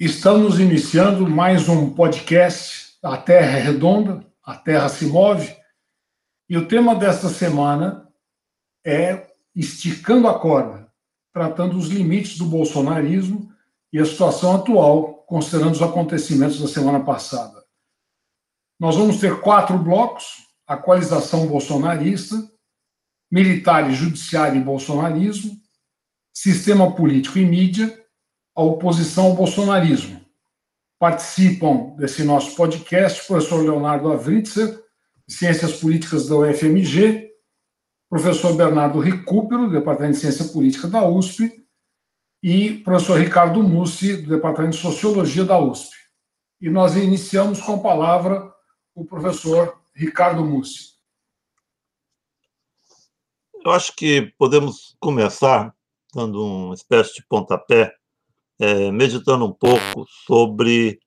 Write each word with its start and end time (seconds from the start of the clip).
Estamos 0.00 0.60
iniciando 0.60 1.28
mais 1.28 1.68
um 1.68 1.92
podcast 1.92 2.96
A 3.02 3.16
Terra 3.16 3.58
é 3.58 3.60
Redonda, 3.60 4.24
A 4.44 4.54
Terra 4.54 4.88
se 4.88 5.06
Move, 5.06 5.52
e 6.48 6.56
o 6.56 6.68
tema 6.68 6.94
desta 6.94 7.28
semana 7.28 8.08
é 8.86 9.26
Esticando 9.56 10.28
a 10.28 10.38
Corda, 10.38 10.88
tratando 11.32 11.76
os 11.76 11.88
limites 11.88 12.38
do 12.38 12.44
bolsonarismo 12.44 13.52
e 13.92 13.98
a 13.98 14.04
situação 14.04 14.54
atual, 14.54 15.24
considerando 15.26 15.72
os 15.72 15.82
acontecimentos 15.82 16.60
da 16.60 16.68
semana 16.68 17.00
passada. 17.00 17.60
Nós 18.78 18.94
vamos 18.94 19.18
ter 19.18 19.40
quatro 19.40 19.76
blocos: 19.76 20.46
a 20.64 20.76
coalização 20.76 21.48
bolsonarista, 21.48 22.36
militar 23.28 23.90
e 23.90 23.94
judiciário 23.94 24.60
e 24.60 24.64
bolsonarismo, 24.64 25.60
sistema 26.32 26.94
político 26.94 27.36
e 27.40 27.44
mídia 27.44 28.07
a 28.58 28.62
oposição 28.62 29.26
ao 29.26 29.36
bolsonarismo. 29.36 30.20
Participam 30.98 31.94
desse 31.96 32.24
nosso 32.24 32.56
podcast 32.56 33.22
o 33.22 33.26
professor 33.28 33.62
Leonardo 33.62 34.10
Avritzer, 34.10 34.82
Ciências 35.28 35.74
Políticas 35.74 36.26
da 36.26 36.34
UFMG, 36.34 37.30
professor 38.10 38.56
Bernardo 38.56 38.98
Recupero, 38.98 39.68
do 39.68 39.72
Departamento 39.72 40.14
de 40.14 40.20
Ciência 40.22 40.46
Política 40.46 40.88
da 40.88 41.06
USP, 41.06 41.64
e 42.42 42.78
professor 42.78 43.20
Ricardo 43.20 43.62
Mussi, 43.62 44.16
do 44.16 44.30
Departamento 44.30 44.74
de 44.74 44.82
Sociologia 44.82 45.44
da 45.44 45.56
USP. 45.56 45.94
E 46.60 46.68
nós 46.68 46.96
iniciamos 46.96 47.60
com 47.60 47.74
a 47.74 47.80
palavra 47.80 48.52
o 48.92 49.04
professor 49.04 49.80
Ricardo 49.94 50.44
Mussi. 50.44 50.94
Eu 53.64 53.70
acho 53.70 53.94
que 53.94 54.34
podemos 54.36 54.96
começar 54.98 55.72
dando 56.12 56.44
uma 56.44 56.74
espécie 56.74 57.14
de 57.14 57.24
pontapé 57.28 57.97
é, 58.58 58.90
meditando 58.90 59.44
um 59.44 59.52
pouco 59.52 60.06
sobre 60.26 60.98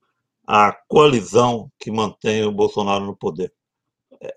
a 0.45 0.73
coalizão 0.87 1.71
que 1.79 1.91
mantém 1.91 2.43
o 2.43 2.51
Bolsonaro 2.51 3.05
no 3.05 3.15
poder. 3.15 3.53
É, 4.21 4.33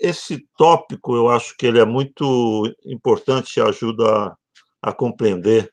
esse 0.00 0.46
tópico, 0.56 1.16
eu 1.16 1.28
acho 1.28 1.56
que 1.56 1.66
ele 1.66 1.80
é 1.80 1.84
muito 1.84 2.64
importante 2.84 3.56
e 3.56 3.62
ajuda 3.62 4.04
a, 4.10 4.36
a 4.82 4.92
compreender 4.92 5.72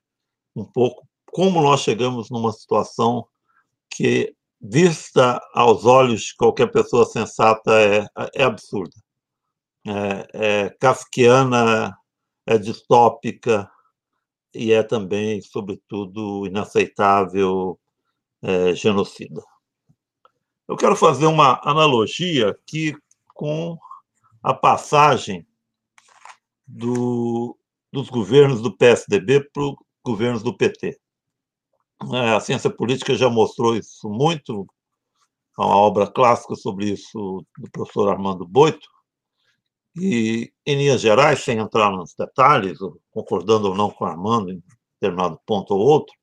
um 0.56 0.66
pouco 0.66 1.06
como 1.26 1.62
nós 1.62 1.82
chegamos 1.82 2.30
numa 2.30 2.54
situação 2.54 3.28
que, 3.90 4.34
vista 4.62 5.40
aos 5.54 5.86
olhos 5.86 6.22
de 6.22 6.36
qualquer 6.36 6.72
pessoa 6.72 7.06
sensata, 7.06 7.72
é, 7.80 8.08
é 8.34 8.44
absurda. 8.44 8.96
É, 9.86 10.28
é 10.34 10.70
kafkiana, 10.80 11.96
é 12.46 12.58
distópica, 12.58 13.70
e 14.56 14.72
é 14.72 14.82
também, 14.82 15.42
sobretudo, 15.42 16.48
inaceitável 16.48 17.80
é, 18.42 18.74
genocida. 18.74 19.44
Eu 20.68 20.76
quero 20.76 20.96
fazer 20.96 21.26
uma 21.26 21.60
analogia 21.64 22.50
aqui 22.50 22.96
com 23.34 23.78
a 24.42 24.54
passagem 24.54 25.46
do, 26.66 27.58
dos 27.92 28.10
governos 28.10 28.62
do 28.62 28.76
PSDB 28.76 29.42
para 29.52 29.64
os 29.64 29.76
governos 30.04 30.42
do 30.42 30.56
PT. 30.56 30.98
É, 32.14 32.36
a 32.36 32.40
ciência 32.40 32.70
política 32.70 33.16
já 33.16 33.30
mostrou 33.30 33.76
isso 33.76 34.10
muito, 34.10 34.66
há 35.58 35.66
uma 35.66 35.78
obra 35.78 36.08
clássica 36.08 36.56
sobre 36.56 36.90
isso 36.90 37.46
do 37.58 37.70
professor 37.72 38.10
Armando 38.10 38.46
Boito, 38.46 38.88
e, 39.96 40.52
em 40.66 40.78
linhas 40.78 41.02
gerais, 41.02 41.44
sem 41.44 41.58
entrar 41.58 41.92
nos 41.92 42.14
detalhes, 42.14 42.78
concordando 43.12 43.70
ou 43.70 43.76
não 43.76 43.90
com 43.90 44.06
Armando 44.06 44.52
em 44.52 44.62
determinado 45.00 45.40
ponto 45.46 45.74
ou 45.74 45.80
outro, 45.80 46.14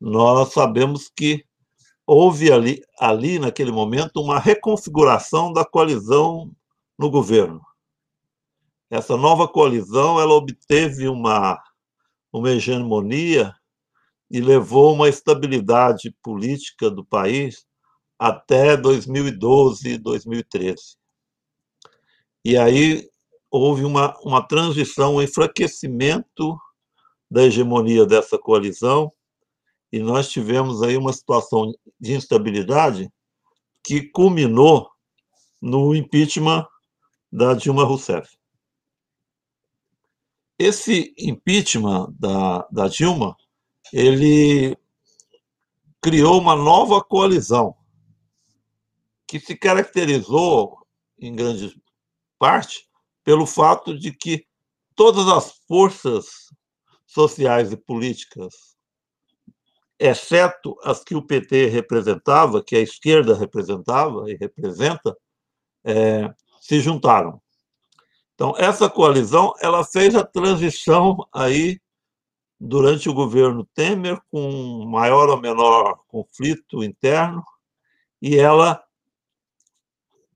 nós 0.00 0.52
sabemos 0.52 1.10
que 1.14 1.44
houve 2.06 2.52
ali, 2.52 2.82
ali, 2.98 3.38
naquele 3.38 3.72
momento, 3.72 4.20
uma 4.20 4.38
reconfiguração 4.38 5.52
da 5.52 5.64
coalizão 5.64 6.50
no 6.98 7.10
governo. 7.10 7.60
Essa 8.90 9.16
nova 9.16 9.48
coalizão 9.48 10.20
ela 10.20 10.34
obteve 10.34 11.08
uma, 11.08 11.58
uma 12.32 12.50
hegemonia 12.50 13.54
e 14.30 14.40
levou 14.40 14.94
uma 14.94 15.08
estabilidade 15.08 16.14
política 16.22 16.90
do 16.90 17.04
país 17.04 17.64
até 18.18 18.76
2012, 18.76 19.98
2013. 19.98 21.01
E 22.44 22.56
aí 22.56 23.08
houve 23.50 23.84
uma, 23.84 24.18
uma 24.20 24.46
transição, 24.46 25.16
um 25.16 25.22
enfraquecimento 25.22 26.58
da 27.30 27.44
hegemonia 27.44 28.04
dessa 28.04 28.38
coalizão, 28.38 29.12
e 29.92 30.00
nós 30.00 30.28
tivemos 30.30 30.82
aí 30.82 30.96
uma 30.96 31.12
situação 31.12 31.70
de 32.00 32.14
instabilidade 32.14 33.10
que 33.84 34.02
culminou 34.02 34.90
no 35.60 35.94
impeachment 35.94 36.66
da 37.30 37.54
Dilma 37.54 37.84
Rousseff. 37.84 38.36
Esse 40.58 41.14
impeachment 41.18 42.14
da, 42.18 42.66
da 42.70 42.88
Dilma, 42.88 43.36
ele 43.92 44.76
criou 46.00 46.40
uma 46.40 46.56
nova 46.56 47.02
coalizão 47.02 47.76
que 49.26 49.38
se 49.38 49.56
caracterizou, 49.56 50.78
em 51.18 51.34
grande 51.34 51.81
parte 52.42 52.88
pelo 53.22 53.46
fato 53.46 53.96
de 53.96 54.10
que 54.10 54.44
todas 54.96 55.28
as 55.28 55.52
forças 55.68 56.52
sociais 57.06 57.70
e 57.70 57.76
políticas, 57.76 58.76
exceto 59.96 60.76
as 60.82 61.04
que 61.04 61.14
o 61.14 61.22
PT 61.24 61.66
representava, 61.66 62.60
que 62.60 62.74
a 62.74 62.80
esquerda 62.80 63.36
representava 63.36 64.28
e 64.28 64.34
representa, 64.34 65.16
é, 65.84 66.34
se 66.60 66.80
juntaram. 66.80 67.40
Então, 68.34 68.54
essa 68.58 68.90
coalizão 68.90 69.54
ela 69.60 69.84
fez 69.84 70.16
a 70.16 70.24
transição 70.24 71.24
aí 71.32 71.80
durante 72.58 73.08
o 73.08 73.14
governo 73.14 73.64
Temer, 73.72 74.20
com 74.32 74.84
maior 74.84 75.28
ou 75.28 75.40
menor 75.40 76.00
conflito 76.08 76.82
interno, 76.82 77.44
e 78.20 78.36
ela 78.36 78.82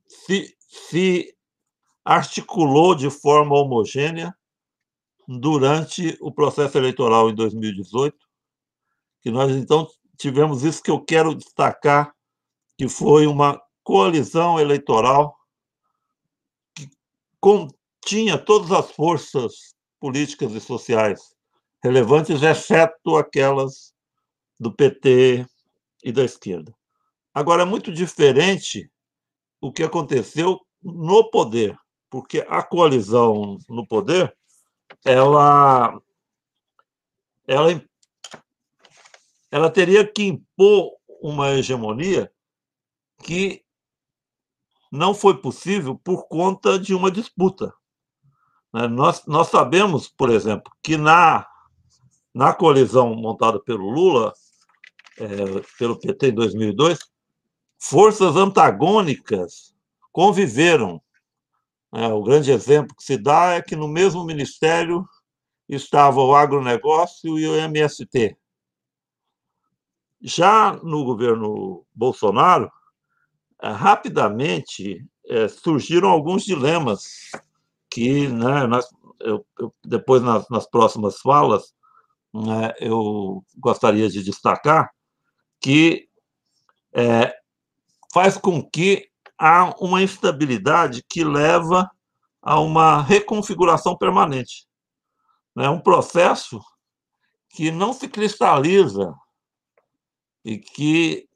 se, 0.07 0.57
se 0.61 1.36
articulou 2.07 2.95
de 2.95 3.11
forma 3.11 3.59
homogênea 3.59 4.33
durante 5.27 6.17
o 6.21 6.31
processo 6.31 6.79
eleitoral 6.79 7.29
em 7.29 7.35
2018, 7.35 8.17
que 9.21 9.29
nós 9.29 9.51
então 9.51 9.89
tivemos 10.17 10.63
isso 10.63 10.81
que 10.81 10.91
eu 10.91 11.01
quero 11.01 11.35
destacar, 11.35 12.15
que 12.79 12.89
foi 12.89 13.27
uma 13.27 13.61
coalizão 13.83 14.61
eleitoral 14.61 15.37
que 16.77 16.89
continha 17.41 18.39
todas 18.39 18.71
as 18.71 18.93
forças 18.93 19.75
políticas 19.99 20.53
e 20.53 20.61
sociais 20.61 21.35
relevantes, 21.83 22.41
exceto 22.41 23.17
aquelas 23.17 23.93
do 24.61 24.73
PT 24.73 25.45
e 26.05 26.13
da 26.13 26.25
esquerda. 26.25 26.73
Agora, 27.35 27.63
é 27.63 27.67
muito 27.67 27.93
diferente 27.93 28.89
o 29.61 29.73
que 29.73 29.83
aconteceu 29.83 30.61
no 30.81 31.29
poder 31.31 31.77
porque 32.11 32.45
a 32.49 32.63
coalizão 32.63 33.59
no 33.69 33.87
poder, 33.87 34.37
ela, 35.05 36.01
ela, 37.47 37.83
ela 39.51 39.71
teria 39.71 40.07
que 40.07 40.25
impor 40.25 40.93
uma 41.21 41.51
hegemonia 41.51 42.31
que 43.23 43.65
não 44.91 45.15
foi 45.15 45.41
possível 45.41 45.97
por 45.97 46.29
conta 46.29 46.79
de 46.79 46.95
uma 46.95 47.11
disputa. 47.11 47.73
Né? 48.73 48.87
Nós, 48.87 49.25
nós 49.27 49.49
sabemos, 49.49 50.09
por 50.09 50.31
exemplo, 50.31 50.73
que 50.83 50.97
na, 50.97 51.47
na 52.35 52.55
coalizão 52.55 53.15
montada 53.15 53.61
pelo 53.61 53.91
Lula, 53.91 54.33
é, 55.19 55.27
pelo 55.79 55.99
PT 55.99 56.29
em 56.29 56.35
2002, 56.35 56.99
forças 57.79 58.37
antagônicas 58.37 59.75
conviveram 60.13 61.01
o 62.05 62.23
grande 62.23 62.51
exemplo 62.51 62.95
que 62.97 63.03
se 63.03 63.17
dá 63.17 63.55
é 63.55 63.63
que 63.63 63.75
no 63.75 63.89
mesmo 63.89 64.25
ministério 64.25 65.09
estava 65.69 66.21
o 66.21 66.35
agronegócio 66.35 67.39
e 67.39 67.47
o 67.47 67.55
MST. 67.57 68.37
Já 70.21 70.73
no 70.83 71.05
governo 71.05 71.85
Bolsonaro, 71.95 72.71
é, 73.63 73.69
rapidamente 73.71 75.05
é, 75.29 75.49
surgiram 75.49 76.09
alguns 76.09 76.45
dilemas 76.45 77.31
que, 77.91 78.29
né, 78.29 78.67
nós, 78.67 78.87
eu, 79.21 79.47
eu, 79.59 79.75
depois 79.85 80.23
nas, 80.23 80.49
nas, 80.51 80.69
próximas 80.69 81.19
falas, 81.21 81.75
né, 82.35 82.75
eu 82.81 83.43
gostaria 83.57 84.09
de 84.09 84.23
destacar, 84.23 84.91
que 85.61 86.09
é, 86.93 87.35
faz 88.13 88.37
com 88.37 88.63
que 88.63 89.09
há 89.39 89.75
uma 89.81 90.03
instabilidade 90.03 91.05
que 91.09 91.25
leva 91.25 91.91
a 92.43 92.61
uma 92.61 93.03
reconfiguração 93.03 93.97
permanente. 93.97 94.67
É 95.59 95.69
um 95.69 95.81
processo 95.81 96.61
que 97.51 97.71
não 97.71 97.93
se 97.93 98.09
cristaliza 98.09 99.15
e 100.45 100.59
que 100.59 101.29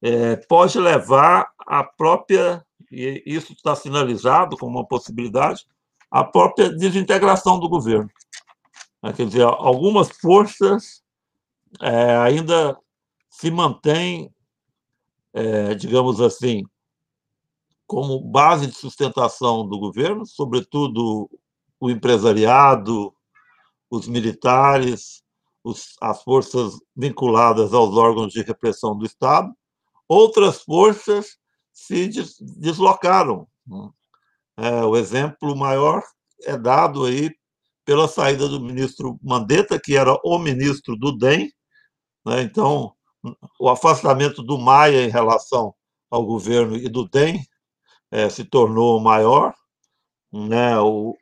é, 0.00 0.36
pode 0.36 0.78
levar 0.78 1.50
à 1.66 1.84
própria, 1.84 2.64
e 2.90 3.22
isso 3.26 3.52
está 3.52 3.74
sinalizado 3.76 4.56
como 4.56 4.78
uma 4.78 4.86
possibilidade, 4.86 5.66
a 6.10 6.24
própria 6.24 6.70
desintegração 6.70 7.58
do 7.58 7.68
governo. 7.68 8.10
Né? 9.02 9.12
Quer 9.12 9.26
dizer, 9.26 9.42
algumas 9.42 10.08
forças 10.10 11.02
é, 11.80 12.16
ainda 12.16 12.78
se 13.28 13.50
mantêm, 13.50 14.34
é, 15.32 15.74
digamos 15.74 16.20
assim, 16.20 16.64
como 17.90 18.20
base 18.20 18.68
de 18.68 18.74
sustentação 18.74 19.66
do 19.66 19.76
governo, 19.76 20.24
sobretudo 20.24 21.28
o 21.80 21.90
empresariado, 21.90 23.12
os 23.90 24.06
militares, 24.06 25.24
os, 25.64 25.96
as 26.00 26.22
forças 26.22 26.74
vinculadas 26.94 27.74
aos 27.74 27.96
órgãos 27.96 28.32
de 28.32 28.42
repressão 28.42 28.96
do 28.96 29.04
Estado. 29.04 29.52
Outras 30.08 30.62
forças 30.62 31.36
se 31.72 32.06
des, 32.06 32.36
deslocaram. 32.38 33.48
Né? 33.66 33.90
É, 34.58 34.84
o 34.84 34.96
exemplo 34.96 35.56
maior 35.56 36.00
é 36.44 36.56
dado 36.56 37.06
aí 37.06 37.28
pela 37.84 38.06
saída 38.06 38.46
do 38.46 38.60
ministro 38.60 39.18
Mandetta, 39.20 39.80
que 39.80 39.96
era 39.96 40.16
o 40.22 40.38
ministro 40.38 40.94
do 40.94 41.10
DEM. 41.10 41.50
Né? 42.24 42.42
Então, 42.42 42.94
o 43.58 43.68
afastamento 43.68 44.44
do 44.44 44.56
Maia 44.56 45.04
em 45.04 45.10
relação 45.10 45.74
ao 46.08 46.24
governo 46.24 46.76
e 46.76 46.88
do 46.88 47.08
DEM 47.08 47.49
é, 48.10 48.28
se 48.28 48.44
tornou 48.44 49.00
maior. 49.00 49.54
Né? 50.32 50.78
O, 50.78 51.16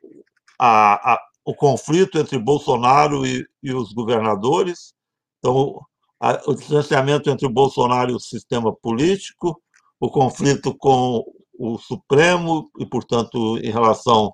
a, 0.59 1.13
a, 1.13 1.21
o 1.45 1.55
conflito 1.55 2.17
entre 2.17 2.37
Bolsonaro 2.37 3.25
e, 3.25 3.45
e 3.63 3.73
os 3.73 3.93
governadores, 3.93 4.93
então, 5.39 5.79
a, 6.19 6.39
o 6.45 6.53
distanciamento 6.53 7.29
entre 7.29 7.47
o 7.47 7.51
Bolsonaro 7.51 8.11
e 8.11 8.15
o 8.15 8.19
sistema 8.19 8.75
político, 8.75 9.61
o 9.99 10.09
conflito 10.09 10.75
com 10.77 11.23
o 11.57 11.77
Supremo 11.77 12.69
e, 12.79 12.85
portanto, 12.85 13.57
em 13.57 13.71
relação 13.71 14.33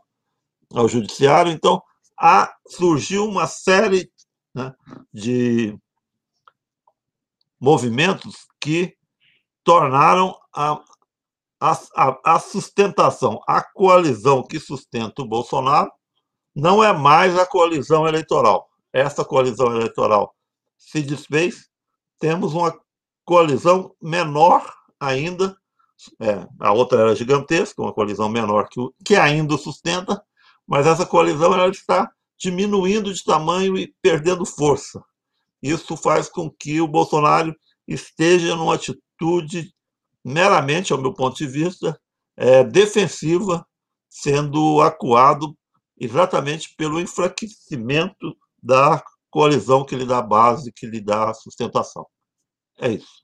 ao 0.73 0.87
Judiciário. 0.87 1.51
Então, 1.51 1.81
há, 2.19 2.53
surgiu 2.67 3.25
uma 3.25 3.47
série 3.47 4.11
né, 4.53 4.73
de 5.13 5.77
movimentos 7.59 8.47
que 8.59 8.95
tornaram 9.63 10.35
a, 10.55 10.81
a, 11.59 12.17
a, 12.23 12.39
sustentação, 12.39 13.39
a 13.47 13.61
coalizão 13.61 14.43
que 14.43 14.59
sustenta 14.59 15.21
o 15.21 15.27
Bolsonaro, 15.27 15.91
não 16.55 16.83
é 16.83 16.93
mais 16.93 17.37
a 17.37 17.45
coalizão 17.45 18.07
eleitoral. 18.07 18.67
Essa 18.93 19.25
coalizão 19.25 19.75
eleitoral 19.75 20.33
se 20.77 21.01
desfez, 21.01 21.67
temos 22.19 22.53
uma 22.53 22.77
coalizão 23.25 23.93
menor 24.01 24.71
ainda, 24.99 25.57
é, 26.21 26.47
a 26.59 26.71
outra 26.71 27.01
era 27.01 27.15
gigantesca, 27.15 27.81
uma 27.81 27.93
coalizão 27.93 28.29
menor 28.29 28.67
que, 28.69 28.79
que 29.03 29.15
ainda 29.15 29.57
sustenta, 29.57 30.21
mas 30.67 30.85
essa 30.85 31.05
coalizão 31.05 31.53
ela 31.53 31.67
está 31.69 32.11
diminuindo 32.37 33.13
de 33.13 33.23
tamanho 33.23 33.77
e 33.77 33.93
perdendo 34.01 34.45
força. 34.45 35.03
Isso 35.61 35.95
faz 35.97 36.29
com 36.29 36.49
que 36.49 36.79
o 36.81 36.87
Bolsonaro 36.87 37.55
esteja 37.87 38.55
numa 38.55 38.75
atitude 38.75 39.73
meramente, 40.25 40.91
ao 40.91 40.99
meu 40.99 41.13
ponto 41.13 41.37
de 41.37 41.47
vista, 41.47 41.99
é, 42.35 42.63
defensiva, 42.63 43.65
sendo 44.09 44.81
acuado 44.81 45.55
exatamente 45.99 46.73
pelo 46.75 46.99
enfraquecimento 46.99 48.35
da 48.61 49.03
coalizão 49.29 49.85
que 49.85 49.95
lhe 49.95 50.05
dá 50.05 50.21
base, 50.21 50.71
que 50.73 50.87
lhe 50.87 50.99
dá 50.99 51.33
sustentação. 51.33 52.05
É 52.79 52.89
isso. 52.89 53.23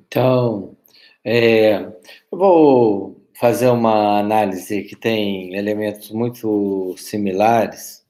Então, 0.00 0.76
é, 1.24 1.80
eu 1.82 2.38
vou 2.38 3.28
fazer 3.38 3.68
uma 3.68 4.18
análise 4.18 4.82
que 4.84 4.96
tem 4.96 5.54
elementos 5.54 6.10
muito 6.10 6.94
similares 6.96 8.04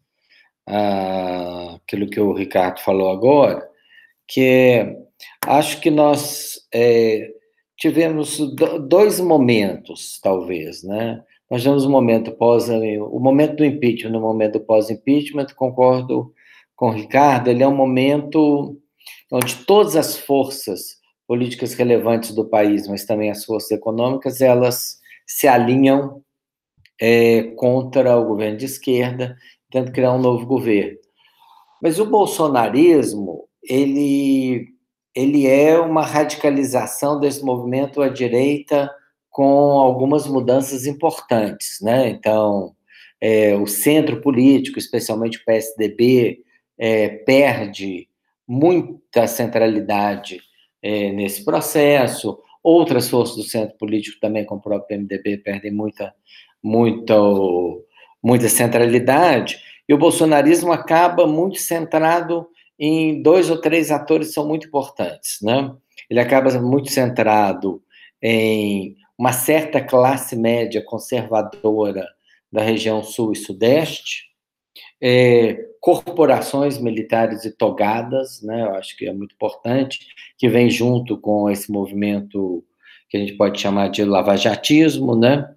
àquilo 0.67 2.09
que 2.09 2.21
o 2.21 2.33
Ricardo 2.33 2.81
falou 2.81 3.11
agora, 3.11 3.69
que 4.27 4.41
é, 4.41 4.97
acho 5.47 5.81
que 5.81 5.91
nós 5.91 6.61
é, 6.73 7.31
tivemos 7.77 8.39
dois 8.89 9.21
momentos, 9.21 10.19
talvez, 10.23 10.83
né? 10.83 11.23
Nós 11.51 11.63
tivemos 11.63 11.85
um 11.85 11.91
momento 11.91 12.33
pós, 12.33 12.69
o 12.69 13.21
momento 13.21 13.57
do 13.57 13.65
impeachment, 13.65 14.11
no 14.11 14.21
momento 14.21 14.59
pós-impeachment, 14.59 15.47
concordo 15.55 16.33
com 16.75 16.89
o 16.89 16.93
Ricardo, 16.93 17.49
ele 17.49 17.63
é 17.63 17.69
um 17.69 17.75
momento 17.75 18.77
onde 19.31 19.65
todas 19.65 19.97
as 19.97 20.17
forças 20.19 20.97
políticas 21.27 21.75
relevantes 21.75 22.35
do 22.35 22.49
país, 22.49 22.89
mas 22.89 23.05
também 23.05 23.31
as 23.31 23.45
forças 23.45 23.71
econômicas, 23.71 24.41
elas 24.41 24.99
se 25.27 25.49
alinham 25.49 26.23
é, 27.01 27.43
contra 27.57 28.17
o 28.17 28.27
governo 28.27 28.59
de 28.59 28.65
esquerda, 28.65 29.37
tentando 29.71 29.93
criar 29.93 30.13
um 30.15 30.21
novo 30.21 30.47
governo. 30.47 30.99
Mas 31.83 31.99
o 31.99 32.07
bolsonarismo, 32.07 33.46
ele 33.69 34.77
ele 35.15 35.47
é 35.47 35.79
uma 35.81 36.03
radicalização 36.03 37.19
desse 37.19 37.43
movimento 37.43 38.03
à 38.03 38.09
direita 38.09 38.95
com 39.31 39.81
algumas 39.81 40.27
mudanças 40.27 40.85
importantes, 40.87 41.79
né? 41.81 42.11
Então, 42.11 42.75
é, 43.19 43.57
o 43.57 43.67
centro 43.67 44.21
político, 44.21 44.79
especialmente 44.79 45.39
o 45.39 45.45
PSDB, 45.45 46.41
é, 46.79 47.09
perde 47.09 48.09
muita 48.47 49.27
centralidade 49.27 50.41
é, 50.83 51.11
nesse 51.13 51.45
processo. 51.45 52.39
Outras 52.63 53.09
forças 53.09 53.37
do 53.37 53.43
centro 53.43 53.77
político 53.79 54.21
também, 54.21 54.45
como 54.45 54.61
o 54.61 54.63
próprio 54.63 54.89
PMDB, 54.89 55.39
perdem 55.39 55.73
muita, 55.73 56.15
muita, 56.63 57.15
muita 58.23 58.49
centralidade. 58.51 59.59
E 59.89 59.95
o 59.95 59.99
bolsonarismo 59.99 60.73
acaba 60.73 61.27
muito 61.27 61.59
centrado 61.59 62.47
em 62.79 63.23
dois 63.23 63.51
ou 63.51 63.61
três 63.61 63.91
atores 63.91 64.33
são 64.33 64.47
muito 64.47 64.67
importantes, 64.67 65.39
né? 65.43 65.73
Ele 66.11 66.21
acaba 66.21 66.51
muito 66.61 66.91
centrado 66.91 67.83
em 68.23 68.97
uma 69.19 69.33
certa 69.33 69.81
classe 69.81 70.37
média 70.37 70.83
conservadora 70.85 72.07
da 72.53 72.63
região 72.63 73.03
sul 73.03 73.33
e 73.33 73.37
sudeste, 73.37 74.27
é, 75.01 75.55
corporações 75.81 76.79
militares 76.79 77.45
e 77.45 77.51
togadas, 77.51 78.43
né? 78.43 78.63
Eu 78.63 78.75
acho 78.75 78.97
que 78.97 79.07
é 79.07 79.13
muito 79.13 79.35
importante 79.35 80.01
que 80.39 80.49
vem 80.49 80.71
junto 80.71 81.19
com 81.19 81.51
esse 81.51 81.71
movimento 81.71 82.65
que 83.09 83.17
a 83.17 83.21
gente 83.21 83.35
pode 83.35 83.61
chamar 83.61 83.89
de 83.89 84.05
lavajatismo, 84.05 85.17
né? 85.17 85.49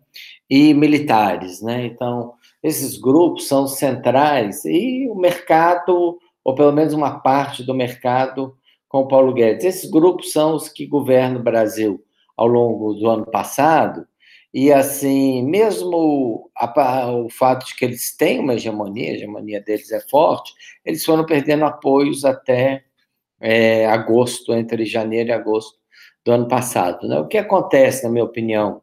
E 0.50 0.74
militares, 0.74 1.62
né? 1.62 1.86
Então 1.86 2.34
esses 2.62 2.98
grupos 2.98 3.48
são 3.48 3.68
centrais 3.68 4.66
e 4.66 5.08
o 5.10 5.16
mercado 5.16 6.20
ou 6.50 6.56
pelo 6.56 6.72
menos 6.72 6.96
uma 6.96 7.20
parte 7.20 7.64
do 7.64 7.76
mercado 7.76 8.58
com 8.88 9.02
o 9.02 9.08
Paulo 9.08 9.32
Guedes. 9.32 9.64
Esses 9.64 9.88
grupos 9.88 10.32
são 10.32 10.56
os 10.56 10.68
que 10.68 10.88
governam 10.88 11.40
o 11.40 11.44
Brasil 11.44 12.04
ao 12.36 12.48
longo 12.48 12.96
do 12.96 13.08
ano 13.08 13.28
passado, 13.28 14.08
e 14.52 14.74
assim, 14.74 15.44
mesmo 15.44 16.50
a, 16.58 17.12
o 17.12 17.30
fato 17.30 17.68
de 17.68 17.76
que 17.76 17.86
eles 17.86 18.18
têm 18.18 18.40
uma 18.40 18.56
hegemonia, 18.56 19.12
a 19.12 19.14
hegemonia 19.14 19.62
deles 19.62 19.92
é 19.92 20.00
forte, 20.00 20.52
eles 20.84 21.06
foram 21.06 21.24
perdendo 21.24 21.66
apoios 21.66 22.26
até 22.26 22.84
é, 23.40 23.86
agosto, 23.86 24.52
entre 24.52 24.86
janeiro 24.86 25.30
e 25.30 25.34
agosto 25.34 25.78
do 26.26 26.32
ano 26.32 26.48
passado. 26.48 27.08
Né? 27.08 27.20
O 27.20 27.28
que 27.28 27.38
acontece, 27.38 28.04
na 28.04 28.10
minha 28.10 28.26
opinião, 28.26 28.82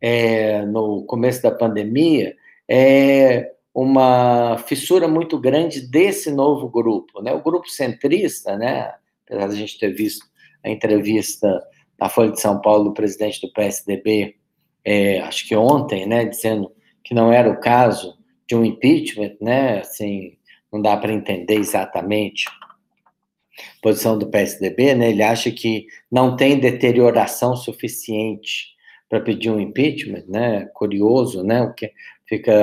é, 0.00 0.66
no 0.66 1.04
começo 1.04 1.40
da 1.40 1.52
pandemia, 1.52 2.34
é 2.68 3.52
uma 3.74 4.58
fissura 4.66 5.06
muito 5.06 5.38
grande 5.38 5.80
desse 5.80 6.30
novo 6.30 6.68
grupo, 6.68 7.22
né? 7.22 7.32
O 7.32 7.42
grupo 7.42 7.68
centrista, 7.68 8.56
né? 8.56 8.92
Apesar 9.24 9.46
de 9.48 9.54
a 9.54 9.56
gente 9.56 9.78
ter 9.78 9.94
visto 9.94 10.26
a 10.64 10.68
entrevista 10.68 11.62
na 11.98 12.08
Folha 12.08 12.32
de 12.32 12.40
São 12.40 12.60
Paulo 12.60 12.84
do 12.84 12.94
presidente 12.94 13.40
do 13.40 13.52
PSDB, 13.52 14.36
é, 14.84 15.20
acho 15.20 15.46
que 15.46 15.54
ontem, 15.54 16.06
né? 16.06 16.24
Dizendo 16.24 16.72
que 17.04 17.14
não 17.14 17.32
era 17.32 17.48
o 17.48 17.60
caso 17.60 18.18
de 18.48 18.56
um 18.56 18.64
impeachment, 18.64 19.36
né? 19.40 19.80
Assim, 19.80 20.36
não 20.72 20.82
dá 20.82 20.96
para 20.96 21.12
entender 21.12 21.54
exatamente 21.54 22.48
a 22.48 23.82
posição 23.82 24.18
do 24.18 24.28
PSDB, 24.28 24.94
né? 24.94 25.10
Ele 25.10 25.22
acha 25.22 25.50
que 25.50 25.86
não 26.10 26.36
tem 26.36 26.58
deterioração 26.58 27.54
suficiente 27.54 28.70
para 29.08 29.20
pedir 29.20 29.50
um 29.50 29.60
impeachment, 29.60 30.24
né? 30.28 30.68
Curioso, 30.74 31.42
né? 31.44 31.62
O 31.62 31.74
que 31.74 31.92
fica 32.30 32.54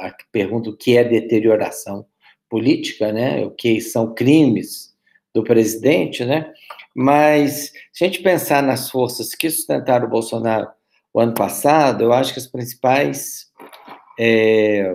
a 0.00 0.14
pergunta 0.30 0.68
o 0.68 0.76
que 0.76 0.98
é 0.98 1.02
deterioração 1.02 2.04
política, 2.46 3.10
né? 3.10 3.42
O 3.42 3.50
que 3.50 3.80
são 3.80 4.14
crimes 4.14 4.94
do 5.34 5.42
presidente, 5.42 6.26
né? 6.26 6.52
Mas 6.94 7.72
se 7.90 8.04
a 8.04 8.06
gente 8.06 8.22
pensar 8.22 8.62
nas 8.62 8.90
forças 8.90 9.34
que 9.34 9.50
sustentaram 9.50 10.06
o 10.06 10.10
Bolsonaro 10.10 10.68
o 11.12 11.20
ano 11.20 11.32
passado, 11.32 12.04
eu 12.04 12.12
acho 12.12 12.34
que 12.34 12.38
as 12.38 12.46
principais 12.46 13.46
é, 14.20 14.94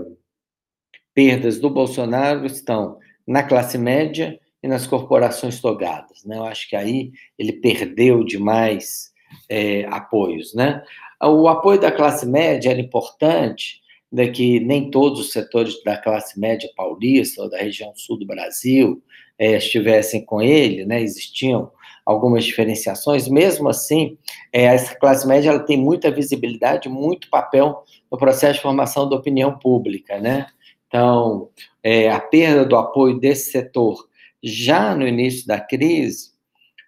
perdas 1.14 1.60
do 1.60 1.70
Bolsonaro 1.70 2.46
estão 2.46 3.00
na 3.26 3.42
classe 3.42 3.78
média 3.78 4.40
e 4.62 4.68
nas 4.68 4.86
corporações 4.86 5.60
togadas. 5.60 6.24
Né? 6.24 6.38
Eu 6.38 6.44
acho 6.44 6.70
que 6.70 6.76
aí 6.76 7.12
ele 7.38 7.54
perdeu 7.54 8.24
demais 8.24 9.12
é, 9.50 9.86
apoios. 9.86 10.54
Né? 10.54 10.84
O 11.24 11.48
apoio 11.48 11.80
da 11.80 11.92
classe 11.92 12.26
média 12.26 12.70
era 12.70 12.80
importante, 12.80 13.82
né, 14.12 14.28
que 14.28 14.60
nem 14.60 14.90
todos 14.90 15.20
os 15.20 15.32
setores 15.32 15.82
da 15.84 15.98
classe 15.98 16.40
média 16.40 16.70
paulista 16.76 17.44
ou 17.44 17.50
da 17.50 17.58
região 17.58 17.94
sul 17.96 18.18
do 18.18 18.26
Brasil 18.26 19.02
é, 19.38 19.58
estivessem 19.58 20.26
com 20.26 20.42
ele, 20.42 20.86
né? 20.86 21.02
existiam 21.02 21.72
algumas 22.06 22.44
diferenciações, 22.44 23.28
mesmo 23.28 23.70
assim, 23.70 24.18
é, 24.52 24.64
essa 24.64 24.96
classe 24.96 25.28
média 25.28 25.50
ela 25.52 25.60
tem 25.60 25.78
muita 25.78 26.10
visibilidade, 26.10 26.90
muito 26.90 27.30
papel 27.30 27.84
no 28.12 28.18
processo 28.18 28.56
de 28.56 28.62
formação 28.62 29.08
da 29.08 29.16
opinião 29.16 29.58
pública, 29.60 30.20
né? 30.20 30.48
Então, 30.88 31.50
é, 31.84 32.10
a 32.10 32.20
perda 32.20 32.66
do 32.66 32.76
apoio 32.76 33.20
desse 33.20 33.52
setor 33.52 34.10
já 34.42 34.96
no 34.96 35.08
início 35.08 35.46
da 35.46 35.60
crise 35.60 36.32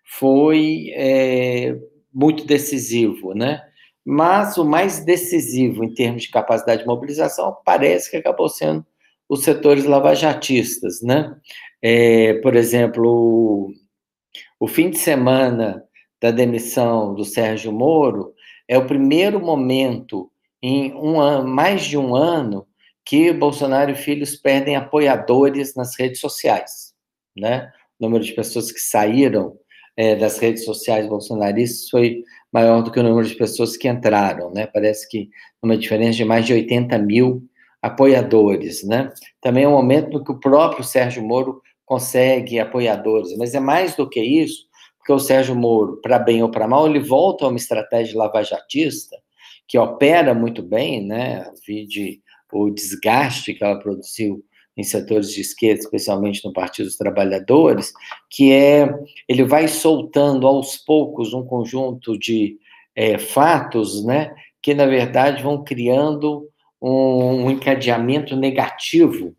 foi 0.03 0.91
é, 0.95 1.77
muito 2.11 2.45
decisivo, 2.45 3.35
né? 3.35 3.61
Mas 4.05 4.57
o 4.57 4.65
mais 4.65 5.03
decisivo 5.03 5.83
em 5.83 5.93
termos 5.93 6.23
de 6.23 6.31
capacidade 6.31 6.81
de 6.81 6.87
mobilização 6.87 7.55
parece 7.63 8.09
que 8.09 8.17
acabou 8.17 8.49
sendo 8.49 8.85
os 9.29 9.43
setores 9.43 9.85
lavajatistas, 9.85 11.01
né? 11.01 11.35
É, 11.81 12.33
por 12.35 12.55
exemplo, 12.55 13.71
o 14.59 14.67
fim 14.67 14.89
de 14.89 14.97
semana 14.97 15.83
da 16.21 16.31
demissão 16.31 17.13
do 17.13 17.23
Sérgio 17.23 17.71
Moro 17.71 18.33
é 18.67 18.77
o 18.77 18.85
primeiro 18.85 19.39
momento 19.39 20.31
em 20.61 20.93
um 20.93 21.19
ano, 21.19 21.47
mais 21.47 21.83
de 21.83 21.97
um 21.97 22.15
ano 22.15 22.67
que 23.05 23.33
Bolsonaro 23.33 23.91
e 23.91 23.95
filhos 23.95 24.35
perdem 24.35 24.75
apoiadores 24.75 25.75
nas 25.75 25.97
redes 25.97 26.19
sociais, 26.19 26.93
né? 27.35 27.71
O 27.99 28.05
número 28.05 28.23
de 28.23 28.33
pessoas 28.33 28.71
que 28.71 28.79
saíram 28.79 29.57
é, 29.97 30.15
das 30.15 30.37
redes 30.37 30.63
sociais 30.63 31.07
bolsonaristas 31.07 31.89
foi 31.89 32.23
maior 32.51 32.81
do 32.81 32.91
que 32.91 32.99
o 32.99 33.03
número 33.03 33.27
de 33.27 33.35
pessoas 33.35 33.77
que 33.77 33.87
entraram, 33.87 34.51
né? 34.51 34.67
Parece 34.67 35.07
que 35.09 35.29
uma 35.61 35.77
diferença 35.77 36.17
de 36.17 36.25
mais 36.25 36.45
de 36.45 36.53
80 36.53 36.97
mil 36.99 37.43
apoiadores, 37.81 38.83
né? 38.83 39.11
Também 39.41 39.63
é 39.63 39.67
um 39.67 39.71
momento 39.71 40.11
no 40.11 40.23
que 40.23 40.31
o 40.31 40.39
próprio 40.39 40.83
Sérgio 40.83 41.23
Moro 41.23 41.61
consegue 41.85 42.59
apoiadores, 42.59 43.35
mas 43.37 43.55
é 43.55 43.59
mais 43.59 43.95
do 43.95 44.07
que 44.07 44.21
isso, 44.21 44.67
porque 44.97 45.13
o 45.13 45.19
Sérgio 45.19 45.55
Moro, 45.55 45.99
para 46.01 46.19
bem 46.19 46.43
ou 46.43 46.49
para 46.49 46.67
mal, 46.67 46.87
ele 46.87 46.99
volta 46.99 47.45
a 47.45 47.47
uma 47.47 47.57
estratégia 47.57 48.17
lavajatista 48.17 49.17
que 49.67 49.77
opera 49.77 50.33
muito 50.33 50.61
bem, 50.61 51.05
né? 51.05 51.49
Vide 51.65 52.21
o 52.51 52.69
desgaste 52.69 53.53
que 53.53 53.63
ela 53.63 53.79
produziu 53.79 54.43
em 54.75 54.83
setores 54.83 55.31
de 55.31 55.41
esquerda, 55.41 55.81
especialmente 55.81 56.43
no 56.45 56.53
Partido 56.53 56.85
dos 56.85 56.97
Trabalhadores, 56.97 57.91
que 58.29 58.51
é 58.53 58.93
ele 59.27 59.43
vai 59.43 59.67
soltando 59.67 60.47
aos 60.47 60.77
poucos 60.77 61.33
um 61.33 61.45
conjunto 61.45 62.17
de 62.17 62.57
é, 62.95 63.17
fatos, 63.17 64.03
né, 64.05 64.33
que 64.61 64.73
na 64.73 64.85
verdade 64.85 65.43
vão 65.43 65.63
criando 65.63 66.47
um, 66.81 67.45
um 67.45 67.51
encadeamento 67.51 68.35
negativo 68.35 69.35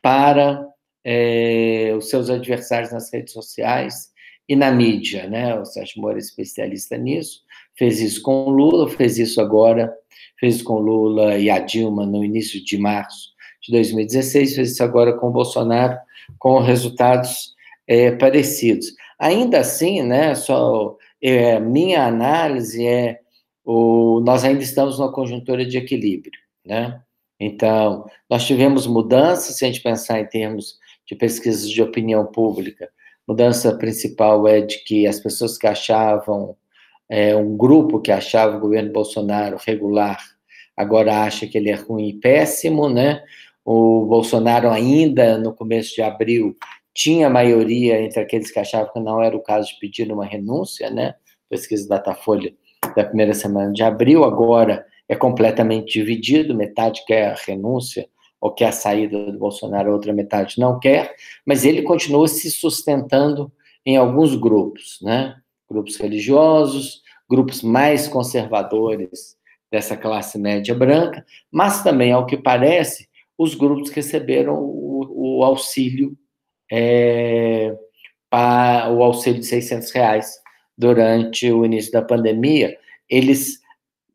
para 0.00 0.64
é, 1.04 1.92
os 1.96 2.08
seus 2.08 2.30
adversários 2.30 2.92
nas 2.92 3.12
redes 3.12 3.32
sociais 3.32 4.08
e 4.48 4.56
na 4.56 4.70
mídia, 4.70 5.28
né? 5.28 5.58
O 5.58 5.64
Sérgio 5.64 6.00
Moro 6.00 6.16
é 6.16 6.18
especialista 6.18 6.96
nisso, 6.96 7.42
fez 7.76 8.00
isso 8.00 8.22
com 8.22 8.46
o 8.46 8.50
Lula, 8.50 8.88
fez 8.88 9.18
isso 9.18 9.40
agora, 9.40 9.92
fez 10.40 10.62
com 10.62 10.78
Lula 10.78 11.36
e 11.36 11.50
a 11.50 11.58
Dilma 11.58 12.06
no 12.06 12.24
início 12.24 12.64
de 12.64 12.78
março 12.78 13.36
de 13.68 13.72
2016, 13.72 14.54
fez 14.54 14.70
isso 14.72 14.82
agora 14.82 15.12
com 15.12 15.28
o 15.28 15.32
Bolsonaro, 15.32 15.96
com 16.38 16.58
resultados 16.58 17.54
é, 17.86 18.10
parecidos. 18.12 18.94
Ainda 19.18 19.60
assim, 19.60 20.02
né? 20.02 20.34
Só 20.34 20.96
é, 21.22 21.60
minha 21.60 22.06
análise 22.06 22.86
é 22.86 23.20
o, 23.64 24.20
nós 24.20 24.44
ainda 24.44 24.62
estamos 24.62 24.98
numa 24.98 25.12
conjuntura 25.12 25.64
de 25.64 25.76
equilíbrio, 25.76 26.40
né? 26.64 27.00
Então, 27.38 28.06
nós 28.28 28.46
tivemos 28.46 28.86
mudanças, 28.86 29.56
se 29.56 29.64
a 29.64 29.68
gente 29.68 29.82
pensar 29.82 30.18
em 30.18 30.26
termos 30.26 30.78
de 31.06 31.14
pesquisas 31.14 31.68
de 31.70 31.82
opinião 31.82 32.26
pública. 32.26 32.88
Mudança 33.26 33.76
principal 33.76 34.48
é 34.48 34.62
de 34.62 34.82
que 34.84 35.06
as 35.06 35.20
pessoas 35.20 35.58
que 35.58 35.66
achavam, 35.66 36.56
é, 37.08 37.36
um 37.36 37.56
grupo 37.56 38.00
que 38.00 38.10
achava 38.10 38.56
o 38.56 38.60
governo 38.60 38.92
Bolsonaro 38.92 39.58
regular, 39.64 40.18
agora 40.76 41.22
acha 41.22 41.46
que 41.46 41.58
ele 41.58 41.70
é 41.70 41.74
ruim 41.74 42.08
e 42.08 42.14
péssimo, 42.14 42.88
né? 42.88 43.22
O 43.70 44.06
Bolsonaro 44.06 44.70
ainda, 44.70 45.36
no 45.36 45.52
começo 45.52 45.94
de 45.94 46.00
abril, 46.00 46.56
tinha 46.94 47.28
maioria 47.28 48.00
entre 48.00 48.18
aqueles 48.18 48.50
que 48.50 48.58
achavam 48.58 48.90
que 48.90 48.98
não 48.98 49.22
era 49.22 49.36
o 49.36 49.42
caso 49.42 49.68
de 49.68 49.78
pedir 49.78 50.10
uma 50.10 50.24
renúncia, 50.24 50.88
né? 50.88 51.16
Pesquisa 51.50 51.86
Datafolha 51.86 52.50
da 52.96 53.04
primeira 53.04 53.34
semana 53.34 53.70
de 53.70 53.82
abril, 53.82 54.24
agora 54.24 54.86
é 55.06 55.14
completamente 55.14 55.92
dividido, 55.92 56.54
metade 56.54 57.04
quer 57.06 57.32
a 57.32 57.34
renúncia, 57.34 58.08
ou 58.40 58.54
quer 58.54 58.68
a 58.68 58.72
saída 58.72 59.30
do 59.30 59.38
Bolsonaro, 59.38 59.90
a 59.90 59.92
outra 59.92 60.14
metade 60.14 60.58
não 60.58 60.80
quer, 60.80 61.14
mas 61.44 61.66
ele 61.66 61.82
continua 61.82 62.26
se 62.26 62.50
sustentando 62.50 63.52
em 63.84 63.98
alguns 63.98 64.34
grupos, 64.34 64.98
né? 65.02 65.36
Grupos 65.68 65.98
religiosos, 65.98 67.02
grupos 67.28 67.62
mais 67.62 68.08
conservadores 68.08 69.36
dessa 69.70 69.94
classe 69.94 70.38
média 70.38 70.74
branca, 70.74 71.22
mas 71.52 71.82
também, 71.82 72.12
ao 72.12 72.24
que 72.24 72.38
parece, 72.38 73.07
os 73.38 73.54
grupos 73.54 73.88
que 73.88 73.96
receberam 73.96 74.56
o, 74.56 75.38
o 75.38 75.44
auxílio, 75.44 76.18
é, 76.70 77.74
para, 78.28 78.90
o 78.92 79.02
auxílio 79.02 79.40
de 79.40 79.46
600 79.46 79.90
reais 79.92 80.34
durante 80.76 81.50
o 81.50 81.64
início 81.64 81.92
da 81.92 82.02
pandemia, 82.02 82.76
eles 83.08 83.60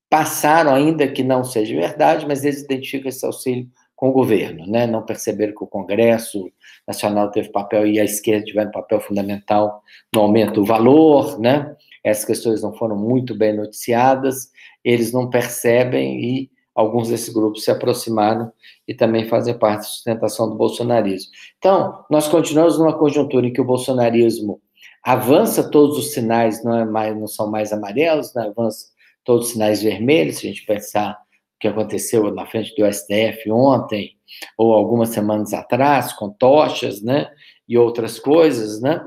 passaram, 0.09 0.75
ainda 0.75 1.07
que 1.07 1.23
não 1.23 1.43
seja 1.43 1.73
verdade, 1.73 2.27
mas 2.27 2.43
eles 2.43 2.61
identificam 2.61 3.09
esse 3.09 3.25
auxílio 3.25 3.67
com 3.95 4.09
o 4.09 4.13
governo, 4.13 4.67
né? 4.67 4.85
Não 4.85 5.01
perceberam 5.01 5.55
que 5.55 5.63
o 5.63 5.67
Congresso 5.67 6.51
Nacional 6.87 7.31
teve 7.31 7.49
papel 7.49 7.87
e 7.87 7.99
a 7.99 8.03
esquerda 8.03 8.45
tiveram 8.45 8.69
papel 8.69 8.99
fundamental 8.99 9.81
no 10.13 10.21
aumento 10.21 10.55
do 10.55 10.65
valor, 10.65 11.39
né? 11.39 11.75
Essas 12.03 12.25
questões 12.25 12.61
não 12.61 12.73
foram 12.73 12.97
muito 12.97 13.33
bem 13.33 13.55
noticiadas, 13.55 14.51
eles 14.83 15.13
não 15.13 15.29
percebem 15.29 16.21
e 16.21 16.51
alguns 16.75 17.09
desses 17.09 17.33
grupos 17.33 17.63
se 17.63 17.71
aproximaram 17.71 18.51
e 18.87 18.93
também 18.93 19.27
fazem 19.27 19.57
parte 19.57 19.77
da 19.77 19.83
sustentação 19.83 20.49
do 20.49 20.55
bolsonarismo. 20.55 21.31
Então, 21.57 22.03
nós 22.09 22.27
continuamos 22.27 22.77
numa 22.79 22.97
conjuntura 22.97 23.45
em 23.45 23.53
que 23.53 23.61
o 23.61 23.65
bolsonarismo 23.65 24.61
avança 25.03 25.69
todos 25.69 25.97
os 25.97 26.13
sinais, 26.13 26.63
não, 26.63 26.77
é 26.77 26.85
mais, 26.85 27.15
não 27.15 27.27
são 27.27 27.49
mais 27.51 27.71
amarelos, 27.73 28.33
né? 28.33 28.47
avança 28.47 28.87
todos 29.23 29.47
os 29.47 29.51
sinais 29.53 29.81
vermelhos, 29.81 30.37
se 30.37 30.47
a 30.47 30.49
gente 30.49 30.65
pensar 30.65 31.17
que 31.59 31.67
aconteceu 31.67 32.29
na 32.33 32.45
frente 32.45 32.75
do 32.75 32.91
STF 32.91 33.49
ontem, 33.49 34.17
ou 34.57 34.73
algumas 34.73 35.09
semanas 35.09 35.53
atrás, 35.53 36.11
com 36.11 36.29
tochas, 36.29 37.01
né, 37.01 37.29
e 37.67 37.77
outras 37.77 38.19
coisas, 38.19 38.81
né, 38.81 38.99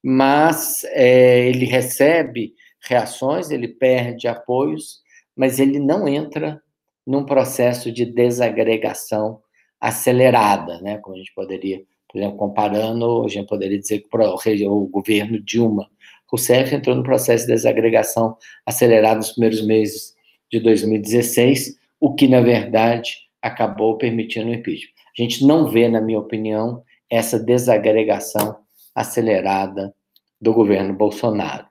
mas 0.00 0.84
é, 0.92 1.48
ele 1.48 1.64
recebe 1.64 2.52
reações, 2.86 3.50
ele 3.50 3.66
perde 3.66 4.28
apoios, 4.28 5.00
mas 5.36 5.58
ele 5.58 5.80
não 5.80 6.06
entra 6.06 6.62
num 7.06 7.24
processo 7.24 7.92
de 7.92 8.04
desagregação 8.04 9.40
acelerada, 9.80 10.80
né, 10.80 10.98
como 10.98 11.14
a 11.14 11.18
gente 11.18 11.32
poderia, 11.34 11.82
por 12.08 12.18
exemplo, 12.18 12.36
comparando, 12.38 13.24
a 13.24 13.28
gente 13.28 13.46
poderia 13.46 13.78
dizer 13.78 14.00
que 14.00 14.66
o 14.66 14.86
governo 14.86 15.38
Dilma 15.40 15.88
Rousseff 16.34 16.74
entrou 16.74 16.96
no 16.96 17.02
processo 17.02 17.46
de 17.46 17.52
desagregação 17.52 18.36
acelerado 18.66 19.18
nos 19.18 19.32
primeiros 19.32 19.64
meses 19.64 20.14
de 20.50 20.58
2016, 20.58 21.76
o 22.00 22.14
que, 22.14 22.26
na 22.26 22.40
verdade, 22.40 23.18
acabou 23.40 23.96
permitindo 23.96 24.50
o 24.50 24.54
impeachment. 24.54 24.92
A 25.16 25.22
gente 25.22 25.46
não 25.46 25.70
vê, 25.70 25.88
na 25.88 26.00
minha 26.00 26.18
opinião, 26.18 26.82
essa 27.08 27.38
desagregação 27.38 28.56
acelerada 28.94 29.94
do 30.40 30.52
governo 30.52 30.92
Bolsonaro. 30.92 31.66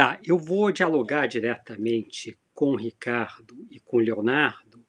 Tá, 0.00 0.18
eu 0.24 0.38
vou 0.38 0.72
dialogar 0.72 1.26
diretamente 1.26 2.34
com 2.54 2.70
o 2.70 2.74
Ricardo 2.74 3.66
e 3.70 3.78
com 3.78 3.98
o 3.98 4.00
Leonardo 4.00 4.82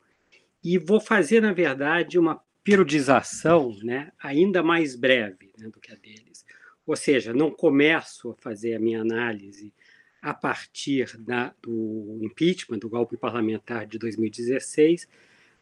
e 0.64 0.78
vou 0.78 1.02
fazer, 1.02 1.42
na 1.42 1.52
verdade, 1.52 2.18
uma 2.18 2.42
periodização 2.64 3.78
né, 3.84 4.14
ainda 4.18 4.64
mais 4.64 4.96
breve 4.96 5.52
né, 5.58 5.68
do 5.68 5.82
que 5.82 5.92
a 5.92 5.96
deles. 5.96 6.46
Ou 6.88 6.96
seja, 6.96 7.34
não 7.34 7.52
começo 7.52 8.32
a 8.32 8.36
fazer 8.36 8.76
a 8.76 8.80
minha 8.80 9.02
análise 9.02 9.74
a 10.22 10.34
partir 10.34 11.18
da, 11.18 11.54
do 11.62 12.18
impeachment, 12.22 12.80
do 12.80 12.88
golpe 12.88 13.18
parlamentar 13.18 13.86
de 13.86 14.00
2016, 14.00 15.10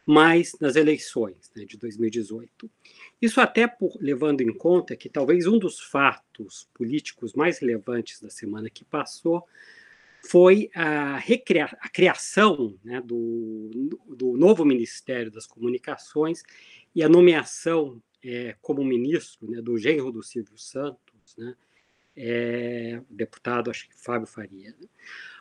mas 0.06 0.56
nas 0.60 0.76
eleições 0.76 1.50
né, 1.54 1.64
de 1.64 1.76
2018. 1.76 2.70
Isso 3.20 3.40
até 3.40 3.66
por, 3.66 3.96
levando 4.00 4.40
em 4.40 4.52
conta 4.52 4.96
que 4.96 5.08
talvez 5.08 5.46
um 5.46 5.58
dos 5.58 5.80
fatos 5.80 6.68
políticos 6.74 7.34
mais 7.34 7.58
relevantes 7.58 8.20
da 8.20 8.30
semana 8.30 8.70
que 8.70 8.84
passou 8.84 9.46
foi 10.28 10.70
a, 10.74 11.16
recria 11.16 11.64
a 11.80 11.88
criação 11.88 12.78
né, 12.84 13.00
do, 13.00 13.70
do 14.08 14.36
novo 14.36 14.64
Ministério 14.64 15.30
das 15.30 15.46
Comunicações 15.46 16.42
e 16.94 17.02
a 17.02 17.08
nomeação 17.08 18.02
é, 18.22 18.54
como 18.60 18.84
ministro 18.84 19.50
né, 19.50 19.62
do 19.62 19.78
genro 19.78 20.12
do 20.12 20.22
Silvio 20.22 20.58
Santos, 20.58 21.36
né, 21.38 21.54
é, 22.16 23.00
deputado, 23.08 23.70
acho 23.70 23.88
que 23.88 23.94
Fábio 23.96 24.26
Faria. 24.26 24.74
Né. 24.78 24.86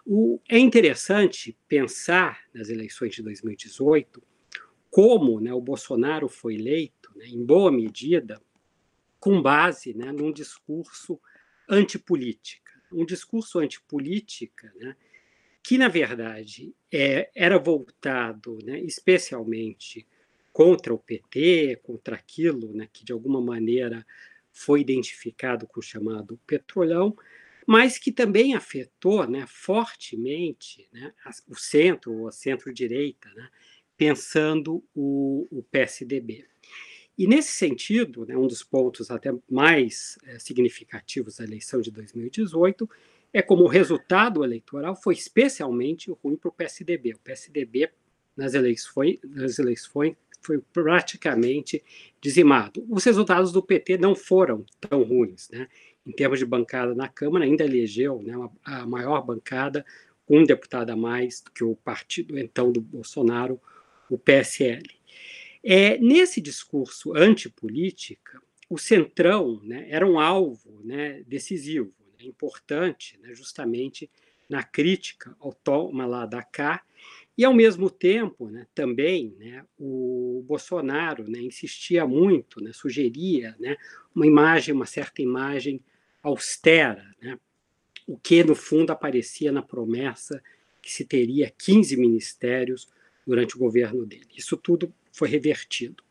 O, 0.06 0.40
é 0.48 0.58
interessante 0.58 1.58
pensar 1.68 2.42
nas 2.54 2.70
eleições 2.70 3.14
de 3.14 3.22
2018 3.22 4.24
como 4.90 5.40
né, 5.40 5.54
o 5.54 5.62
Bolsonaro 5.62 6.28
foi 6.28 6.56
eleito, 6.56 7.12
né, 7.16 7.28
em 7.28 7.44
boa 7.44 7.72
medida, 7.72 8.42
com 9.20 9.42
base 9.42 9.94
né, 9.94 10.12
num 10.12 10.32
discurso 10.32 11.20
antipolítica. 11.70 12.72
Um 12.92 13.06
discurso 13.06 13.60
antipolítica 13.60 14.74
né, 14.78 14.96
que, 15.62 15.78
na 15.78 15.88
verdade, 15.88 16.74
é, 16.92 17.30
era 17.36 17.60
voltado 17.60 18.58
né, 18.64 18.80
especialmente 18.80 20.08
contra 20.52 20.94
o 20.94 20.98
PT, 20.98 21.80
contra 21.84 22.16
aquilo 22.16 22.74
né, 22.74 22.90
que, 22.92 23.06
de 23.06 23.12
alguma 23.12 23.40
maneira, 23.40 24.06
foi 24.52 24.82
identificado 24.82 25.68
com 25.68 25.80
o 25.80 25.84
chamado 25.84 26.40
petrolão, 26.48 27.16
mas 27.68 28.00
que 28.00 28.12
também 28.12 28.56
afetou 28.56 29.28
né, 29.28 29.46
fortemente 29.48 30.90
né, 30.92 31.14
o 31.48 31.56
centro 31.56 32.14
ou 32.14 32.28
a 32.28 32.32
centro-direita, 32.32 33.30
né, 33.36 33.48
pensando 34.00 34.82
o, 34.96 35.46
o, 35.52 35.62
PSDB. 35.62 36.46
E, 37.18 37.28
nesse 37.28 37.52
sentido, 37.52 38.26
né, 38.26 38.38
um 38.38 38.48
dos 38.48 38.64
pontos 38.64 39.12
até 39.12 39.30
mais 39.52 40.18
é, 40.26 40.40
significativos 40.40 41.36
da 41.36 41.44
eleição 41.44 41.82
de 41.82 41.92
2018 41.92 42.90
é 43.34 43.42
como 43.42 43.66
o 43.66 43.68
resultado 43.68 44.42
eleitoral 44.42 44.96
foi 44.96 45.16
especialmente 45.16 46.10
ruim 46.24 46.38
para 46.38 46.48
o 46.48 46.54
PSDB. 46.54 47.16
O 47.16 47.20
PSDB, 47.20 47.92
nas 48.38 48.54
eleições, 48.54 49.20
nas 49.22 49.60
eleições, 49.60 50.16
foi 50.42 50.60
praticamente 50.72 51.84
dizimado. 52.22 52.86
Os 52.90 53.04
resultados 53.04 53.52
do 53.52 53.62
PT 53.62 53.98
não 53.98 54.16
foram 54.16 54.66
tão 54.80 55.04
ruins. 55.04 55.50
Né? 55.50 55.68
Em 56.08 56.14
termos 56.14 56.40
de 56.40 56.46
bancada 56.46 56.96
na 56.96 57.10
Câmara, 57.10 57.44
ainda 57.44 57.66
elegeu 57.66 58.22
né, 58.24 58.34
a 58.64 58.88
maior 58.88 59.22
bancada, 59.22 59.86
um 60.30 60.46
deputado 60.46 60.92
a 60.92 60.96
mais 60.96 61.42
do 61.42 61.52
que 61.52 61.66
o 61.66 61.76
partido 61.76 62.40
então 62.40 62.72
do 62.72 62.80
Bolsonaro, 62.80 63.60
o 64.10 64.18
PSL. 64.18 64.84
É, 65.64 65.98
nesse 65.98 66.40
discurso 66.40 67.16
antipolítica, 67.16 68.42
o 68.70 68.78
Centrão 68.78 69.62
né, 69.64 69.88
era 69.90 70.06
um 70.06 70.20
alvo 70.20 70.82
né, 70.84 71.24
decisivo, 71.28 71.94
né, 72.18 72.26
importante, 72.26 73.20
né, 73.22 73.34
justamente 73.34 74.10
na 74.48 74.64
crítica 74.64 75.36
ao 75.40 75.54
toma 75.54 76.06
lá 76.06 76.26
da 76.26 76.42
cá, 76.42 76.84
e, 77.38 77.46
ao 77.46 77.54
mesmo 77.54 77.90
tempo, 77.90 78.50
né, 78.50 78.68
também, 78.76 79.34
né, 79.40 79.66
o 79.78 80.44
Bolsonaro 80.46 81.30
insistia 81.40 82.06
muito, 82.06 82.62
sugeria 82.74 83.56
uma 84.14 84.28
imagem, 84.28 84.74
uma 84.74 84.86
certa 84.86 85.22
imagem 85.22 85.82
austera, 86.22 87.16
o 88.06 88.18
que, 88.18 88.44
no 88.44 88.56
fundo, 88.56 88.92
aparecia 88.92 89.52
na 89.52 89.62
promessa 89.62 90.44
que 90.82 90.92
se 90.92 91.06
teria 91.06 91.50
15 91.50 91.96
ministérios 91.96 92.90
durante 93.30 93.56
o 93.56 93.60
governo 93.60 94.08
dele. 94.08 94.26
Isso 94.36 94.58
tudo 94.58 94.92
foi 95.12 95.30
revertido. 95.30 96.04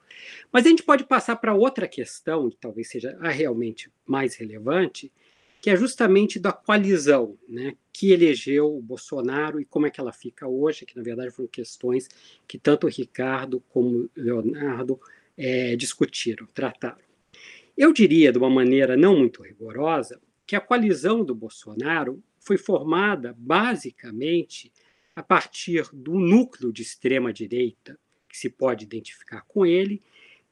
Mas 0.52 0.64
a 0.64 0.68
gente 0.68 0.84
pode 0.84 1.04
passar 1.04 1.34
para 1.34 1.52
outra 1.52 1.88
questão, 1.88 2.48
que 2.48 2.56
talvez 2.56 2.88
seja 2.88 3.18
a 3.20 3.28
realmente 3.28 3.90
mais 4.06 4.36
relevante, 4.36 5.12
que 5.60 5.68
é 5.68 5.76
justamente 5.76 6.38
da 6.38 6.52
coalizão 6.52 7.36
né, 7.48 7.74
que 7.92 8.12
elegeu 8.12 8.76
o 8.76 8.80
Bolsonaro 8.80 9.60
e 9.60 9.64
como 9.64 9.86
é 9.86 9.90
que 9.90 10.00
ela 10.00 10.12
fica 10.12 10.46
hoje, 10.46 10.86
que 10.86 10.96
na 10.96 11.02
verdade 11.02 11.32
foram 11.32 11.48
questões 11.48 12.08
que 12.46 12.56
tanto 12.56 12.86
o 12.86 12.90
Ricardo 12.90 13.60
como 13.68 13.88
o 13.88 14.10
Leonardo 14.16 15.00
é, 15.36 15.74
discutiram, 15.74 16.46
trataram. 16.54 16.98
Eu 17.76 17.92
diria, 17.92 18.30
de 18.30 18.38
uma 18.38 18.50
maneira 18.50 18.96
não 18.96 19.18
muito 19.18 19.42
rigorosa, 19.42 20.20
que 20.46 20.54
a 20.54 20.60
coalizão 20.60 21.24
do 21.24 21.34
Bolsonaro 21.34 22.22
foi 22.38 22.56
formada 22.56 23.34
basicamente 23.36 24.72
a 25.18 25.22
partir 25.24 25.88
do 25.92 26.16
núcleo 26.16 26.72
de 26.72 26.80
extrema-direita 26.82 27.98
que 28.28 28.38
se 28.38 28.48
pode 28.48 28.84
identificar 28.84 29.40
com 29.48 29.66
ele, 29.66 30.00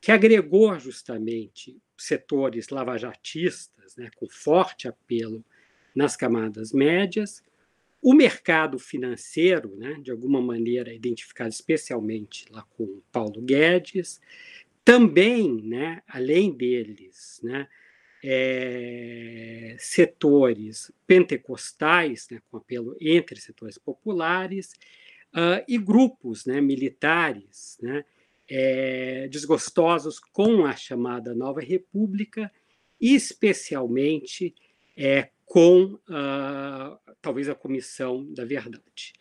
que 0.00 0.11
agregou 0.11 0.76
justamente 0.81 1.81
setores 1.96 2.70
lavajatistas, 2.70 3.94
né, 3.94 4.11
com 4.16 4.29
forte 4.29 4.88
apelo 4.88 5.44
nas 5.94 6.16
camadas 6.16 6.72
médias, 6.72 7.44
o 8.02 8.12
mercado 8.12 8.76
financeiro, 8.76 9.76
né, 9.76 10.00
de 10.02 10.11
alguma 10.11 10.42
maneira 10.42 10.92
identificado 10.92 11.50
especialmente 11.50 12.46
lá 12.50 12.64
com 12.76 13.00
Paulo 13.12 13.40
Guedes, 13.40 14.20
também, 14.85 15.62
né, 15.62 16.02
além 16.09 16.50
deles, 16.50 17.38
né, 17.40 17.68
é, 18.20 19.45
setores 19.79 20.91
pentecostais, 21.07 22.29
né, 22.31 22.41
com 22.51 22.57
apelo 22.57 22.97
entre 23.01 23.41
setores 23.41 23.79
populares, 23.79 24.73
uh, 25.35 25.62
e 25.69 25.79
grupos 25.79 26.47
né, 26.47 26.61
militares 26.61 27.79
né, 27.81 28.05
é, 28.49 29.29
desgostosos 29.29 30.19
com 30.19 30.65
a 30.65 30.75
chamada 30.75 31.35
Nova 31.35 31.61
República, 31.61 32.51
especialmente 33.01 34.55
é, 34.97 35.29
com 35.45 35.95
uh, 36.09 36.99
talvez 37.21 37.49
a 37.49 37.55
Comissão 37.55 38.27
da 38.33 38.45
Verdade. 38.45 39.12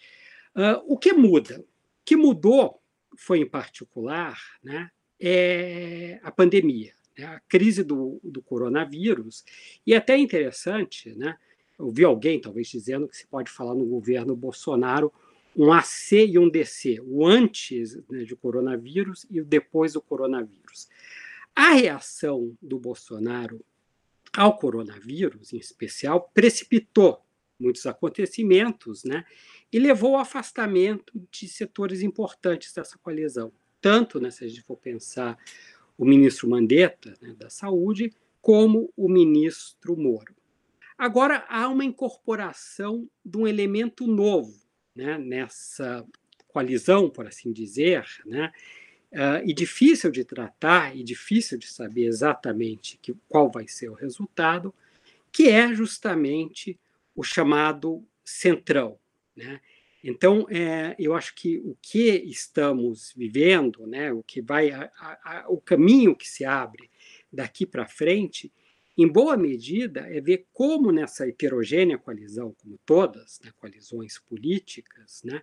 Uh, 0.55 0.81
o 0.85 0.97
que 0.97 1.13
muda? 1.13 1.59
O 1.59 1.65
que 2.05 2.15
mudou 2.15 2.81
foi, 3.17 3.39
em 3.39 3.49
particular, 3.49 4.39
né, 4.63 4.89
é 5.19 6.19
a 6.23 6.31
pandemia 6.31 6.94
a 7.23 7.39
crise 7.47 7.83
do, 7.83 8.19
do 8.23 8.41
coronavírus. 8.41 9.43
E 9.85 9.93
é 9.93 9.97
até 9.97 10.17
interessante, 10.17 11.15
né, 11.15 11.37
eu 11.77 11.89
vi 11.91 12.03
alguém 12.03 12.39
talvez 12.39 12.67
dizendo 12.67 13.07
que 13.07 13.17
se 13.17 13.27
pode 13.27 13.51
falar 13.51 13.75
no 13.75 13.85
governo 13.85 14.35
Bolsonaro 14.35 15.11
um 15.55 15.71
AC 15.71 16.11
e 16.11 16.37
um 16.37 16.49
DC, 16.49 16.99
o 17.01 17.25
antes 17.25 17.95
né, 18.09 18.23
de 18.23 18.35
coronavírus 18.35 19.25
e 19.29 19.39
o 19.39 19.45
depois 19.45 19.93
do 19.93 20.01
coronavírus. 20.01 20.89
A 21.55 21.71
reação 21.71 22.55
do 22.61 22.77
Bolsonaro 22.77 23.63
ao 24.33 24.57
coronavírus, 24.57 25.53
em 25.53 25.57
especial, 25.57 26.29
precipitou 26.33 27.23
muitos 27.57 27.85
acontecimentos 27.85 29.05
né, 29.05 29.23
e 29.71 29.79
levou 29.79 30.15
ao 30.15 30.21
afastamento 30.21 31.13
de 31.31 31.47
setores 31.47 32.01
importantes 32.01 32.73
dessa 32.73 32.97
coalizão. 32.97 33.51
Tanto, 33.79 34.19
né, 34.19 34.29
se 34.29 34.43
a 34.43 34.47
gente 34.47 34.61
for 34.61 34.75
pensar 34.75 35.37
o 35.97 36.05
ministro 36.05 36.49
Mandetta, 36.49 37.13
né, 37.21 37.33
da 37.37 37.49
Saúde, 37.49 38.11
como 38.41 38.91
o 38.95 39.09
ministro 39.09 39.97
Moro. 39.97 40.35
Agora, 40.97 41.45
há 41.49 41.67
uma 41.67 41.83
incorporação 41.83 43.09
de 43.23 43.37
um 43.37 43.47
elemento 43.47 44.07
novo 44.07 44.55
né, 44.95 45.17
nessa 45.17 46.05
coalizão, 46.47 47.09
por 47.09 47.27
assim 47.27 47.51
dizer, 47.51 48.05
né, 48.25 48.51
uh, 49.11 49.43
e 49.45 49.53
difícil 49.53 50.09
de 50.09 50.23
tratar 50.23 50.95
e 50.95 51.03
difícil 51.03 51.57
de 51.57 51.67
saber 51.67 52.05
exatamente 52.05 52.97
que, 53.01 53.13
qual 53.27 53.51
vai 53.51 53.67
ser 53.67 53.89
o 53.89 53.93
resultado, 53.93 54.73
que 55.31 55.49
é 55.49 55.73
justamente 55.73 56.79
o 57.13 57.23
chamado 57.23 58.01
centrão. 58.23 58.97
Né? 59.35 59.59
Então, 60.07 60.45
é, 60.51 60.95
eu 60.99 61.15
acho 61.15 61.33
que 61.33 61.57
o 61.57 61.75
que 61.81 62.11
estamos 62.27 63.11
vivendo, 63.17 63.87
né, 63.87 64.13
o 64.13 64.21
que 64.21 64.39
vai, 64.39 64.69
a, 64.69 64.91
a, 64.99 65.45
o 65.49 65.59
caminho 65.59 66.15
que 66.15 66.27
se 66.27 66.45
abre 66.45 66.91
daqui 67.33 67.65
para 67.65 67.87
frente, 67.87 68.53
em 68.95 69.07
boa 69.07 69.35
medida, 69.35 70.01
é 70.01 70.21
ver 70.21 70.45
como 70.53 70.91
nessa 70.91 71.27
heterogênea 71.27 71.97
coalizão, 71.97 72.55
como 72.61 72.79
todas, 72.85 73.39
né, 73.43 73.51
coalizões 73.57 74.19
políticas, 74.19 75.23
né, 75.23 75.41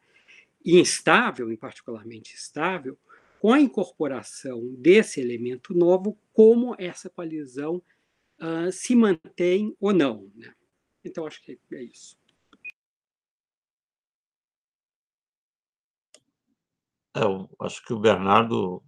instável, 0.65 1.51
em 1.51 1.57
particularmente 1.57 2.33
estável, 2.37 2.97
com 3.41 3.53
a 3.53 3.61
incorporação 3.61 4.63
desse 4.79 5.21
elemento 5.21 5.75
novo, 5.75 6.17
como 6.33 6.77
essa 6.79 7.11
coalizão 7.11 7.83
uh, 8.41 8.71
se 8.71 8.95
mantém 8.95 9.77
ou 9.81 9.93
não. 9.93 10.31
Né? 10.37 10.55
Então, 11.05 11.27
acho 11.27 11.43
que 11.43 11.59
é 11.73 11.83
isso. 11.83 12.17
É, 17.15 17.23
eu 17.25 17.49
acho 17.61 17.85
que 17.85 17.93
o 17.93 18.01
Bernardo, 18.01 18.83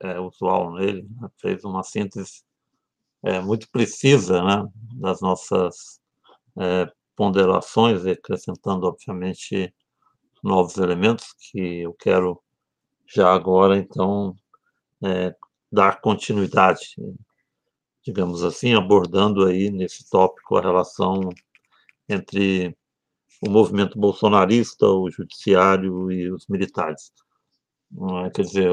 é, 0.00 0.18
usual 0.20 0.74
nele, 0.74 1.06
né, 1.20 1.28
fez 1.40 1.64
uma 1.64 1.82
síntese 1.82 2.42
é, 3.22 3.40
muito 3.40 3.70
precisa 3.70 4.42
né, 4.42 4.68
das 4.94 5.20
nossas 5.20 6.00
é, 6.58 6.90
ponderações, 7.16 8.06
acrescentando, 8.06 8.86
obviamente, 8.86 9.74
novos 10.42 10.78
elementos 10.78 11.34
que 11.38 11.80
eu 11.82 11.94
quero 11.94 12.42
já 13.06 13.32
agora, 13.32 13.76
então, 13.78 14.34
é, 15.04 15.34
dar 15.72 16.00
continuidade, 16.00 16.96
digamos 18.04 18.44
assim, 18.44 18.74
abordando 18.74 19.46
aí 19.46 19.70
nesse 19.70 20.08
tópico 20.08 20.56
a 20.56 20.62
relação 20.62 21.30
entre 22.08 22.76
o 23.42 23.50
movimento 23.50 23.98
bolsonarista, 23.98 24.86
o 24.86 25.10
judiciário 25.10 26.10
e 26.12 26.30
os 26.30 26.46
militares. 26.48 27.12
É? 28.24 28.30
Quer 28.30 28.42
dizer, 28.42 28.70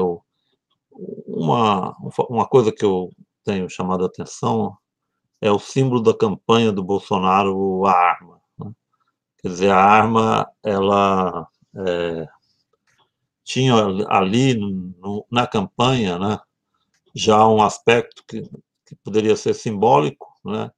uma, 1.26 1.96
uma 2.28 2.46
coisa 2.46 2.72
que 2.72 2.84
eu 2.84 3.10
tenho 3.44 3.68
chamado 3.68 4.04
a 4.04 4.06
atenção 4.06 4.76
é 5.40 5.50
o 5.50 5.58
símbolo 5.58 6.02
da 6.02 6.16
campanha 6.16 6.72
do 6.72 6.82
Bolsonaro, 6.82 7.86
a 7.86 7.92
arma. 7.92 8.40
Né? 8.58 8.72
Quer 9.40 9.48
dizer, 9.48 9.70
a 9.70 9.80
arma, 9.80 10.50
ela 10.62 11.48
é, 11.76 12.26
tinha 13.44 13.74
ali 14.08 14.54
no, 14.54 15.24
na 15.30 15.46
campanha 15.46 16.18
né, 16.18 16.38
já 17.14 17.46
um 17.46 17.62
aspecto 17.62 18.22
que, 18.26 18.42
que 18.86 18.96
poderia 19.02 19.36
ser 19.36 19.54
simbólico, 19.54 20.26
né, 20.44 20.70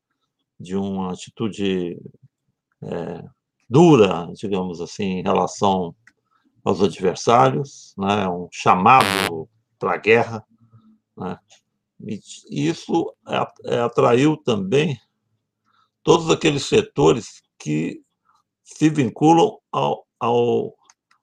de 0.59 0.76
uma 0.76 1.12
atitude 1.12 1.98
é, 2.83 3.24
dura, 3.68 4.29
digamos 4.35 4.81
assim, 4.81 5.18
em 5.18 5.22
relação 5.22 5.94
aos 6.64 6.83
adversários, 6.83 7.94
né, 7.96 8.29
um 8.29 8.49
chamado 8.51 9.49
para 9.79 9.94
a 9.94 9.99
guerra. 9.99 10.44
Né, 11.16 11.38
e 12.01 12.68
isso 12.68 13.14
atraiu 13.85 14.37
também 14.37 14.99
todos 16.03 16.31
aqueles 16.31 16.64
setores 16.64 17.42
que 17.59 18.03
se 18.64 18.88
vinculam 18.88 19.59
ao, 19.70 20.07
ao, 20.18 20.75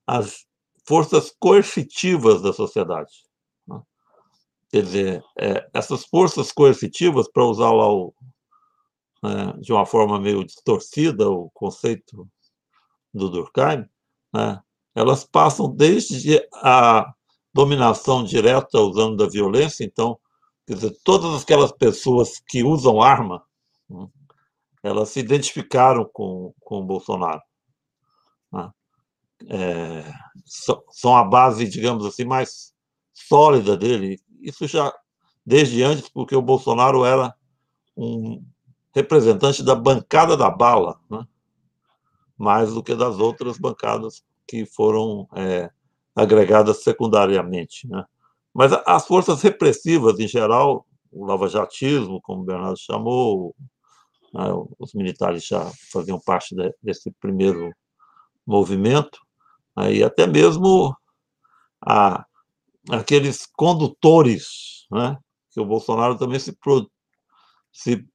às 0.05 0.45
forças 0.85 1.33
coercitivas 1.39 2.41
da 2.41 2.53
sociedade. 2.53 3.11
Né. 3.67 3.81
Quer 4.69 4.83
dizer, 4.83 5.23
é, 5.39 5.69
essas 5.73 6.05
forças 6.05 6.51
coercitivas, 6.51 7.29
para 7.31 7.45
usar 7.45 7.71
lá 7.71 7.91
o, 7.91 8.13
né, 9.23 9.53
de 9.59 9.71
uma 9.71 9.85
forma 9.85 10.19
meio 10.19 10.43
distorcida 10.43 11.29
o 11.29 11.49
conceito 11.51 12.27
do 13.13 13.29
Durkheim, 13.29 13.85
né, 14.33 14.61
elas 14.97 15.23
passam 15.23 15.69
desde 15.69 16.43
a 16.55 17.13
dominação 17.53 18.23
direta 18.23 18.79
usando 18.79 19.15
da 19.15 19.29
violência, 19.29 19.83
então, 19.83 20.17
quer 20.65 20.73
dizer, 20.73 20.97
todas 21.03 21.43
aquelas 21.43 21.71
pessoas 21.71 22.39
que 22.39 22.63
usam 22.63 22.99
arma, 22.99 23.45
né, 23.87 24.07
elas 24.81 25.09
se 25.09 25.19
identificaram 25.19 26.03
com, 26.11 26.51
com 26.61 26.79
o 26.79 26.83
Bolsonaro. 26.83 27.41
Né, 28.51 28.71
é, 29.49 30.13
são 30.89 31.15
a 31.15 31.23
base, 31.23 31.69
digamos 31.69 32.03
assim, 32.03 32.25
mais 32.25 32.73
sólida 33.13 33.77
dele. 33.77 34.19
Isso 34.41 34.65
já 34.65 34.91
desde 35.45 35.83
antes, 35.83 36.09
porque 36.09 36.35
o 36.35 36.41
Bolsonaro 36.41 37.05
era 37.05 37.35
um 37.95 38.43
representante 38.95 39.61
da 39.61 39.75
bancada 39.75 40.35
da 40.35 40.49
bala, 40.49 40.99
né? 41.07 41.23
mais 42.35 42.73
do 42.73 42.81
que 42.81 42.95
das 42.95 43.19
outras 43.19 43.59
bancadas 43.59 44.23
que 44.47 44.65
foram 44.65 45.27
é, 45.35 45.69
agregadas 46.15 46.83
secundariamente. 46.83 47.87
Né? 47.87 48.03
Mas 48.53 48.71
as 48.85 49.05
forças 49.05 49.41
repressivas, 49.41 50.19
em 50.19 50.27
geral, 50.27 50.85
o 51.11 51.25
lavajatismo, 51.25 52.21
como 52.21 52.41
o 52.41 52.45
Bernardo 52.45 52.77
chamou, 52.79 53.55
né, 54.33 54.43
os 54.79 54.93
militares 54.93 55.45
já 55.45 55.71
faziam 55.91 56.19
parte 56.19 56.55
de, 56.55 56.73
desse 56.81 57.11
primeiro 57.11 57.71
movimento, 58.45 59.19
né, 59.75 59.93
e 59.93 60.03
até 60.03 60.27
mesmo 60.27 60.95
a, 61.81 62.25
aqueles 62.89 63.45
condutores, 63.45 64.85
né, 64.91 65.17
que 65.51 65.59
o 65.59 65.65
Bolsonaro 65.65 66.17
também 66.17 66.39
se, 66.39 66.51
pro, 66.53 66.89
se 67.71 68.05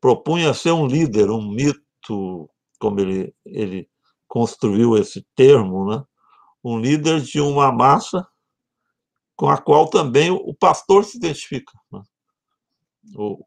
propunha 0.00 0.54
ser 0.54 0.72
um 0.72 0.86
líder, 0.86 1.30
um 1.30 1.50
mito, 1.50 2.48
como 2.78 3.00
ele, 3.00 3.34
ele 3.44 3.88
construiu 4.28 4.96
esse 4.96 5.26
termo, 5.34 5.90
né? 5.90 6.04
um 6.62 6.78
líder 6.78 7.20
de 7.20 7.40
uma 7.40 7.72
massa 7.72 8.26
com 9.34 9.48
a 9.48 9.56
qual 9.56 9.88
também 9.88 10.30
o 10.30 10.52
pastor 10.52 11.04
se 11.04 11.16
identifica. 11.16 11.72
Né? 11.90 12.02
O, 13.16 13.44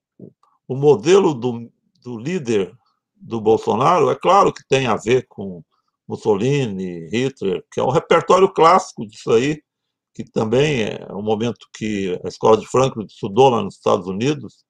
o 0.68 0.76
modelo 0.76 1.34
do, 1.34 1.72
do 2.02 2.18
líder 2.18 2.74
do 3.16 3.40
Bolsonaro, 3.40 4.10
é 4.10 4.16
claro 4.16 4.52
que 4.52 4.66
tem 4.68 4.88
a 4.88 4.96
ver 4.96 5.28
com 5.28 5.64
Mussolini, 6.08 7.08
Hitler, 7.10 7.64
que 7.72 7.80
é 7.80 7.84
um 7.84 7.92
repertório 7.92 8.52
clássico 8.52 9.06
disso 9.06 9.32
aí, 9.32 9.62
que 10.14 10.24
também 10.24 10.84
é 10.84 11.08
um 11.14 11.22
momento 11.22 11.68
que 11.74 12.20
a 12.24 12.28
escola 12.28 12.58
de 12.58 12.68
Franklin 12.68 13.06
estudou 13.06 13.50
lá 13.50 13.62
nos 13.62 13.76
Estados 13.76 14.08
Unidos, 14.08 14.66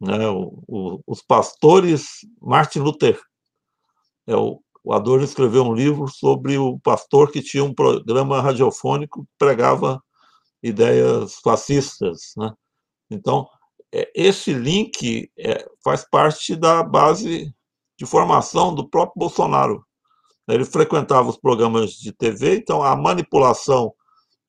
né, 0.00 0.28
o, 0.28 0.62
o, 0.66 1.00
os 1.06 1.22
pastores 1.22 2.20
Martin 2.40 2.80
Luther. 2.80 3.20
É, 4.26 4.36
o, 4.36 4.62
o 4.84 4.92
Adorno 4.92 5.24
escreveu 5.24 5.64
um 5.64 5.74
livro 5.74 6.08
sobre 6.08 6.58
o 6.58 6.78
pastor 6.80 7.30
que 7.30 7.42
tinha 7.42 7.62
um 7.62 7.74
programa 7.74 8.40
radiofônico 8.40 9.22
que 9.24 9.30
pregava 9.38 10.02
ideias 10.62 11.36
fascistas. 11.36 12.32
Né? 12.36 12.52
Então, 13.10 13.48
é, 13.92 14.10
esse 14.14 14.52
link 14.52 15.30
é, 15.38 15.68
faz 15.84 16.04
parte 16.08 16.56
da 16.56 16.82
base 16.82 17.54
de 17.96 18.06
formação 18.06 18.74
do 18.74 18.88
próprio 18.88 19.20
Bolsonaro. 19.20 19.84
Ele 20.48 20.64
frequentava 20.64 21.28
os 21.28 21.36
programas 21.36 21.92
de 21.92 22.12
TV, 22.12 22.56
então 22.56 22.82
a 22.82 22.96
manipulação 22.96 23.94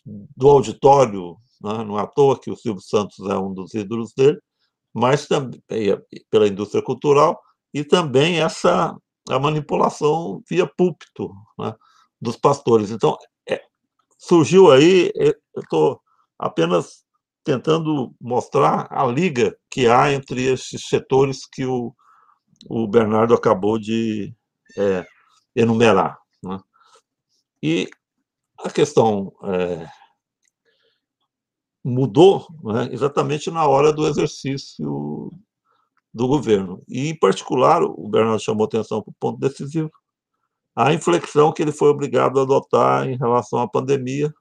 do 0.05 0.49
auditório, 0.49 1.37
né, 1.61 1.83
não 1.83 1.99
é 1.99 2.01
à 2.01 2.07
toa 2.07 2.39
que 2.39 2.49
o 2.49 2.55
Silvio 2.55 2.81
Santos 2.81 3.19
é 3.29 3.37
um 3.37 3.53
dos 3.53 3.73
ídolos 3.73 4.13
dele, 4.13 4.39
mas 4.93 5.27
também 5.27 5.61
pela 6.29 6.47
indústria 6.47 6.83
cultural 6.83 7.39
e 7.73 7.83
também 7.83 8.41
essa 8.41 8.95
a 9.29 9.39
manipulação 9.39 10.41
via 10.49 10.67
púlpito 10.67 11.33
né, 11.57 11.73
dos 12.21 12.35
pastores. 12.35 12.91
Então, 12.91 13.17
é, 13.49 13.61
surgiu 14.17 14.71
aí, 14.71 15.11
eu 15.15 15.33
estou 15.57 16.01
apenas 16.37 17.03
tentando 17.43 18.13
mostrar 18.19 18.87
a 18.89 19.05
liga 19.05 19.57
que 19.69 19.87
há 19.87 20.11
entre 20.11 20.45
esses 20.45 20.87
setores 20.87 21.45
que 21.45 21.65
o, 21.65 21.93
o 22.69 22.87
Bernardo 22.87 23.33
acabou 23.33 23.77
de 23.77 24.33
é, 24.77 25.05
enumerar. 25.55 26.17
Né? 26.41 26.59
E 27.61 27.89
a 28.59 28.69
questão 28.69 29.33
é, 29.43 29.87
mudou 31.83 32.47
né, 32.63 32.89
exatamente 32.91 33.51
na 33.51 33.67
hora 33.67 33.91
do 33.91 34.07
exercício 34.07 35.31
do 36.13 36.27
governo. 36.27 36.83
E, 36.87 37.09
em 37.09 37.17
particular, 37.17 37.81
o 37.83 38.07
Bernardo 38.07 38.41
chamou 38.41 38.65
atenção 38.65 39.01
para 39.01 39.11
o 39.11 39.15
ponto 39.19 39.39
decisivo, 39.39 39.91
a 40.75 40.93
inflexão 40.93 41.51
que 41.51 41.61
ele 41.61 41.71
foi 41.71 41.89
obrigado 41.89 42.39
a 42.39 42.43
adotar 42.43 43.07
em 43.07 43.17
relação 43.17 43.59
à 43.59 43.67
pandemia, 43.67 44.33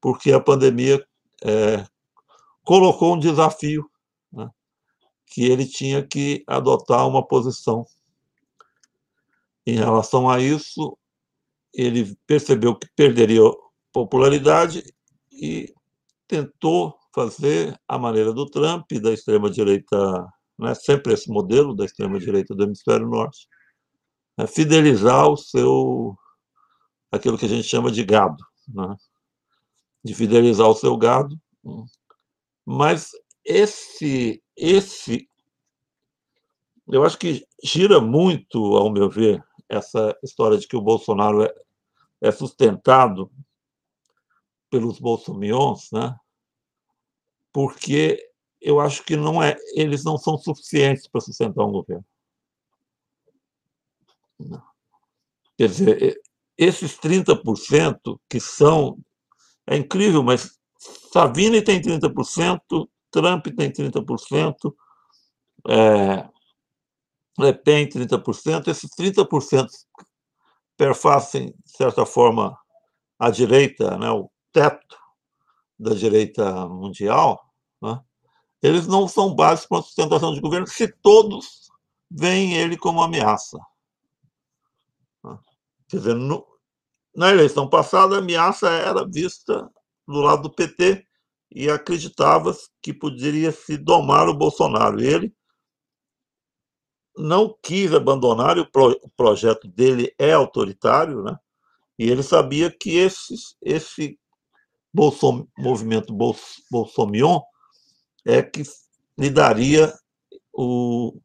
porque 0.00 0.32
a 0.32 0.40
pandemia 0.40 1.04
é, 1.42 1.84
colocou 2.62 3.14
um 3.14 3.18
desafio, 3.18 3.88
né, 4.32 4.48
que 5.26 5.44
ele 5.44 5.66
tinha 5.66 6.06
que 6.06 6.42
adotar 6.46 7.06
uma 7.06 7.26
posição. 7.26 7.86
Em 9.66 9.76
relação 9.76 10.28
a 10.28 10.40
isso, 10.40 10.96
ele 11.72 12.16
percebeu 12.26 12.74
que 12.74 12.88
perderia 12.94 13.42
popularidade 13.92 14.82
e 15.32 15.72
tentou 16.26 16.98
fazer 17.14 17.78
a 17.86 17.98
maneira 17.98 18.32
do 18.32 18.46
Trump 18.46 18.90
da 18.92 19.12
extrema-direita, 19.12 20.26
né, 20.58 20.74
sempre 20.74 21.12
esse 21.12 21.30
modelo 21.30 21.74
da 21.74 21.84
extrema-direita 21.84 22.54
do 22.54 22.64
hemisfério 22.64 23.08
norte, 23.08 23.48
né, 24.38 24.46
fidelizar 24.46 25.28
o 25.28 25.36
seu, 25.36 26.16
aquilo 27.10 27.38
que 27.38 27.46
a 27.46 27.48
gente 27.48 27.68
chama 27.68 27.90
de 27.90 28.04
gado, 28.04 28.42
né, 28.68 28.96
de 30.04 30.14
fidelizar 30.14 30.68
o 30.68 30.74
seu 30.74 30.96
gado, 30.96 31.38
mas 32.64 33.10
esse, 33.44 34.42
esse, 34.56 35.28
eu 36.88 37.04
acho 37.04 37.18
que 37.18 37.46
gira 37.62 38.00
muito, 38.00 38.76
ao 38.76 38.90
meu 38.90 39.08
ver, 39.08 39.42
essa 39.68 40.16
história 40.22 40.58
de 40.58 40.66
que 40.66 40.76
o 40.76 40.82
Bolsonaro 40.82 41.42
é, 41.42 41.54
é 42.22 42.30
sustentado 42.30 43.30
pelos 44.70 44.98
bolsominions, 44.98 45.88
né? 45.92 46.16
Porque 47.52 48.18
eu 48.64 48.80
acho 48.80 49.04
que 49.04 49.14
não 49.14 49.42
é, 49.42 49.56
eles 49.74 50.02
não 50.02 50.16
são 50.16 50.38
suficientes 50.38 51.06
para 51.06 51.20
sustentar 51.20 51.64
um 51.64 51.70
governo. 51.70 52.04
Não. 54.40 54.62
Quer 55.56 55.68
dizer, 55.68 56.20
esses 56.56 56.96
30% 56.98 58.18
que 58.28 58.40
são 58.40 58.98
é 59.66 59.76
incrível, 59.76 60.22
mas 60.22 60.58
Savini 61.12 61.62
tem 61.62 61.80
30%, 61.80 62.88
Trump 63.10 63.46
tem 63.56 63.70
30%, 63.70 64.74
é, 65.68 66.28
Le 67.38 67.52
Pen 67.52 67.88
30%, 67.88 68.68
esses 68.68 68.90
30% 68.98 69.68
perfazem, 70.76 71.54
de 71.64 71.76
certa 71.76 72.04
forma, 72.04 72.58
a 73.18 73.30
direita, 73.30 73.96
né, 73.98 74.10
o 74.10 74.30
teto 74.52 74.96
da 75.78 75.94
direita 75.94 76.68
mundial, 76.68 77.40
eles 78.64 78.86
não 78.86 79.06
são 79.06 79.34
básicos 79.34 79.68
para 79.68 79.78
a 79.78 79.82
sustentação 79.82 80.32
de 80.32 80.40
governo 80.40 80.66
se 80.66 80.88
todos 80.88 81.70
veem 82.10 82.54
ele 82.54 82.78
como 82.78 83.02
ameaça. 83.02 83.58
Quer 85.86 85.98
dizer, 85.98 86.14
no, 86.14 86.46
na 87.14 87.30
eleição 87.30 87.68
passada, 87.68 88.14
a 88.14 88.20
ameaça 88.20 88.70
era 88.70 89.06
vista 89.06 89.70
do 90.08 90.18
lado 90.20 90.44
do 90.44 90.50
PT 90.50 91.06
e 91.50 91.68
acreditava 91.68 92.56
que 92.80 92.94
poderia 92.94 93.52
se 93.52 93.76
domar 93.76 94.30
o 94.30 94.34
Bolsonaro. 94.34 94.98
Ele 94.98 95.30
não 97.14 97.54
quis 97.62 97.92
abandonar, 97.92 98.58
o, 98.58 98.64
pro, 98.70 98.98
o 99.02 99.10
projeto 99.10 99.68
dele 99.68 100.14
é 100.18 100.32
autoritário, 100.32 101.22
né? 101.22 101.38
e 101.98 102.10
ele 102.10 102.22
sabia 102.22 102.70
que 102.70 102.96
esse, 102.96 103.34
esse 103.60 104.18
movimento 105.58 106.14
Bolsonaro 106.14 107.44
é 108.24 108.42
que 108.42 108.62
lhe 109.18 109.30
daria 109.30 109.92
o, 110.52 111.20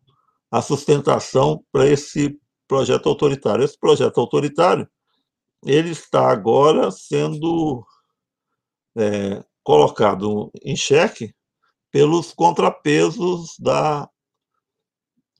a 0.51 0.62
sustentação 0.62 1.63
para 1.71 1.88
esse 1.88 2.39
projeto 2.67 3.09
autoritário. 3.09 3.63
Esse 3.63 3.77
projeto 3.77 4.19
autoritário 4.19 4.89
ele 5.65 5.89
está 5.89 6.29
agora 6.29 6.89
sendo 6.91 7.85
é, 8.97 9.43
colocado 9.63 10.51
em 10.63 10.75
xeque 10.75 11.33
pelos 11.91 12.33
contrapesos 12.33 13.55
da, 13.59 14.09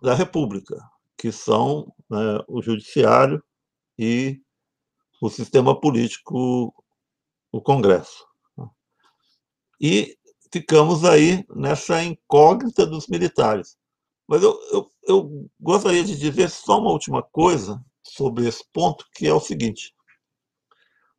da 0.02 0.14
República, 0.14 0.76
que 1.18 1.32
são 1.32 1.94
né, 2.10 2.44
o 2.48 2.62
Judiciário 2.62 3.44
e 3.98 4.42
o 5.22 5.30
sistema 5.30 5.80
político, 5.80 6.74
o 7.52 7.62
Congresso. 7.62 8.26
E 9.82 10.18
ficamos 10.52 11.06
aí 11.06 11.46
nessa 11.56 12.04
incógnita 12.04 12.86
dos 12.86 13.08
militares. 13.08 13.78
Mas 14.28 14.44
eu, 14.44 14.60
eu, 14.72 14.92
eu 15.08 15.50
gostaria 15.60 16.04
de 16.04 16.16
dizer 16.16 16.50
só 16.50 16.80
uma 16.80 16.92
última 16.92 17.24
coisa 17.24 17.84
sobre 18.04 18.48
esse 18.48 18.64
ponto, 18.72 19.06
que 19.14 19.28
é 19.28 19.34
o 19.34 19.40
seguinte. 19.40 19.94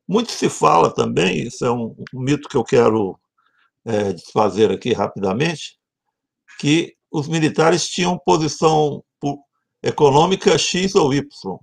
Muito 0.07 0.33
se 0.33 0.49
fala 0.49 0.93
também, 0.93 1.47
isso 1.47 1.65
é 1.65 1.71
um, 1.71 1.95
um 2.15 2.21
mito 2.21 2.49
que 2.49 2.57
eu 2.57 2.65
quero 2.65 3.19
é, 3.85 4.13
desfazer 4.13 4.71
aqui 4.71 4.93
rapidamente, 4.93 5.79
que 6.59 6.97
os 7.11 7.29
militares 7.29 7.89
tinham 7.89 8.19
posição 8.19 9.03
econômica 9.83 10.57
X 10.59 10.95
ou 10.95 11.13
Y. 11.13 11.59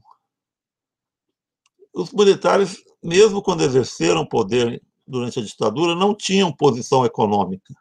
Os 1.93 2.11
militares, 2.11 2.77
mesmo 3.03 3.41
quando 3.41 3.63
exerceram 3.63 4.25
poder 4.25 4.81
durante 5.07 5.39
a 5.39 5.43
ditadura, 5.43 5.95
não 5.95 6.13
tinham 6.13 6.51
posição 6.51 7.05
econômica. 7.05 7.73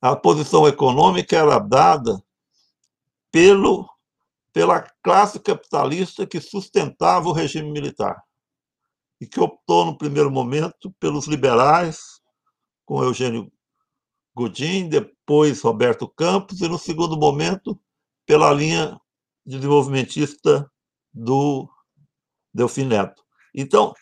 A 0.00 0.14
posição 0.14 0.66
econômica 0.66 1.36
era 1.36 1.58
dada 1.58 2.22
pelo, 3.30 3.88
pela 4.52 4.82
classe 5.02 5.40
capitalista 5.40 6.26
que 6.26 6.40
sustentava 6.40 7.28
o 7.28 7.32
regime 7.32 7.70
militar 7.70 8.22
e 9.20 9.26
que 9.26 9.40
optou, 9.40 9.84
no 9.84 9.96
primeiro 9.96 10.30
momento, 10.30 10.90
pelos 10.98 11.26
liberais, 11.26 12.20
com 12.84 13.02
Eugênio 13.02 13.50
Godin, 14.34 14.88
depois 14.88 15.62
Roberto 15.62 16.08
Campos, 16.08 16.60
e 16.60 16.68
no 16.68 16.78
segundo 16.78 17.16
momento, 17.16 17.80
pela 18.26 18.52
linha 18.52 19.00
desenvolvimentista 19.46 20.70
do 21.12 21.68
Delfim 22.52 22.84
Neto. 22.84 23.22
Então, 23.54 23.94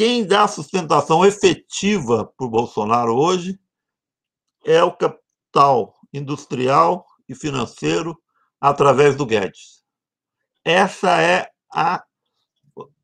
quem 0.00 0.26
dá 0.26 0.48
sustentação 0.48 1.26
efetiva 1.26 2.24
para 2.24 2.46
o 2.46 2.48
Bolsonaro 2.48 3.14
hoje 3.14 3.60
é 4.64 4.82
o 4.82 4.96
capital 4.96 5.94
industrial 6.10 7.04
e 7.28 7.34
financeiro 7.34 8.18
através 8.58 9.14
do 9.14 9.26
Guedes. 9.26 9.84
Essa 10.64 11.20
é 11.20 11.50
a 11.70 12.02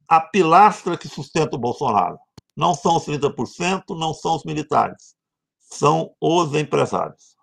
a 0.09 0.21
pilastra 0.23 0.97
que 0.97 1.07
sustenta 1.07 1.57
o 1.57 1.59
Bolsonaro. 1.59 2.19
Não 2.57 2.73
são 2.73 2.97
os 2.97 3.05
30%, 3.05 3.83
não 3.91 4.15
são 4.15 4.35
os 4.37 4.45
militares, 4.45 5.15
são 5.59 6.15
os 6.19 6.55
empresários. 6.55 7.37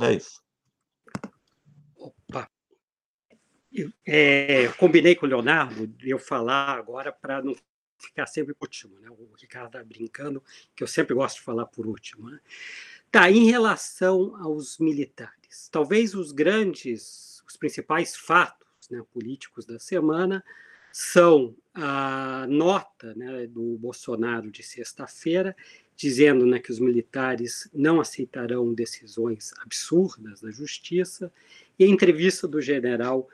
É 0.00 0.14
isso. 0.14 0.42
Opa. 1.96 2.50
É, 4.04 4.66
combinei 4.80 5.14
com 5.14 5.26
o 5.26 5.28
Leonardo 5.28 5.86
de 5.86 6.10
eu 6.10 6.18
falar 6.18 6.76
agora 6.76 7.12
para 7.12 7.40
não 7.40 7.54
ficar 7.98 8.26
sempre 8.26 8.54
por 8.54 8.66
último. 8.66 8.98
Né? 9.00 9.10
O 9.10 9.34
Ricardo 9.38 9.66
está 9.66 9.84
brincando, 9.84 10.42
que 10.74 10.82
eu 10.82 10.88
sempre 10.88 11.14
gosto 11.14 11.36
de 11.36 11.42
falar 11.42 11.66
por 11.66 11.86
último. 11.86 12.30
Né? 12.30 12.40
Tá, 13.10 13.30
em 13.30 13.46
relação 13.50 14.36
aos 14.36 14.78
militares, 14.78 15.68
talvez 15.70 16.14
os 16.14 16.32
grandes, 16.32 17.42
os 17.46 17.56
principais 17.56 18.16
fatos 18.16 18.88
né, 18.90 19.02
políticos 19.12 19.64
da 19.66 19.78
semana 19.78 20.44
são 20.92 21.54
a 21.74 22.46
nota 22.48 23.14
né, 23.14 23.46
do 23.46 23.76
Bolsonaro 23.78 24.50
de 24.50 24.62
sexta-feira, 24.62 25.56
dizendo 25.96 26.46
né, 26.46 26.58
que 26.58 26.70
os 26.70 26.78
militares 26.78 27.68
não 27.72 28.00
aceitarão 28.00 28.72
decisões 28.72 29.52
absurdas 29.60 30.40
da 30.40 30.50
justiça, 30.50 31.32
e 31.78 31.84
a 31.84 31.88
entrevista 31.88 32.46
do 32.48 32.60
general 32.60 33.28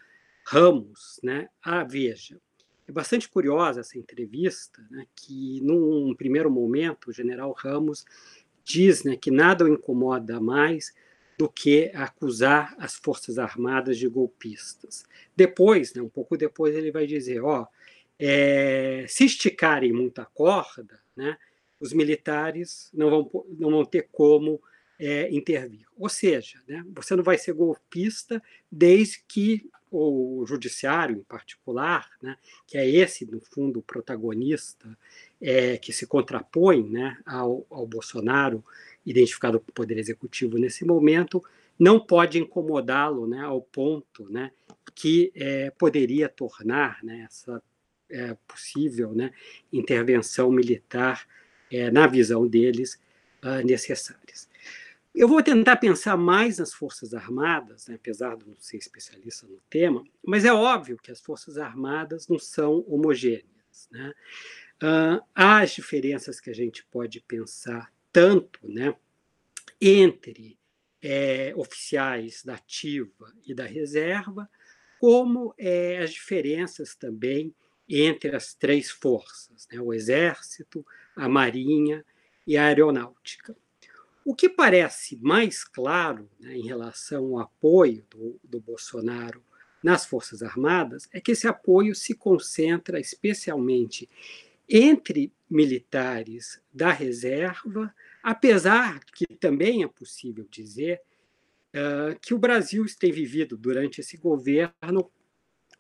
Ramos 0.44 1.18
né, 1.22 1.48
à 1.62 1.82
Veja. 1.84 2.38
É 2.86 2.92
bastante 2.92 3.28
curiosa 3.28 3.80
essa 3.80 3.98
entrevista, 3.98 4.84
né, 4.90 5.06
que 5.16 5.60
num 5.62 6.14
primeiro 6.14 6.50
momento 6.50 7.08
o 7.08 7.12
general 7.12 7.52
Ramos 7.52 8.04
diz 8.64 9.04
né, 9.04 9.16
que 9.16 9.30
nada 9.30 9.64
o 9.64 9.68
incomoda 9.68 10.40
mais 10.40 10.92
do 11.38 11.48
que 11.48 11.90
acusar 11.94 12.74
as 12.78 12.94
Forças 12.94 13.38
Armadas 13.38 13.98
de 13.98 14.08
golpistas. 14.08 15.04
Depois, 15.36 15.92
né, 15.94 16.02
um 16.02 16.08
pouco 16.08 16.36
depois, 16.36 16.74
ele 16.74 16.92
vai 16.92 17.06
dizer: 17.06 17.42
ó, 17.42 17.66
é, 18.18 19.04
se 19.08 19.24
esticarem 19.24 19.92
muita 19.92 20.24
corda, 20.24 21.00
né, 21.16 21.36
os 21.80 21.92
militares 21.92 22.90
não 22.92 23.10
vão, 23.10 23.46
não 23.58 23.70
vão 23.70 23.84
ter 23.84 24.08
como 24.12 24.62
é, 24.98 25.28
intervir. 25.34 25.86
Ou 25.96 26.08
seja, 26.08 26.60
né, 26.68 26.84
você 26.94 27.16
não 27.16 27.24
vai 27.24 27.36
ser 27.36 27.52
golpista 27.52 28.42
desde 28.70 29.24
que 29.26 29.68
o 29.96 30.46
judiciário, 30.46 31.16
em 31.16 31.22
particular, 31.22 32.08
né, 32.22 32.36
que 32.66 32.76
é 32.76 32.88
esse, 32.88 33.24
no 33.30 33.40
fundo, 33.40 33.78
o 33.78 33.82
protagonista 33.82 34.96
é, 35.40 35.76
que 35.76 35.92
se 35.92 36.06
contrapõe 36.06 36.88
né, 36.88 37.18
ao, 37.24 37.66
ao 37.70 37.86
Bolsonaro 37.86 38.64
identificado 39.04 39.60
com 39.60 39.70
o 39.70 39.74
Poder 39.74 39.98
Executivo 39.98 40.58
nesse 40.58 40.84
momento, 40.84 41.42
não 41.78 41.98
pode 41.98 42.38
incomodá-lo 42.38 43.26
né, 43.26 43.40
ao 43.40 43.60
ponto 43.60 44.28
né, 44.30 44.50
que 44.94 45.32
é, 45.34 45.70
poderia 45.70 46.28
tornar 46.28 47.02
né, 47.02 47.26
essa 47.28 47.62
é, 48.10 48.36
possível 48.46 49.12
né, 49.12 49.32
intervenção 49.72 50.50
militar, 50.50 51.26
é, 51.70 51.90
na 51.90 52.06
visão 52.06 52.46
deles, 52.46 53.00
uh, 53.42 53.66
necessárias. 53.66 54.48
Eu 55.14 55.28
vou 55.28 55.40
tentar 55.44 55.76
pensar 55.76 56.16
mais 56.16 56.58
nas 56.58 56.74
Forças 56.74 57.14
Armadas, 57.14 57.86
né, 57.86 57.94
apesar 57.94 58.36
de 58.36 58.48
não 58.48 58.56
ser 58.58 58.78
especialista 58.78 59.46
no 59.46 59.60
tema, 59.70 60.04
mas 60.26 60.44
é 60.44 60.52
óbvio 60.52 60.98
que 60.98 61.12
as 61.12 61.20
Forças 61.20 61.56
Armadas 61.56 62.26
não 62.26 62.38
são 62.38 62.84
homogêneas. 62.88 63.88
Né? 63.92 64.12
Uh, 64.82 65.24
há 65.32 65.60
as 65.60 65.70
diferenças 65.70 66.40
que 66.40 66.50
a 66.50 66.54
gente 66.54 66.84
pode 66.86 67.20
pensar 67.20 67.92
tanto 68.12 68.58
né, 68.64 68.96
entre 69.80 70.58
é, 71.00 71.52
oficiais 71.54 72.42
da 72.42 72.54
ativa 72.54 73.32
e 73.46 73.54
da 73.54 73.66
reserva, 73.66 74.50
como 74.98 75.54
é, 75.56 75.98
as 75.98 76.12
diferenças 76.12 76.96
também 76.96 77.54
entre 77.88 78.34
as 78.34 78.52
três 78.54 78.90
forças, 78.90 79.68
né, 79.70 79.80
o 79.80 79.92
Exército, 79.94 80.84
a 81.14 81.28
Marinha 81.28 82.04
e 82.44 82.56
a 82.56 82.64
Aeronáutica. 82.64 83.54
O 84.24 84.34
que 84.34 84.48
parece 84.48 85.16
mais 85.16 85.64
claro 85.64 86.30
né, 86.40 86.56
em 86.56 86.66
relação 86.66 87.36
ao 87.36 87.40
apoio 87.40 88.04
do, 88.08 88.40
do 88.42 88.58
Bolsonaro 88.58 89.42
nas 89.82 90.06
Forças 90.06 90.42
Armadas 90.42 91.06
é 91.12 91.20
que 91.20 91.32
esse 91.32 91.46
apoio 91.46 91.94
se 91.94 92.14
concentra 92.14 92.98
especialmente 92.98 94.08
entre 94.66 95.30
militares 95.50 96.58
da 96.72 96.90
reserva, 96.90 97.94
apesar 98.22 99.04
que 99.04 99.26
também 99.26 99.82
é 99.82 99.88
possível 99.88 100.46
dizer 100.50 101.02
uh, 101.74 102.18
que 102.18 102.32
o 102.32 102.38
Brasil 102.38 102.86
tem 102.98 103.12
vivido 103.12 103.58
durante 103.58 104.00
esse 104.00 104.16
governo 104.16 105.10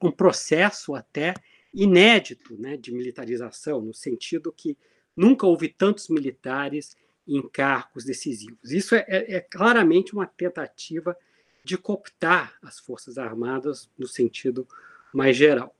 um 0.02 0.10
processo 0.10 0.94
até 0.94 1.32
inédito 1.72 2.60
né, 2.60 2.76
de 2.76 2.92
militarização, 2.92 3.80
no 3.80 3.94
sentido 3.94 4.52
que 4.52 4.76
nunca 5.16 5.46
houve 5.46 5.68
tantos 5.68 6.10
militares 6.10 6.94
em 7.26 7.42
cargos 7.48 8.04
decisivos. 8.04 8.70
Isso 8.70 8.94
é, 8.94 9.04
é, 9.08 9.36
é 9.36 9.40
claramente 9.40 10.12
uma 10.12 10.26
tentativa 10.26 11.16
de 11.64 11.78
cooptar 11.78 12.58
as 12.62 12.78
Forças 12.78 13.16
Armadas 13.16 13.90
no 13.98 14.06
sentido 14.06 14.68
mais 15.12 15.36
geral. 15.36 15.74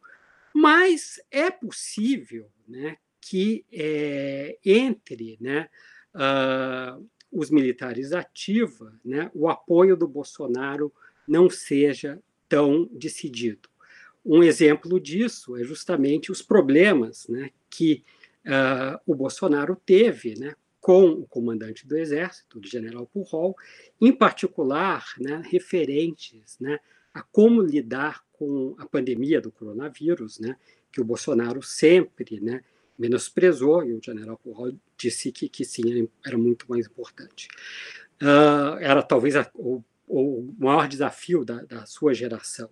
Mas 0.54 1.20
é 1.30 1.50
possível 1.50 2.48
né, 2.66 2.96
que 3.20 3.64
é, 3.72 4.58
entre 4.64 5.36
né, 5.40 5.68
uh, 6.14 7.06
os 7.30 7.50
militares 7.50 8.12
ativa, 8.12 8.94
né, 9.04 9.30
o 9.34 9.48
apoio 9.48 9.96
do 9.96 10.06
Bolsonaro 10.06 10.92
não 11.26 11.50
seja 11.50 12.22
tão 12.48 12.88
decidido. 12.92 13.68
um 14.24 14.42
exemplo 14.42 15.00
disso 15.00 15.56
é 15.56 15.64
justamente 15.64 16.30
os 16.30 16.40
problemas 16.40 17.26
né, 17.28 17.50
que 17.68 18.04
uh, 18.46 19.00
o 19.04 19.14
Bolsonaro 19.14 19.74
teve 19.84 20.38
né, 20.38 20.54
com 20.84 21.12
o 21.12 21.26
comandante 21.26 21.88
do 21.88 21.96
Exército, 21.96 22.58
o 22.58 22.66
general 22.66 23.06
Purrol, 23.06 23.56
em 23.98 24.12
particular 24.12 25.02
né, 25.18 25.40
referentes 25.50 26.58
né, 26.60 26.78
a 27.14 27.22
como 27.22 27.62
lidar 27.62 28.22
com 28.34 28.76
a 28.78 28.84
pandemia 28.84 29.40
do 29.40 29.50
coronavírus, 29.50 30.38
né, 30.38 30.58
que 30.92 31.00
o 31.00 31.04
Bolsonaro 31.04 31.62
sempre 31.62 32.38
né, 32.38 32.60
menosprezou, 32.98 33.82
e 33.82 33.94
o 33.94 34.02
general 34.02 34.36
Purrol 34.36 34.74
disse 34.94 35.32
que, 35.32 35.48
que 35.48 35.64
sim, 35.64 36.06
era 36.22 36.36
muito 36.36 36.66
mais 36.68 36.84
importante. 36.84 37.48
Uh, 38.20 38.76
era 38.78 39.02
talvez 39.02 39.36
a, 39.36 39.50
o, 39.54 39.82
o, 40.06 40.54
maior 40.58 40.86
desafio 40.86 41.46
da, 41.46 41.62
da 41.62 41.86
sua 41.86 42.12
geração. 42.12 42.68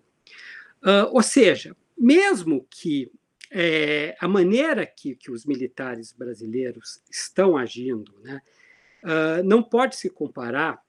Uh, 0.83 1.09
ou 1.11 1.23
seja, 1.23 1.75
mesmo 1.97 2.67
que 2.69 3.11
é, 3.55 4.15
a 4.19 4.27
maneira 4.27 4.83
que, 4.83 5.15
que 5.15 5.29
os 5.29 5.45
militares 5.45 6.11
brasileiros 6.11 7.03
estão 7.07 7.55
agindo 7.55 8.11
né, 8.23 8.41
uh, 9.03 9.43
não 9.43 9.61
pode 9.61 9.95
se 9.95 10.09
comparar, 10.09 10.83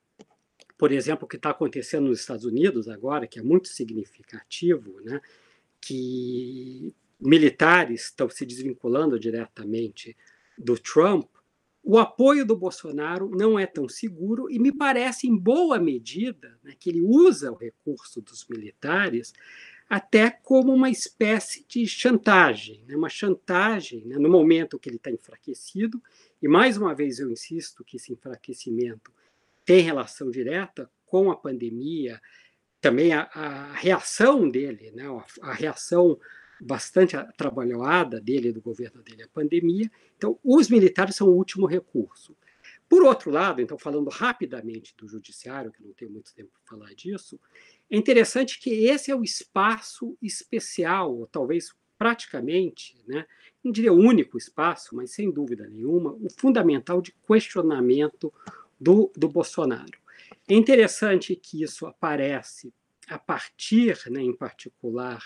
por 0.78 0.90
exemplo, 0.90 1.26
o 1.26 1.28
que 1.28 1.36
está 1.36 1.50
acontecendo 1.50 2.08
nos 2.08 2.20
Estados 2.20 2.46
Unidos 2.46 2.88
agora, 2.88 3.26
que 3.26 3.38
é 3.38 3.42
muito 3.42 3.68
significativo, 3.68 4.98
né, 5.02 5.20
que 5.78 6.94
militares 7.20 8.04
estão 8.04 8.30
se 8.30 8.46
desvinculando 8.46 9.20
diretamente 9.20 10.16
do 10.56 10.78
Trump, 10.78 11.28
o 11.82 11.98
apoio 11.98 12.46
do 12.46 12.56
Bolsonaro 12.56 13.28
não 13.28 13.58
é 13.58 13.66
tão 13.66 13.86
seguro 13.90 14.50
e 14.50 14.58
me 14.58 14.72
parece, 14.72 15.28
em 15.28 15.36
boa 15.36 15.78
medida, 15.78 16.58
né, 16.62 16.74
que 16.80 16.88
ele 16.88 17.02
usa 17.02 17.52
o 17.52 17.56
recurso 17.56 18.22
dos 18.22 18.46
militares 18.48 19.34
até 19.88 20.30
como 20.30 20.72
uma 20.72 20.90
espécie 20.90 21.64
de 21.68 21.86
chantagem, 21.86 22.82
né? 22.86 22.96
uma 22.96 23.08
chantagem 23.08 24.04
né? 24.06 24.16
no 24.16 24.30
momento 24.30 24.78
que 24.78 24.88
ele 24.88 24.96
está 24.96 25.10
enfraquecido. 25.10 26.02
E 26.42 26.48
mais 26.48 26.76
uma 26.76 26.94
vez 26.94 27.18
eu 27.18 27.30
insisto 27.30 27.84
que 27.84 27.96
esse 27.96 28.12
enfraquecimento 28.12 29.12
tem 29.64 29.80
relação 29.80 30.30
direta 30.30 30.90
com 31.06 31.30
a 31.30 31.36
pandemia, 31.36 32.20
também 32.80 33.12
a, 33.12 33.22
a 33.32 33.72
reação 33.74 34.48
dele, 34.48 34.90
né? 34.92 35.04
a, 35.06 35.50
a 35.50 35.52
reação 35.52 36.18
bastante 36.60 37.16
trabalhada 37.36 38.20
dele, 38.20 38.52
do 38.52 38.60
governo 38.60 39.02
dele, 39.02 39.22
à 39.22 39.28
pandemia. 39.28 39.90
Então, 40.16 40.38
os 40.42 40.68
militares 40.68 41.16
são 41.16 41.28
o 41.28 41.36
último 41.36 41.66
recurso. 41.66 42.36
Por 42.88 43.02
outro 43.02 43.30
lado, 43.30 43.60
então, 43.60 43.78
falando 43.78 44.08
rapidamente 44.10 44.94
do 44.96 45.08
judiciário, 45.08 45.72
que 45.72 45.82
não 45.82 45.92
tenho 45.92 46.10
muito 46.10 46.34
tempo 46.34 46.50
para 46.52 46.76
falar 46.78 46.94
disso, 46.94 47.40
é 47.90 47.96
interessante 47.96 48.60
que 48.60 48.86
esse 48.86 49.10
é 49.10 49.16
o 49.16 49.24
espaço 49.24 50.16
especial, 50.22 51.16
ou 51.16 51.26
talvez 51.26 51.72
praticamente, 51.98 52.96
né, 53.06 53.26
não 53.62 53.72
diria 53.72 53.92
o 53.92 53.98
único 53.98 54.36
espaço, 54.36 54.94
mas 54.94 55.12
sem 55.12 55.30
dúvida 55.30 55.66
nenhuma, 55.68 56.12
o 56.12 56.28
fundamental 56.38 57.00
de 57.00 57.12
questionamento 57.26 58.32
do, 58.78 59.10
do 59.16 59.28
Bolsonaro. 59.28 59.98
É 60.48 60.54
interessante 60.54 61.34
que 61.34 61.62
isso 61.62 61.86
aparece 61.86 62.72
a 63.08 63.18
partir, 63.18 63.98
né, 64.10 64.20
em 64.20 64.36
particular, 64.36 65.22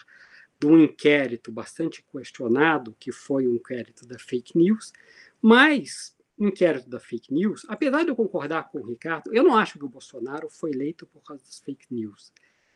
de 0.60 0.66
um 0.66 0.78
inquérito 0.78 1.52
bastante 1.52 2.04
questionado, 2.12 2.94
que 2.98 3.12
foi 3.12 3.46
o 3.46 3.54
inquérito 3.54 4.06
da 4.06 4.18
fake 4.18 4.56
news, 4.58 4.92
mas 5.40 6.14
inquérito 6.38 6.88
da 6.88 7.00
fake 7.00 7.32
news, 7.32 7.64
apesar 7.68 8.04
de 8.04 8.10
eu 8.10 8.16
concordar 8.16 8.70
com 8.70 8.78
o 8.78 8.86
Ricardo, 8.86 9.34
eu 9.34 9.42
não 9.42 9.56
acho 9.56 9.78
que 9.78 9.84
o 9.84 9.88
Bolsonaro 9.88 10.48
foi 10.48 10.70
eleito 10.70 11.06
por 11.06 11.22
causa 11.22 11.42
das 11.44 11.58
fake 11.60 11.86
news. 11.90 12.32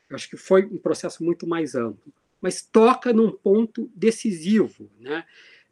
Eu 0.09 0.16
acho 0.16 0.29
que 0.29 0.37
foi 0.37 0.64
um 0.66 0.79
processo 0.79 1.25
muito 1.25 1.46
mais 1.46 1.75
amplo, 1.75 2.12
mas 2.40 2.62
toca 2.62 3.12
num 3.12 3.31
ponto 3.31 3.90
decisivo, 3.94 4.90
né? 4.98 5.25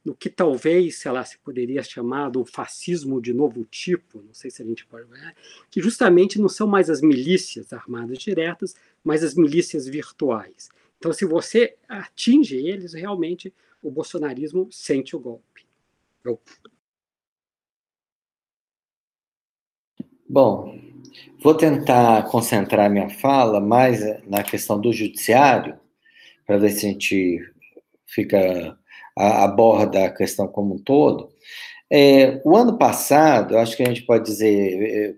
no 0.05 0.15
que 0.15 0.31
talvez, 0.31 0.99
sei 0.99 1.13
lá, 1.13 1.25
se 1.25 1.39
poderia 1.39 1.83
chamar 1.83 2.35
um 2.37 2.45
fascismo 2.45 3.21
de 3.21 3.33
novo 3.33 3.65
tipo, 3.65 4.23
não 4.23 4.33
sei 4.33 4.51
se 4.51 4.63
a 4.63 4.65
gente 4.65 4.87
pode 4.87 5.07
que 5.71 5.81
justamente 5.81 6.41
não 6.41 6.49
são 6.49 6.67
mais 6.67 6.89
as 6.89 7.03
milícias 7.03 7.73
armadas 7.73 8.19
diretas, 8.19 8.75
mas 9.05 9.23
as 9.23 9.35
milícias 9.35 9.87
virtuais. 9.87 10.71
Então, 10.99 11.13
se 11.13 11.25
você 11.25 11.77
atinge 11.89 12.57
eles, 12.57 12.95
realmente 12.95 13.53
o 13.83 13.91
bolsonarismo 13.91 14.69
sente 14.71 15.15
o 15.15 15.19
golpe. 15.19 15.67
Eu... 16.25 16.41
Bom, 20.33 20.81
Vou 21.43 21.55
tentar 21.55 22.25
concentrar 22.29 22.91
minha 22.91 23.09
fala 23.09 23.61
mais 23.61 24.01
na 24.29 24.43
questão 24.43 24.79
do 24.79 24.93
judiciário, 24.93 25.79
para 26.47 26.59
ver 26.59 26.71
se 26.71 26.87
a 26.87 26.91
gente 26.91 27.41
fica 28.07 28.79
aborda 29.17 30.05
a 30.05 30.11
questão 30.11 30.47
como 30.47 30.75
um 30.75 30.79
todo. 30.79 31.31
É, 31.91 32.41
o 32.45 32.57
ano 32.57 32.77
passado, 32.77 33.57
acho 33.57 33.77
que 33.77 33.83
a 33.83 33.87
gente 33.87 34.03
pode 34.03 34.25
dizer, 34.25 34.83
é, 34.83 35.15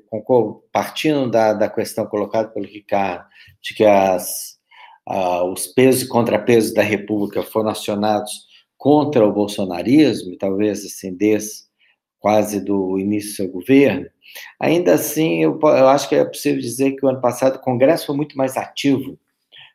partindo 0.72 1.28
da, 1.30 1.52
da 1.52 1.68
questão 1.68 2.06
colocada 2.06 2.48
pelo 2.48 2.66
Ricardo, 2.66 3.24
de 3.60 3.74
que 3.74 3.84
as, 3.84 4.58
os 5.52 5.66
pesos 5.66 6.02
e 6.02 6.08
contrapesos 6.08 6.72
da 6.72 6.82
República 6.82 7.42
foram 7.42 7.70
acionados 7.70 8.46
contra 8.78 9.26
o 9.26 9.32
bolsonarismo, 9.32 10.38
talvez 10.38 10.84
assim, 10.84 11.14
desde 11.14 11.64
quase 12.20 12.64
do 12.64 12.98
início 12.98 13.30
do 13.30 13.36
seu 13.36 13.48
governo, 13.48 14.06
ainda 14.58 14.94
assim, 14.94 15.42
eu, 15.42 15.58
eu 15.62 15.88
acho 15.88 16.08
que 16.08 16.14
é 16.14 16.24
possível 16.24 16.60
dizer 16.60 16.92
que 16.92 17.04
o 17.04 17.08
ano 17.08 17.20
passado 17.20 17.56
o 17.56 17.60
Congresso 17.60 18.06
foi 18.06 18.16
muito 18.16 18.36
mais 18.36 18.56
ativo 18.56 19.18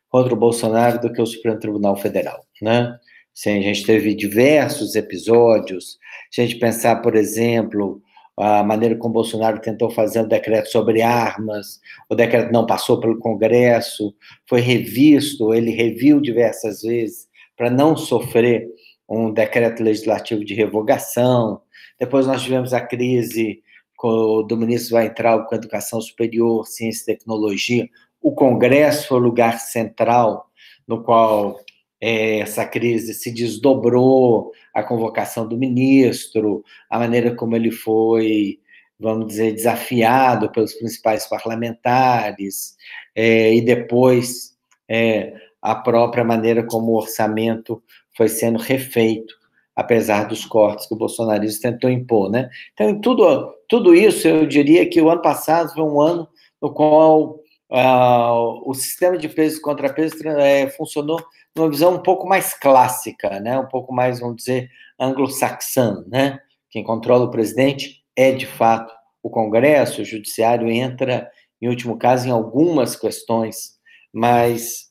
contra 0.08 0.32
o 0.32 0.36
Bolsonaro 0.36 1.00
do 1.00 1.12
que 1.12 1.20
o 1.20 1.26
Supremo 1.26 1.58
Tribunal 1.58 1.96
Federal, 1.96 2.44
né? 2.62 2.98
Sim, 3.34 3.58
a 3.58 3.62
gente 3.62 3.84
teve 3.84 4.14
diversos 4.14 4.96
episódios. 4.96 5.98
Se 6.30 6.40
a 6.40 6.44
gente 6.44 6.58
pensar, 6.58 6.96
por 6.96 7.14
exemplo, 7.14 8.02
a 8.36 8.62
maneira 8.62 8.96
como 8.96 9.14
Bolsonaro 9.14 9.60
tentou 9.60 9.90
fazer 9.90 10.20
um 10.20 10.28
decreto 10.28 10.70
sobre 10.70 11.02
armas, 11.02 11.80
o 12.08 12.14
decreto 12.14 12.52
não 12.52 12.66
passou 12.66 13.00
pelo 13.00 13.18
Congresso, 13.18 14.14
foi 14.48 14.60
revisto, 14.60 15.54
ele 15.54 15.70
reviu 15.70 16.20
diversas 16.20 16.82
vezes 16.82 17.28
para 17.56 17.70
não 17.70 17.96
sofrer 17.96 18.68
um 19.08 19.32
decreto 19.32 19.82
legislativo 19.82 20.44
de 20.44 20.54
revogação. 20.54 21.60
Depois 21.98 22.26
nós 22.26 22.42
tivemos 22.42 22.72
a 22.72 22.80
crise 22.80 23.60
do 24.00 24.56
ministro 24.56 24.98
entrar 24.98 25.44
com 25.44 25.54
educação 25.54 26.00
superior, 26.00 26.66
ciência 26.66 27.02
e 27.02 27.16
tecnologia. 27.16 27.88
O 28.22 28.32
Congresso 28.32 29.08
foi 29.08 29.18
o 29.18 29.22
lugar 29.22 29.58
central 29.58 30.48
no 30.86 31.02
qual 31.02 31.58
é, 32.00 32.38
essa 32.38 32.64
crise 32.64 33.12
se 33.12 33.32
desdobrou, 33.32 34.52
a 34.72 34.82
convocação 34.82 35.46
do 35.46 35.56
ministro, 35.56 36.62
a 36.88 36.98
maneira 36.98 37.34
como 37.34 37.56
ele 37.56 37.70
foi, 37.70 38.60
vamos 38.98 39.26
dizer, 39.26 39.52
desafiado 39.52 40.50
pelos 40.50 40.74
principais 40.74 41.26
parlamentares, 41.26 42.76
é, 43.14 43.54
e 43.54 43.60
depois 43.60 44.56
é, 44.88 45.34
a 45.60 45.74
própria 45.74 46.24
maneira 46.24 46.62
como 46.64 46.92
o 46.92 46.96
orçamento 46.96 47.82
foi 48.16 48.28
sendo 48.28 48.58
refeito 48.58 49.38
apesar 49.78 50.24
dos 50.24 50.44
cortes 50.44 50.88
que 50.88 50.94
o 50.94 50.96
bolsonarismo 50.96 51.62
tentou 51.62 51.88
impor, 51.88 52.28
né? 52.28 52.50
Então, 52.74 52.90
em 52.90 53.00
tudo, 53.00 53.54
tudo 53.68 53.94
isso, 53.94 54.26
eu 54.26 54.46
diria 54.46 54.88
que 54.88 55.00
o 55.00 55.10
ano 55.10 55.22
passado 55.22 55.72
foi 55.72 55.82
um 55.82 56.00
ano 56.00 56.28
no 56.60 56.72
qual 56.72 57.40
uh, 57.70 58.68
o 58.68 58.74
sistema 58.74 59.16
de 59.16 59.28
peso 59.28 59.58
e 59.58 59.60
contrapeso 59.60 60.16
é, 60.26 60.68
funcionou 60.70 61.20
numa 61.54 61.68
visão 61.68 61.94
um 61.94 62.02
pouco 62.02 62.26
mais 62.26 62.54
clássica, 62.54 63.40
né? 63.40 63.58
Um 63.58 63.66
pouco 63.66 63.92
mais, 63.92 64.20
vamos 64.20 64.36
dizer, 64.36 64.70
anglo-saxã, 64.98 66.04
né? 66.08 66.40
Quem 66.70 66.82
controla 66.82 67.24
o 67.24 67.30
presidente 67.30 68.02
é, 68.16 68.32
de 68.32 68.46
fato, 68.46 68.92
o 69.22 69.30
Congresso, 69.30 70.02
o 70.02 70.04
Judiciário 70.04 70.68
entra, 70.68 71.30
em 71.60 71.68
último 71.68 71.98
caso, 71.98 72.28
em 72.28 72.30
algumas 72.30 72.96
questões 72.96 73.78
mais 74.12 74.88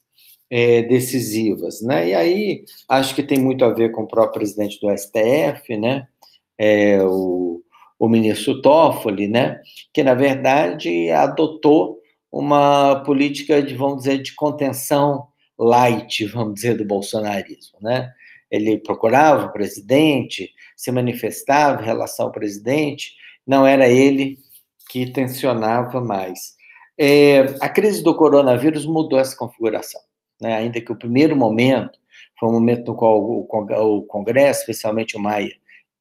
é, 0.50 0.84
decisivas, 0.84 1.82
né? 1.82 2.10
E 2.10 2.14
aí 2.14 2.66
acho 2.90 3.16
que 3.16 3.24
tem 3.24 3.40
muito 3.40 3.66
a 3.66 3.74
ver 3.74 3.92
com 3.92 4.04
o 4.04 4.08
próprio 4.08 4.40
presidente 4.40 4.80
do 4.80 4.90
STF, 4.96 5.78
né? 5.78 6.08
É, 6.58 7.02
o, 7.04 7.62
o 8.00 8.08
ministro 8.08 8.62
Toffoli, 8.62 9.28
né? 9.28 9.62
Que 9.94 10.04
na 10.04 10.14
verdade 10.14 11.10
adotou 11.12 12.00
uma 12.32 13.04
política 13.04 13.62
de, 13.62 13.76
vamos 13.76 14.00
dizer, 14.00 14.22
de 14.22 14.36
contenção 14.36 15.28
light, 15.58 16.26
vamos 16.28 16.56
dizer, 16.56 16.78
do 16.78 16.86
bolsonarismo, 16.86 17.80
né? 17.82 18.12
Ele 18.50 18.78
procurava 18.78 19.48
o 19.48 19.52
presidente, 19.52 20.52
se 20.76 20.92
manifestava 20.92 21.82
em 21.82 21.86
relação 21.86 22.28
ao 22.28 22.32
presidente, 22.32 23.14
não 23.46 23.66
era 23.66 23.90
ele 23.90 24.38
que 24.90 25.12
tensionava 25.12 26.00
mais. 26.00 26.56
É, 26.98 27.42
a 27.62 27.70
crise 27.70 28.04
do 28.04 28.16
coronavírus 28.16 28.86
mudou 28.86 29.20
essa 29.20 29.36
configuração 29.36 30.02
né? 30.42 30.56
ainda 30.56 30.80
que 30.82 30.92
o 30.92 30.98
primeiro 30.98 31.36
momento 31.36 32.00
foi 32.40 32.50
um 32.50 32.54
momento 32.54 32.92
no 32.92 32.96
qual 32.96 33.20
o 33.20 34.04
Congresso, 34.04 34.62
especialmente 34.62 35.18
o 35.18 35.20
Maia, 35.20 35.56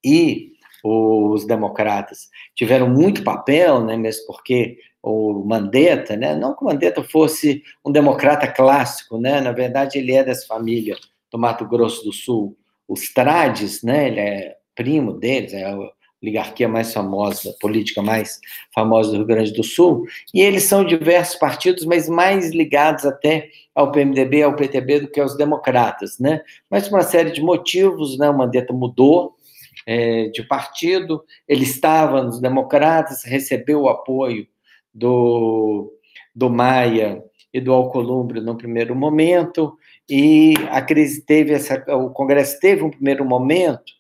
e 0.05 0.53
os 0.87 1.45
democratas 1.45 2.29
tiveram 2.55 2.89
muito 2.89 3.25
papel, 3.25 3.85
né, 3.85 3.97
mesmo 3.97 4.27
porque 4.27 4.79
o 5.03 5.45
Mandetta, 5.45 6.17
né, 6.17 6.35
não 6.35 6.55
que 6.55 6.63
o 6.63 6.67
Mandetta 6.67 7.03
fosse 7.03 7.63
um 7.85 7.93
democrata 7.93 8.47
clássico, 8.47 9.19
né, 9.19 9.41
na 9.41 9.53
verdade 9.53 9.99
ele 9.99 10.13
é 10.13 10.25
dessa 10.25 10.47
família 10.47 10.97
do 11.31 11.39
Mato 11.39 11.67
Grosso 11.67 12.05
do 12.05 12.13
Sul, 12.13 12.57
os 12.89 13.13
Trades, 13.13 13.83
né, 13.83 14.09
ele 14.09 14.21
é 14.21 14.57
primo 14.75 15.13
deles, 15.13 15.53
é 15.53 15.65
a 15.65 15.79
oligarquia 16.23 16.69
mais 16.69 16.93
famosa, 16.93 17.51
a 17.51 17.61
política 17.61 18.03
mais 18.03 18.41
famosa 18.75 19.11
do 19.11 19.19
Rio 19.19 19.27
Grande 19.27 19.53
do 19.53 19.63
Sul, 19.63 20.07
e 20.35 20.41
eles 20.41 20.65
são 20.65 20.85
diversos 20.85 21.37
partidos, 21.37 21.85
mas 21.85 22.09
mais 22.09 22.51
ligados 22.51 23.05
até 23.05 23.49
ao 23.75 23.93
PMDB, 23.93 24.43
ao 24.43 24.57
PTB 24.57 25.01
do 25.01 25.09
que 25.09 25.21
aos 25.21 25.37
democratas, 25.37 26.19
né, 26.19 26.43
mas 26.69 26.89
por 26.89 26.97
uma 26.97 27.05
série 27.05 27.31
de 27.31 27.41
motivos, 27.41 28.19
né, 28.19 28.29
o 28.29 28.37
Mandetta 28.37 28.73
mudou, 28.73 29.36
é, 29.85 30.29
de 30.29 30.43
partido, 30.43 31.25
ele 31.47 31.65
estava 31.65 32.23
nos 32.23 32.41
democratas, 32.41 33.25
recebeu 33.25 33.83
o 33.83 33.89
apoio 33.89 34.47
do, 34.95 35.93
do 36.35 36.49
Maia 36.49 37.23
e 37.53 37.61
do 37.61 37.73
Alcolumbre 37.73 38.41
no 38.41 38.57
primeiro 38.57 38.95
momento, 38.95 39.77
e 40.09 40.55
a 40.71 40.81
crise 40.81 41.25
teve 41.25 41.53
essa, 41.53 41.83
o 41.97 42.11
Congresso 42.11 42.61
teve 42.61 42.83
um 42.83 42.91
primeiro 42.91 43.25
momento 43.25 43.93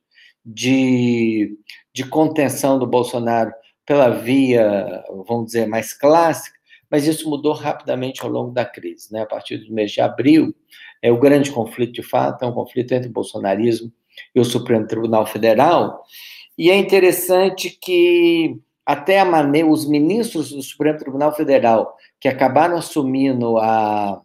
de, 0.45 1.59
de 1.93 2.05
contenção 2.05 2.79
do 2.79 2.87
Bolsonaro 2.87 3.53
pela 3.85 4.11
via, 4.11 5.05
vamos 5.27 5.47
dizer, 5.47 5.66
mais 5.66 5.93
clássica, 5.93 6.57
mas 6.91 7.07
isso 7.07 7.29
mudou 7.29 7.53
rapidamente 7.53 8.22
ao 8.22 8.29
longo 8.29 8.53
da 8.53 8.64
crise. 8.64 9.12
Né? 9.12 9.22
A 9.22 9.27
partir 9.27 9.59
do 9.59 9.72
mês 9.72 9.91
de 9.91 10.01
abril, 10.01 10.55
é 11.03 11.11
o 11.11 11.18
grande 11.18 11.51
conflito, 11.51 11.93
de 11.93 12.03
fato, 12.03 12.45
é 12.45 12.49
um 12.49 12.53
conflito 12.53 12.93
entre 12.93 13.09
o 13.09 13.12
bolsonarismo 13.12 13.93
e 14.34 14.40
o 14.40 14.44
Supremo 14.44 14.86
Tribunal 14.86 15.26
Federal, 15.26 16.02
e 16.58 16.70
é 16.70 16.76
interessante 16.76 17.70
que 17.70 18.58
até 18.84 19.18
a 19.18 19.24
maneira, 19.24 19.68
os 19.68 19.86
ministros 19.86 20.50
do 20.50 20.62
Supremo 20.62 20.98
Tribunal 20.98 21.34
Federal 21.34 21.96
que 22.20 22.28
acabaram 22.28 22.76
assumindo 22.76 23.58
a, 23.58 24.22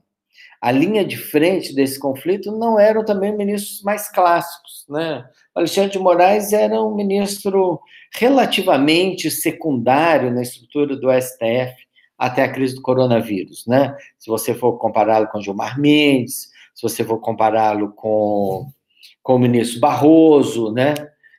a 0.62 0.72
linha 0.72 1.04
de 1.04 1.18
frente 1.18 1.74
desse 1.74 2.00
conflito 2.00 2.52
não 2.52 2.80
eram 2.80 3.04
também 3.04 3.36
ministros 3.36 3.82
mais 3.82 4.10
clássicos, 4.10 4.86
né? 4.88 5.26
Alexandre 5.56 5.92
de 5.92 6.00
Moraes 6.00 6.54
era 6.54 6.82
um 6.82 6.96
ministro 6.96 7.82
relativamente 8.14 9.32
secundário 9.32 10.32
na 10.32 10.44
estrutura 10.44 10.96
do 10.96 11.12
STF 11.12 11.76
até 12.18 12.44
a 12.44 12.52
crise 12.52 12.76
do 12.76 12.82
coronavírus, 12.82 13.66
né? 13.66 13.96
Se 14.20 14.30
você 14.30 14.54
for 14.54 14.78
compará-lo 14.78 15.28
com 15.28 15.42
Gilmar 15.42 15.80
Mendes, 15.80 16.50
se 16.76 16.84
você 16.84 17.04
for 17.04 17.20
compará-lo 17.20 17.92
com 17.94 18.68
com 19.22 19.36
o 19.36 19.40
ministro 19.40 19.80
Barroso, 19.80 20.72
né? 20.72 20.94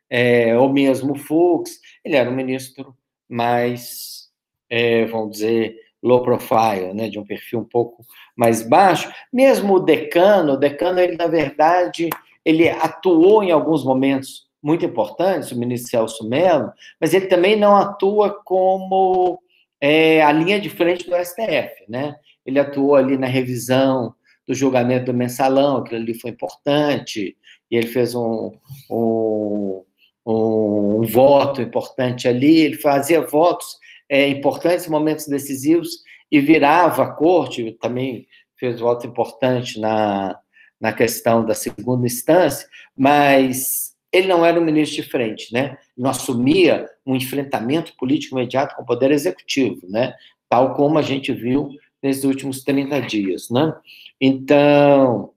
É, 0.09 0.57
ou 0.59 0.71
mesmo 0.71 1.15
Fux, 1.15 1.81
ele 2.05 2.17
era 2.17 2.29
um 2.29 2.35
ministro 2.35 2.95
mais, 3.29 4.29
é, 4.69 5.07
vamos 5.07 5.33
dizer, 5.33 5.77
low 6.03 6.23
profile, 6.23 6.93
né, 6.93 7.09
de 7.09 7.19
um 7.19 7.25
perfil 7.25 7.61
um 7.61 7.65
pouco 7.65 8.05
mais 8.37 8.63
baixo. 8.63 9.11
Mesmo 9.33 9.75
o 9.75 9.81
decano, 9.81 10.55
o 10.55 10.57
decano, 10.57 11.01
ele, 11.01 11.17
na 11.17 11.29
verdade, 11.29 12.11
ele 12.45 12.69
atuou 12.69 13.43
em 13.43 13.53
alguns 13.53 13.85
momentos 13.85 14.47
muito 14.63 14.85
importantes, 14.85 15.51
o 15.51 15.59
ministro 15.59 15.91
Celso 15.91 16.29
Mello, 16.29 16.73
mas 17.01 17.15
ele 17.15 17.27
também 17.27 17.57
não 17.57 17.77
atua 17.77 18.31
como 18.45 19.41
é, 19.81 20.23
a 20.23 20.31
linha 20.31 20.61
de 20.61 20.69
frente 20.69 21.09
do 21.09 21.17
STF, 21.17 21.85
né? 21.89 22.15
Ele 22.45 22.59
atuou 22.59 22.95
ali 22.95 23.17
na 23.17 23.27
revisão 23.27 24.15
do 24.47 24.55
julgamento 24.55 25.07
do 25.07 25.15
mensalão, 25.15 25.79
aquilo 25.79 26.01
ali 26.01 26.15
foi 26.15 26.31
importante, 26.31 27.37
e 27.73 27.77
ele 27.77 27.87
fez 27.87 28.15
um, 28.15 28.53
um, 28.91 29.83
um, 30.27 31.03
voto 31.07 31.63
importante 31.63 32.29
ali, 32.29 32.61
ele 32.61 32.77
fazia 32.77 33.23
votos 33.23 33.79
é, 34.11 34.29
importantes, 34.29 34.87
momentos 34.87 35.27
decisivos, 35.27 36.03
e 36.31 36.39
virava 36.39 37.03
a 37.03 37.13
corte, 37.13 37.77
também 37.81 38.29
fez 38.59 38.79
voto 38.79 39.07
importante 39.07 39.81
na, 39.81 40.39
na 40.79 40.93
questão 40.93 41.45
da 41.47 41.55
segunda 41.55 42.07
instância, 42.07 42.69
mas 42.95 43.93
ele 44.13 44.29
não 44.29 44.45
era 44.45 44.61
um 44.61 44.65
ministro 44.65 45.03
de 45.03 45.09
frente, 45.09 45.51
né? 45.53 45.79
Não 45.97 46.11
assumia 46.11 46.87
um 47.07 47.17
enfrentamento 47.17 47.97
político 47.97 48.37
imediato 48.37 48.77
com 48.77 48.83
o 48.83 48.87
poder 48.87 49.11
executivo, 49.11 49.87
né? 49.89 50.15
Tal 50.49 50.75
como 50.75 50.99
a 50.99 51.03
gente 51.03 51.33
viu 51.33 51.71
nesses 52.03 52.25
últimos 52.25 52.63
30 52.63 53.01
dias, 53.01 53.49
né? 53.49 53.75
Então, 54.21 55.32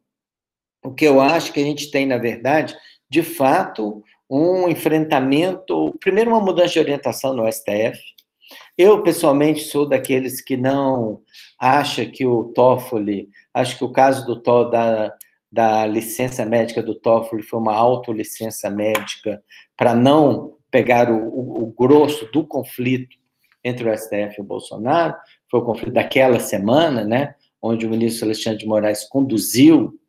o 0.85 0.93
que 0.93 1.05
eu 1.05 1.19
acho 1.19 1.51
que 1.51 1.59
a 1.59 1.63
gente 1.63 1.89
tem, 1.89 2.05
na 2.05 2.17
verdade, 2.17 2.75
de 3.09 3.23
fato, 3.23 4.03
um 4.29 4.67
enfrentamento, 4.69 5.93
primeiro 5.99 6.31
uma 6.31 6.39
mudança 6.39 6.73
de 6.73 6.79
orientação 6.79 7.33
no 7.33 7.51
STF. 7.51 7.99
Eu, 8.77 9.01
pessoalmente, 9.01 9.61
sou 9.61 9.87
daqueles 9.87 10.41
que 10.41 10.55
não 10.55 11.21
acha 11.59 12.05
que 12.05 12.25
o 12.25 12.45
Toffoli, 12.45 13.29
acho 13.53 13.77
que 13.77 13.83
o 13.83 13.91
caso 13.91 14.25
do 14.25 14.41
to, 14.41 14.65
da, 14.65 15.13
da 15.51 15.85
licença 15.85 16.45
médica 16.45 16.83
do 16.83 16.93
Toffoli 16.93 17.41
foi 17.41 17.59
uma 17.59 17.73
autolicença 17.73 18.69
médica 18.69 19.41
para 19.75 19.95
não 19.95 20.55
pegar 20.69 21.09
o, 21.09 21.17
o, 21.17 21.63
o 21.63 21.65
grosso 21.67 22.29
do 22.31 22.45
conflito 22.45 23.15
entre 23.63 23.89
o 23.89 23.97
STF 23.97 24.35
e 24.37 24.41
o 24.41 24.45
Bolsonaro, 24.45 25.15
foi 25.49 25.59
o 25.59 25.65
conflito 25.65 25.93
daquela 25.93 26.39
semana, 26.39 27.03
né, 27.03 27.33
onde 27.59 27.85
o 27.85 27.89
ministro 27.89 28.25
Alexandre 28.25 28.59
de 28.59 28.67
Moraes 28.67 29.05
conduziu 29.05 29.99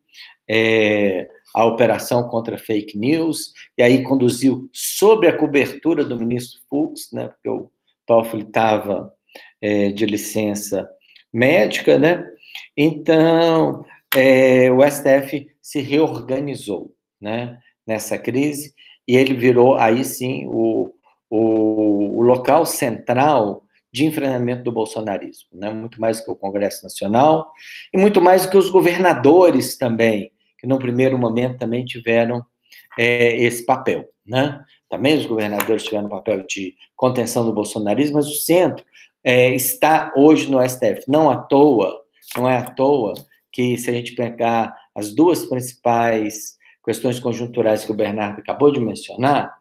é, 0.49 1.29
a 1.53 1.65
operação 1.65 2.27
contra 2.27 2.57
fake 2.57 2.97
news, 2.97 3.53
e 3.77 3.83
aí 3.83 4.03
conduziu 4.03 4.69
sob 4.71 5.27
a 5.27 5.35
cobertura 5.35 6.03
do 6.03 6.17
ministro 6.17 6.59
Fux, 6.69 7.09
né, 7.11 7.27
porque 7.29 7.49
o 7.49 7.71
Toffoli 8.05 8.43
estava 8.43 9.13
é, 9.61 9.89
de 9.89 10.05
licença 10.05 10.87
médica, 11.33 11.97
né? 11.99 12.25
Então, 12.75 13.83
é, 14.15 14.71
o 14.71 14.79
STF 14.89 15.47
se 15.61 15.81
reorganizou, 15.81 16.93
né, 17.19 17.59
nessa 17.85 18.17
crise, 18.17 18.73
e 19.07 19.15
ele 19.15 19.33
virou, 19.33 19.75
aí 19.75 20.03
sim, 20.03 20.45
o, 20.47 20.93
o, 21.29 22.19
o 22.19 22.21
local 22.21 22.65
central 22.65 23.63
de 23.91 24.05
enfrentamento 24.05 24.63
do 24.63 24.71
bolsonarismo, 24.71 25.49
né? 25.53 25.71
muito 25.71 25.99
mais 25.99 26.19
do 26.19 26.25
que 26.25 26.31
o 26.31 26.35
Congresso 26.35 26.83
Nacional, 26.83 27.51
e 27.93 27.97
muito 27.97 28.21
mais 28.21 28.45
do 28.45 28.51
que 28.51 28.57
os 28.57 28.69
governadores 28.69 29.77
também, 29.77 30.31
no 30.67 30.77
primeiro 30.79 31.17
momento 31.17 31.57
também 31.57 31.85
tiveram 31.85 32.45
é, 32.97 33.35
esse 33.37 33.65
papel, 33.65 34.05
né? 34.25 34.63
Também 34.89 35.17
os 35.17 35.25
governadores 35.25 35.83
tiveram 35.83 36.09
papel 36.09 36.45
de 36.45 36.75
contenção 36.95 37.45
do 37.45 37.53
bolsonarismo, 37.53 38.15
mas 38.15 38.27
o 38.27 38.35
centro 38.35 38.83
é, 39.23 39.53
está 39.53 40.13
hoje 40.15 40.49
no 40.49 40.61
STF. 40.67 41.03
Não 41.07 41.29
à 41.29 41.37
toa, 41.37 42.01
não 42.35 42.49
é 42.49 42.57
à 42.57 42.63
toa 42.63 43.13
que 43.51 43.77
se 43.77 43.89
a 43.89 43.93
gente 43.93 44.13
pegar 44.13 44.75
as 44.95 45.13
duas 45.13 45.45
principais 45.45 46.57
questões 46.83 47.19
conjunturais 47.19 47.83
que 47.83 47.91
o 47.91 47.95
Bernardo 47.95 48.39
acabou 48.39 48.71
de 48.71 48.79
mencionar, 48.79 49.53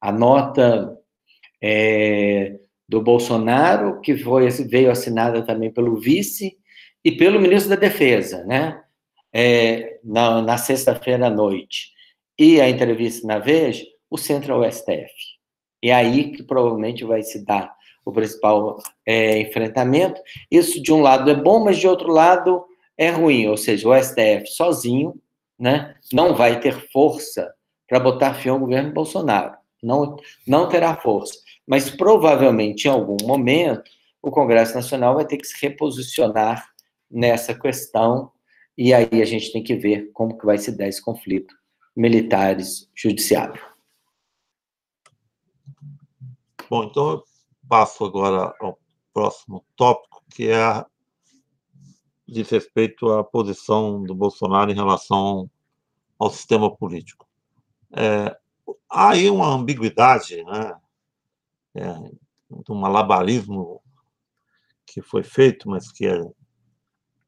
a 0.00 0.10
nota 0.10 0.98
é, 1.62 2.58
do 2.88 3.00
Bolsonaro, 3.00 4.00
que 4.00 4.16
foi, 4.16 4.50
veio 4.50 4.90
assinada 4.90 5.42
também 5.42 5.72
pelo 5.72 5.96
vice 5.96 6.56
e 7.04 7.12
pelo 7.12 7.40
ministro 7.40 7.70
da 7.70 7.76
Defesa, 7.76 8.44
né? 8.44 8.81
É, 9.32 9.98
na, 10.04 10.42
na 10.42 10.58
sexta-feira 10.58 11.26
à 11.26 11.30
noite 11.30 11.92
e 12.38 12.60
a 12.60 12.68
entrevista 12.68 13.26
na 13.26 13.38
Veja, 13.38 13.84
o 14.10 14.18
centro 14.18 14.52
é 14.52 14.68
o 14.68 14.70
STF. 14.70 15.12
E 15.82 15.90
é 15.90 15.94
aí 15.94 16.32
que 16.32 16.42
provavelmente 16.42 17.04
vai 17.04 17.22
se 17.22 17.44
dar 17.44 17.74
o 18.04 18.12
principal 18.12 18.78
é, 19.06 19.40
enfrentamento. 19.40 20.20
Isso, 20.50 20.82
de 20.82 20.92
um 20.92 21.00
lado, 21.00 21.30
é 21.30 21.34
bom, 21.34 21.64
mas 21.64 21.78
de 21.78 21.86
outro 21.86 22.08
lado, 22.08 22.64
é 22.96 23.10
ruim. 23.10 23.46
Ou 23.46 23.56
seja, 23.56 23.88
o 23.88 23.94
STF 23.94 24.46
sozinho 24.48 25.14
né, 25.58 25.94
não 26.12 26.34
vai 26.34 26.60
ter 26.60 26.90
força 26.90 27.52
para 27.88 28.00
botar 28.00 28.34
fim 28.34 28.48
ao 28.48 28.58
governo 28.58 28.92
Bolsonaro. 28.92 29.54
Não, 29.82 30.16
não 30.46 30.68
terá 30.68 30.96
força. 30.96 31.34
Mas 31.66 31.90
provavelmente, 31.90 32.86
em 32.86 32.90
algum 32.90 33.16
momento, 33.24 33.90
o 34.20 34.30
Congresso 34.30 34.74
Nacional 34.74 35.14
vai 35.14 35.24
ter 35.24 35.36
que 35.36 35.46
se 35.46 35.54
reposicionar 35.60 36.66
nessa 37.10 37.54
questão 37.54 38.31
e 38.76 38.92
aí 38.94 39.20
a 39.20 39.24
gente 39.24 39.52
tem 39.52 39.62
que 39.62 39.76
ver 39.76 40.10
como 40.12 40.38
que 40.38 40.46
vai 40.46 40.58
se 40.58 40.76
dar 40.76 40.88
esse 40.88 41.02
conflito 41.02 41.54
militares-judiciário. 41.94 43.60
Bom, 46.68 46.84
então 46.84 47.10
eu 47.10 47.24
passo 47.68 48.04
agora 48.04 48.54
ao 48.60 48.78
próximo 49.12 49.64
tópico, 49.76 50.24
que 50.30 50.48
é 50.48 50.84
diz 52.26 52.48
respeito 52.48 53.10
à 53.10 53.22
posição 53.22 54.02
do 54.02 54.14
Bolsonaro 54.14 54.70
em 54.70 54.74
relação 54.74 55.50
ao 56.18 56.30
sistema 56.30 56.74
político. 56.74 57.28
É, 57.94 58.34
há 58.88 59.10
aí 59.10 59.28
uma 59.28 59.48
ambiguidade, 59.48 60.42
né? 60.44 60.74
É, 61.74 61.94
um 62.68 62.74
malabarismo 62.74 63.82
que 64.86 65.02
foi 65.02 65.22
feito, 65.22 65.68
mas 65.68 65.90
que 65.92 66.06
é 66.06 66.22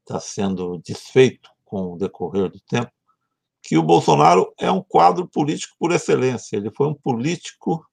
está 0.05 0.21
sendo 0.21 0.79
desfeito 0.79 1.51
com 1.65 1.95
o 1.95 1.97
decorrer 1.97 2.51
do 2.51 2.61
tempo, 2.61 2.93
que 3.63 3.79
o 3.79 3.83
Bolsonaro 3.83 4.53
é 4.61 4.71
um 4.71 4.83
quadro 4.83 5.27
político 5.27 5.75
por 5.79 5.91
excelência. 5.91 6.57
Ele 6.57 6.71
foi 6.71 6.87
um 6.87 6.95
político 6.95 7.85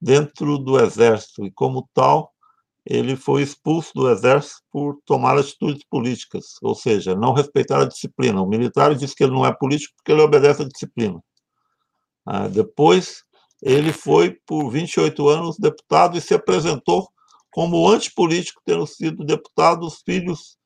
dentro 0.00 0.58
do 0.58 0.78
Exército, 0.78 1.44
e 1.44 1.50
como 1.50 1.88
tal, 1.94 2.32
ele 2.84 3.16
foi 3.16 3.42
expulso 3.42 3.92
do 3.94 4.10
Exército 4.10 4.62
por 4.70 5.00
tomar 5.04 5.36
atitudes 5.38 5.82
políticas, 5.90 6.56
ou 6.62 6.74
seja, 6.74 7.16
não 7.16 7.32
respeitar 7.32 7.80
a 7.80 7.86
disciplina. 7.86 8.40
O 8.40 8.46
militar 8.46 8.94
diz 8.94 9.14
que 9.14 9.24
ele 9.24 9.32
não 9.32 9.44
é 9.44 9.52
político 9.52 9.94
porque 9.96 10.12
ele 10.12 10.20
obedece 10.20 10.62
à 10.62 10.68
disciplina. 10.68 11.20
Ah, 12.24 12.46
depois, 12.46 13.24
ele 13.62 13.92
foi, 13.92 14.38
por 14.46 14.70
28 14.70 15.28
anos, 15.28 15.56
deputado 15.58 16.16
e 16.18 16.20
se 16.20 16.34
apresentou 16.34 17.08
como 17.50 17.88
antipolítico, 17.88 18.60
tendo 18.64 18.86
sido 18.86 19.24
deputado, 19.24 19.86
os 19.86 20.02
filhos 20.02 20.58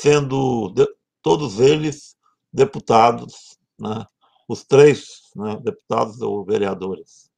sendo 0.00 0.70
de, 0.70 0.86
todos 1.22 1.58
eles 1.58 2.16
deputados, 2.52 3.58
né? 3.78 4.06
os 4.48 4.62
três 4.62 5.30
né, 5.34 5.58
deputados 5.62 6.20
ou 6.20 6.44
vereadores. 6.44 7.30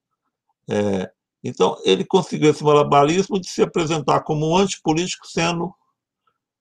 É, 0.68 1.10
então, 1.42 1.80
ele 1.84 2.04
conseguiu 2.04 2.50
esse 2.50 2.62
malabarismo 2.62 3.40
de 3.40 3.48
se 3.48 3.62
apresentar 3.62 4.20
como 4.20 4.50
um 4.50 4.56
antipolítico, 4.56 5.26
sendo 5.26 5.72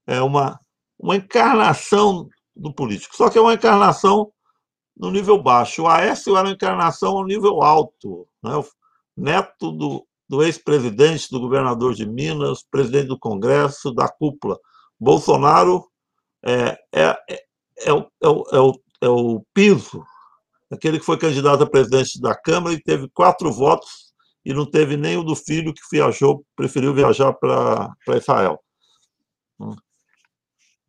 é, 0.05 0.21
uma, 0.21 0.59
uma 0.97 1.15
encarnação 1.15 2.29
do 2.55 2.73
político. 2.73 3.15
Só 3.15 3.29
que 3.29 3.37
é 3.37 3.41
uma 3.41 3.55
encarnação 3.55 4.31
no 4.95 5.11
nível 5.11 5.41
baixo. 5.41 5.83
O 5.83 5.87
Aécio 5.87 6.37
era 6.37 6.47
uma 6.47 6.53
encarnação 6.53 7.17
ao 7.17 7.25
nível 7.25 7.61
alto. 7.61 8.27
Né? 8.41 8.55
O 8.55 8.65
neto 9.15 9.71
do, 9.71 10.07
do 10.29 10.43
ex-presidente, 10.43 11.29
do 11.29 11.39
governador 11.39 11.93
de 11.93 12.05
Minas, 12.05 12.63
presidente 12.63 13.07
do 13.07 13.19
Congresso, 13.19 13.91
da 13.91 14.07
cúpula. 14.07 14.59
Bolsonaro 14.99 15.87
é, 16.43 16.77
é, 16.93 17.17
é, 17.29 17.43
é, 17.79 17.93
o, 17.93 18.09
é, 18.21 18.27
o, 18.27 18.43
é, 18.51 18.59
o, 18.59 18.81
é 19.01 19.09
o 19.09 19.45
piso, 19.53 20.03
aquele 20.71 20.99
que 20.99 21.05
foi 21.05 21.17
candidato 21.17 21.63
a 21.63 21.69
presidente 21.69 22.19
da 22.19 22.35
Câmara 22.35 22.73
e 22.73 22.81
teve 22.81 23.09
quatro 23.09 23.51
votos 23.51 24.13
e 24.43 24.53
não 24.53 24.65
teve 24.65 24.95
nem 24.95 25.17
o 25.17 25.23
do 25.23 25.35
filho 25.35 25.73
que 25.73 25.81
viajou, 25.91 26.45
preferiu 26.55 26.93
viajar 26.93 27.33
para 27.33 27.95
Israel. 28.15 28.59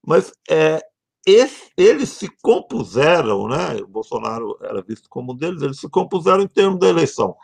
Mas 0.07 0.33
é, 0.49 0.81
esse, 1.27 1.71
eles 1.77 2.11
se 2.11 2.29
compuseram, 2.41 3.49
né? 3.49 3.77
O 3.83 3.87
Bolsonaro 3.87 4.57
era 4.63 4.81
visto 4.81 5.09
como 5.11 5.33
um 5.33 5.37
deles, 5.37 5.61
eles 5.61 5.81
se 5.81 5.89
compuseram 5.89 6.43
em 6.43 6.49
termos 6.49 6.79
da 6.79 6.89
eleição. 6.89 7.37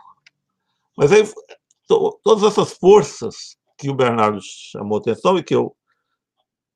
Mas 0.97 1.11
aí, 1.11 1.25
to, 1.89 2.19
todas 2.23 2.45
essas 2.45 2.73
forças 2.79 3.57
que 3.77 3.91
o 3.91 3.95
Bernardo 3.95 4.41
chamou 4.41 4.99
atenção 4.99 5.37
e 5.37 5.43
que 5.43 5.55
eu 5.55 5.77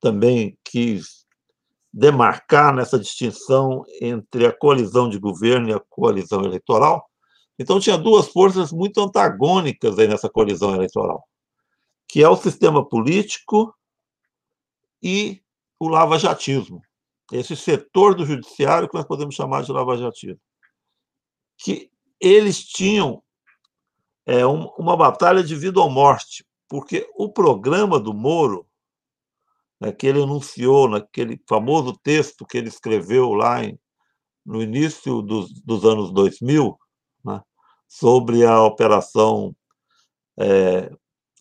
também 0.00 0.58
quis 0.64 1.26
demarcar 1.92 2.74
nessa 2.74 2.98
distinção 2.98 3.84
entre 4.00 4.46
a 4.46 4.52
coalizão 4.52 5.08
de 5.08 5.18
governo 5.18 5.70
e 5.70 5.72
a 5.72 5.80
coalizão 5.88 6.42
eleitoral. 6.44 7.08
Então, 7.58 7.80
tinha 7.80 7.98
duas 7.98 8.28
forças 8.28 8.70
muito 8.72 9.00
antagônicas 9.00 9.98
aí 9.98 10.06
nessa 10.06 10.28
coalizão 10.28 10.74
eleitoral, 10.74 11.24
que 12.06 12.22
é 12.22 12.28
o 12.28 12.36
sistema 12.36 12.86
político 12.86 13.74
e 15.02 15.42
o 15.80 15.88
lavajatismo 15.88 16.82
esse 17.32 17.54
setor 17.56 18.14
do 18.14 18.24
judiciário 18.24 18.88
que 18.88 18.94
nós 18.94 19.06
podemos 19.06 19.34
chamar 19.34 19.62
de 19.62 19.72
lava-jatismo, 19.72 20.40
que 21.58 21.90
eles 22.20 22.64
tinham 22.64 23.22
é, 24.26 24.46
um, 24.46 24.66
uma 24.78 24.96
batalha 24.96 25.42
de 25.42 25.54
vida 25.54 25.80
ou 25.80 25.90
morte, 25.90 26.44
porque 26.68 27.08
o 27.14 27.30
programa 27.30 27.98
do 27.98 28.14
Moro, 28.14 28.66
né, 29.80 29.92
que 29.92 30.06
ele 30.06 30.22
anunciou 30.22 30.88
naquele 30.88 31.40
famoso 31.48 31.96
texto 32.02 32.46
que 32.46 32.58
ele 32.58 32.68
escreveu 32.68 33.32
lá 33.32 33.64
em, 33.64 33.78
no 34.44 34.62
início 34.62 35.22
dos, 35.22 35.52
dos 35.62 35.84
anos 35.84 36.12
2000, 36.12 36.78
né, 37.24 37.42
sobre 37.86 38.44
a 38.44 38.62
operação 38.62 39.54
é, 40.38 40.90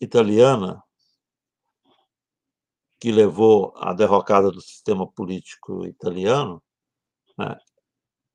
italiana, 0.02 0.82
que 3.00 3.12
levou 3.12 3.74
à 3.78 3.94
derrocada 3.94 4.52
do 4.52 4.62
sistema 4.62 5.06
político 5.12 5.86
italiano, 5.86 6.62
né, 7.38 7.58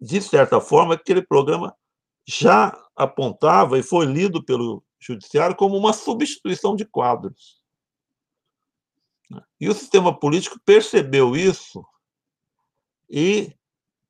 de 0.00 0.20
certa 0.20 0.61
forma, 0.61 0.94
aquele 0.94 1.22
programa 1.22 1.76
já 2.26 2.76
apontava 2.96 3.78
e 3.78 3.84
foi 3.84 4.05
lido 4.05 4.44
pelo 4.44 4.82
judiciário 5.00 5.55
como 5.55 5.76
uma 5.76 5.92
substituição 5.92 6.74
de 6.74 6.84
quadros. 6.84 7.62
E 9.61 9.68
o 9.68 9.74
sistema 9.74 10.18
político 10.18 10.61
percebeu 10.64 11.37
isso 11.37 11.85
e 13.09 13.55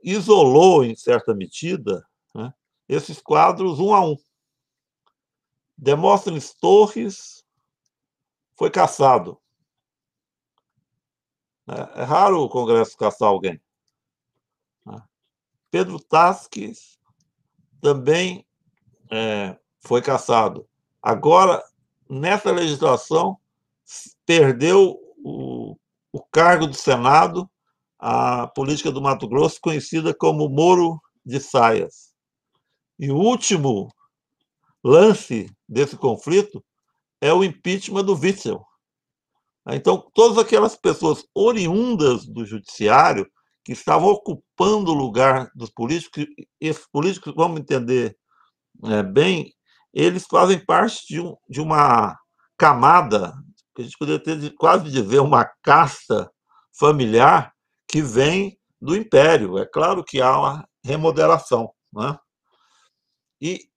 isolou, 0.02 0.84
em 0.84 0.96
certa 0.96 1.34
medida, 1.34 2.06
né, 2.34 2.52
esses 2.88 3.20
quadros 3.20 3.78
um 3.78 3.94
a 3.94 4.04
um. 4.04 4.16
Demóstenes 5.76 6.52
Torres 6.54 7.44
foi 8.56 8.70
caçado 8.70 9.42
é, 11.68 12.02
é 12.02 12.04
raro 12.04 12.42
o 12.42 12.48
Congresso 12.48 12.96
caçar 12.96 13.28
alguém. 13.28 13.60
Né? 14.84 15.00
Pedro 15.70 15.98
Tasques 15.98 16.98
também 17.80 18.46
é, 19.10 19.56
foi 19.80 20.02
caçado. 20.02 20.68
Agora, 21.00 21.64
nessa 22.08 22.50
legislação, 22.50 23.38
perdeu 24.24 24.98
o, 25.22 25.76
o 26.12 26.22
cargo 26.30 26.66
do 26.66 26.74
Senado 26.74 27.48
a 27.98 28.48
política 28.48 28.90
do 28.90 29.00
Mato 29.00 29.28
Grosso, 29.28 29.60
conhecida 29.60 30.12
como 30.12 30.48
Moro 30.48 31.00
de 31.24 31.38
Saias. 31.38 32.12
E 32.98 33.12
o 33.12 33.16
último 33.16 33.88
lance 34.82 35.48
desse 35.68 35.96
conflito 35.96 36.64
é 37.20 37.32
o 37.32 37.44
impeachment 37.44 38.04
do 38.04 38.18
Witzel, 38.18 38.60
então, 39.68 40.10
todas 40.12 40.38
aquelas 40.38 40.76
pessoas 40.76 41.24
oriundas 41.34 42.26
do 42.26 42.44
judiciário 42.44 43.30
que 43.64 43.72
estavam 43.72 44.08
ocupando 44.08 44.90
o 44.90 44.94
lugar 44.94 45.50
dos 45.54 45.70
políticos, 45.70 46.26
esses 46.60 46.86
políticos, 46.90 47.32
vamos 47.36 47.60
entender 47.60 48.16
é, 48.84 49.02
bem, 49.04 49.52
eles 49.94 50.24
fazem 50.28 50.64
parte 50.64 51.06
de, 51.06 51.20
um, 51.20 51.36
de 51.48 51.60
uma 51.60 52.18
camada, 52.58 53.32
que 53.74 53.82
a 53.82 53.84
gente 53.84 53.96
poderia 53.98 54.22
ter 54.22 54.54
quase 54.54 54.90
dizer 54.90 55.20
uma 55.20 55.44
casta 55.62 56.30
familiar 56.72 57.54
que 57.88 58.02
vem 58.02 58.58
do 58.80 58.96
império. 58.96 59.58
É 59.58 59.66
claro 59.66 60.04
que 60.04 60.20
há 60.20 60.38
uma 60.38 60.68
remodelação. 60.84 61.72
Né? 61.92 62.18
E, 63.40 63.68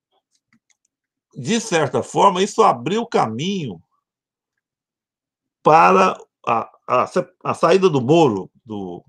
de 1.35 1.59
certa 1.59 2.01
forma, 2.01 2.41
isso 2.41 2.63
abriu 2.63 3.05
caminho 3.05 3.81
para 5.61 6.17
a, 6.47 6.69
a, 6.87 7.05
a 7.43 7.53
saída 7.53 7.89
do 7.89 8.01
Moro 8.01 8.51
do, 8.63 9.03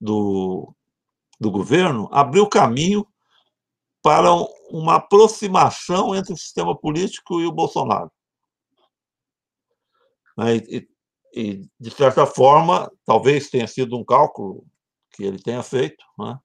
do, 0.00 0.74
do 1.38 1.50
governo 1.50 2.08
abriu 2.12 2.48
caminho 2.48 3.06
para 4.02 4.28
uma 4.68 4.96
aproximação 4.96 6.14
entre 6.14 6.32
o 6.32 6.36
sistema 6.36 6.76
político 6.76 7.40
e 7.40 7.46
o 7.46 7.52
Bolsonaro. 7.52 8.10
Né, 10.36 10.56
e, 10.56 10.88
e, 11.34 11.68
de 11.78 11.90
certa 11.90 12.26
forma, 12.26 12.90
talvez 13.04 13.50
tenha 13.50 13.66
sido 13.66 13.96
um 13.96 14.04
cálculo 14.04 14.64
que 15.10 15.24
ele 15.24 15.38
tenha 15.38 15.62
feito, 15.62 16.04
né? 16.18 16.38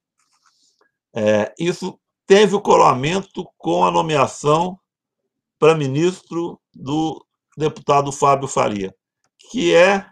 é, 1.15 1.53
isso 1.57 1.99
teve 2.25 2.55
o 2.55 2.61
colamento 2.61 3.49
com 3.57 3.85
a 3.85 3.91
nomeação 3.91 4.77
para 5.57 5.75
ministro 5.75 6.59
do 6.73 7.25
deputado 7.57 8.11
Fábio 8.11 8.47
Faria, 8.47 8.93
que 9.49 9.73
é 9.73 10.05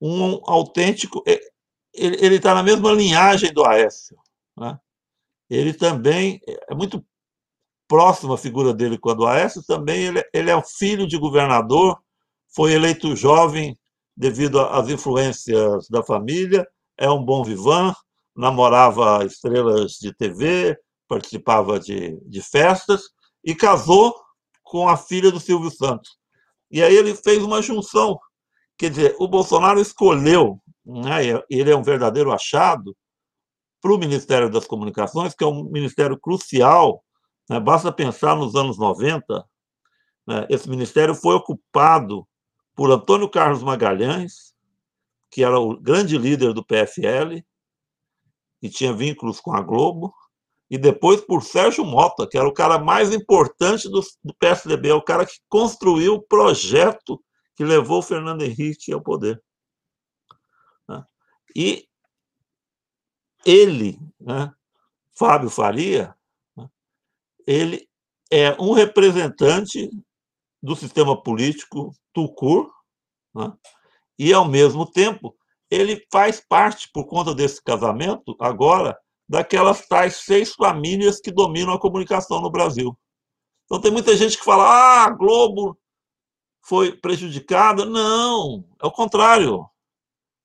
um 0.00 0.40
autêntico. 0.44 1.22
Ele 1.94 2.34
está 2.36 2.54
na 2.54 2.62
mesma 2.62 2.92
linhagem 2.92 3.52
do 3.52 3.64
Aécio. 3.64 4.18
Né? 4.56 4.78
Ele 5.48 5.72
também 5.72 6.40
é 6.68 6.74
muito 6.74 7.04
próximo 7.88 8.32
a 8.32 8.38
figura 8.38 8.74
dele 8.74 8.98
com 8.98 9.10
a 9.10 9.14
do 9.14 9.26
Aécio, 9.26 9.62
também 9.62 10.04
ele, 10.04 10.22
ele 10.32 10.50
é 10.50 10.62
filho 10.62 11.06
de 11.06 11.16
governador, 11.16 12.02
foi 12.54 12.72
eleito 12.72 13.16
jovem 13.16 13.76
devido 14.16 14.60
às 14.60 14.88
influências 14.88 15.88
da 15.88 16.02
família, 16.02 16.66
é 16.96 17.10
um 17.10 17.22
bom 17.22 17.42
vivan, 17.42 17.92
namorava 18.36 19.24
estrelas 19.24 19.92
de 19.92 20.14
TV, 20.14 20.76
participava 21.08 21.80
de, 21.80 22.18
de 22.24 22.40
festas 22.40 23.10
e 23.44 23.54
casou 23.54 24.14
com 24.62 24.88
a 24.88 24.96
filha 24.96 25.30
do 25.30 25.40
Silvio 25.40 25.70
Santos. 25.70 26.16
E 26.70 26.82
aí 26.82 26.94
ele 26.94 27.14
fez 27.14 27.42
uma 27.42 27.60
junção. 27.60 28.18
Quer 28.78 28.90
dizer, 28.90 29.16
o 29.18 29.28
Bolsonaro 29.28 29.80
escolheu, 29.80 30.60
né, 30.84 31.42
ele 31.50 31.70
é 31.70 31.76
um 31.76 31.82
verdadeiro 31.82 32.32
achado, 32.32 32.96
para 33.80 33.92
o 33.92 33.98
Ministério 33.98 34.48
das 34.48 34.66
Comunicações, 34.66 35.34
que 35.34 35.44
é 35.44 35.46
um 35.46 35.64
ministério 35.64 36.18
crucial. 36.18 37.04
Né, 37.48 37.60
basta 37.60 37.92
pensar 37.92 38.34
nos 38.34 38.54
anos 38.54 38.78
90, 38.78 39.44
né, 40.26 40.46
esse 40.48 40.68
ministério 40.68 41.14
foi 41.14 41.34
ocupado 41.34 42.26
por 42.74 42.90
Antônio 42.90 43.28
Carlos 43.28 43.62
Magalhães, 43.62 44.54
que 45.30 45.42
era 45.42 45.58
o 45.58 45.78
grande 45.78 46.18
líder 46.18 46.52
do 46.52 46.64
PFL 46.64 47.42
e 48.62 48.68
tinha 48.68 48.92
vínculos 48.92 49.40
com 49.40 49.52
a 49.52 49.60
Globo, 49.60 50.14
e 50.70 50.78
depois 50.78 51.20
por 51.20 51.42
Sérgio 51.42 51.84
Mota, 51.84 52.26
que 52.26 52.38
era 52.38 52.48
o 52.48 52.52
cara 52.52 52.78
mais 52.78 53.12
importante 53.12 53.88
do, 53.88 54.00
do 54.22 54.34
PSDB, 54.34 54.92
o 54.92 55.02
cara 55.02 55.26
que 55.26 55.38
construiu 55.48 56.14
o 56.14 56.22
projeto 56.22 57.22
que 57.54 57.64
levou 57.64 57.98
o 57.98 58.02
Fernando 58.02 58.42
Henrique 58.42 58.92
ao 58.92 59.00
poder. 59.00 59.40
Né? 60.88 61.04
E 61.54 61.88
ele, 63.44 63.98
né, 64.18 64.52
Fábio 65.12 65.50
Faria, 65.50 66.14
né, 66.56 66.68
ele 67.46 67.88
é 68.30 68.52
um 68.60 68.72
representante 68.72 69.90
do 70.64 70.74
sistema 70.74 71.14
político 71.22 71.94
Tucur, 72.10 72.72
né, 73.34 73.52
e, 74.18 74.32
ao 74.32 74.48
mesmo 74.48 74.90
tempo, 74.90 75.36
ele 75.70 76.02
faz 76.10 76.40
parte, 76.40 76.88
por 76.90 77.04
conta 77.06 77.34
desse 77.34 77.62
casamento, 77.62 78.34
agora, 78.40 78.96
daquelas 79.28 79.86
tais 79.86 80.16
seis 80.24 80.54
famílias 80.54 81.20
que 81.20 81.30
dominam 81.30 81.74
a 81.74 81.80
comunicação 81.80 82.40
no 82.40 82.50
Brasil. 82.50 82.96
Então, 83.66 83.78
tem 83.78 83.90
muita 83.90 84.16
gente 84.16 84.38
que 84.38 84.44
fala: 84.44 84.64
ah, 84.64 85.04
a 85.04 85.10
Globo 85.10 85.78
foi 86.62 86.96
prejudicada. 86.96 87.84
Não, 87.84 88.64
é 88.82 88.86
o 88.86 88.90
contrário. 88.90 89.68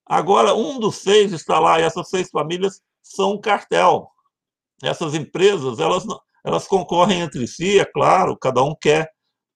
Agora, 0.05 0.53
um 0.53 0.79
dos 0.79 0.97
seis 0.97 1.31
está 1.31 1.59
lá, 1.59 1.79
e 1.79 1.83
essas 1.83 2.09
seis 2.09 2.29
famílias 2.29 2.81
são 3.01 3.33
um 3.33 3.39
cartel. 3.39 4.09
Essas 4.83 5.13
empresas, 5.13 5.79
elas, 5.79 6.03
elas 6.43 6.67
concorrem 6.67 7.21
entre 7.21 7.47
si, 7.47 7.79
é 7.79 7.85
claro, 7.85 8.37
cada 8.37 8.61
um 8.63 8.75
quer 8.75 9.09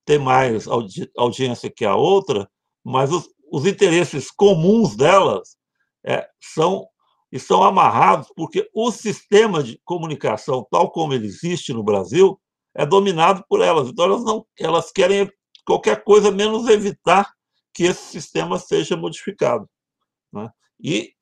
ter 0.06 0.20
mais 0.20 0.68
audi 0.68 1.10
audiência 1.18 1.72
que 1.72 1.86
a 1.86 1.96
outra, 1.96 2.50
mas 2.84 3.12
os, 3.12 3.28
os 3.52 3.66
interesses 3.66 4.30
comuns 4.32 4.96
delas 4.96 5.58
é, 6.06 6.28
são 6.42 6.88
estão 7.32 7.64
amarrados 7.64 8.28
porque 8.36 8.70
o 8.74 8.92
sistema 8.92 9.64
de 9.64 9.80
comunicação 9.84 10.68
tal 10.70 10.92
como 10.92 11.14
ele 11.14 11.26
existe 11.26 11.74
no 11.74 11.84
Brasil 11.84 12.40
é 12.76 12.86
dominado 12.86 13.44
por 13.50 13.62
elas. 13.62 13.90
Então 13.90 14.06
elas 14.06 14.24
não 14.24 14.46
elas 14.60 14.92
querem 14.92 15.32
qualquer 15.66 16.04
coisa 16.04 16.32
menos 16.32 16.68
evitar 16.68 17.32
que 17.74 17.84
esse 17.84 18.04
sistema 18.04 18.60
seja 18.60 18.96
modificado. 18.96 19.68
Né? 20.32 20.50
E 20.80 21.14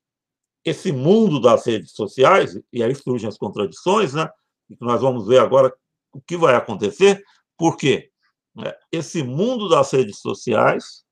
esse 0.65 0.91
mundo 0.91 1.39
das 1.39 1.65
redes 1.65 1.93
sociais, 1.93 2.59
e 2.71 2.84
aí 2.84 2.93
surgem 2.93 3.27
as 3.27 3.38
contradições, 3.38 4.13
né? 4.13 4.29
nós 4.79 5.01
vamos 5.01 5.27
ver 5.27 5.39
agora 5.39 5.73
o 6.13 6.21
que 6.21 6.38
vai 6.38 6.55
acontecer, 6.55 7.23
porque 7.57 8.11
né, 8.56 8.74
esse 8.91 9.24
mundo 9.24 9.70
das 9.70 9.91
redes 9.91 10.20
sociais 10.20 11.04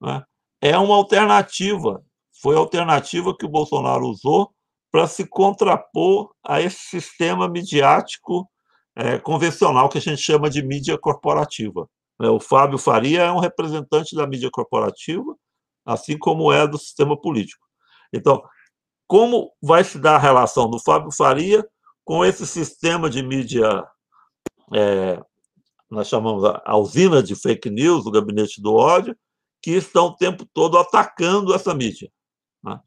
né, 0.00 0.22
é 0.60 0.76
uma 0.78 0.96
alternativa, 0.96 2.02
foi 2.40 2.56
a 2.56 2.58
alternativa 2.58 3.36
que 3.36 3.46
o 3.46 3.50
Bolsonaro 3.50 4.06
usou 4.06 4.52
para 4.90 5.06
se 5.06 5.26
contrapor 5.26 6.32
a 6.42 6.60
esse 6.60 6.80
sistema 6.80 7.48
midiático 7.48 8.48
é, 8.96 9.18
convencional 9.18 9.88
que 9.88 9.98
a 9.98 10.00
gente 10.00 10.20
chama 10.20 10.48
de 10.50 10.62
mídia 10.62 10.98
corporativa. 10.98 11.88
Né. 12.18 12.28
O 12.28 12.40
Fábio 12.40 12.78
Faria 12.78 13.22
é 13.22 13.30
um 13.30 13.38
representante 13.38 14.16
da 14.16 14.26
mídia 14.26 14.50
corporativa, 14.50 15.36
assim 15.84 16.18
como 16.18 16.52
é 16.52 16.66
do 16.66 16.78
sistema 16.78 17.18
político. 17.20 17.64
Então, 18.12 18.42
como 19.06 19.52
vai 19.62 19.84
se 19.84 19.98
dar 19.98 20.16
a 20.16 20.18
relação 20.18 20.68
do 20.68 20.78
Fábio 20.78 21.10
Faria 21.12 21.64
com 22.04 22.24
esse 22.24 22.46
sistema 22.46 23.08
de 23.08 23.22
mídia, 23.22 23.86
é, 24.74 25.22
nós 25.90 26.08
chamamos 26.08 26.44
a 26.64 26.76
usina 26.76 27.22
de 27.22 27.34
fake 27.34 27.70
news, 27.70 28.06
o 28.06 28.10
gabinete 28.10 28.60
do 28.60 28.74
ódio, 28.74 29.16
que 29.62 29.72
estão 29.72 30.06
o 30.06 30.16
tempo 30.16 30.46
todo 30.52 30.78
atacando 30.78 31.54
essa 31.54 31.74
mídia. 31.74 32.10
Né? 32.62 32.78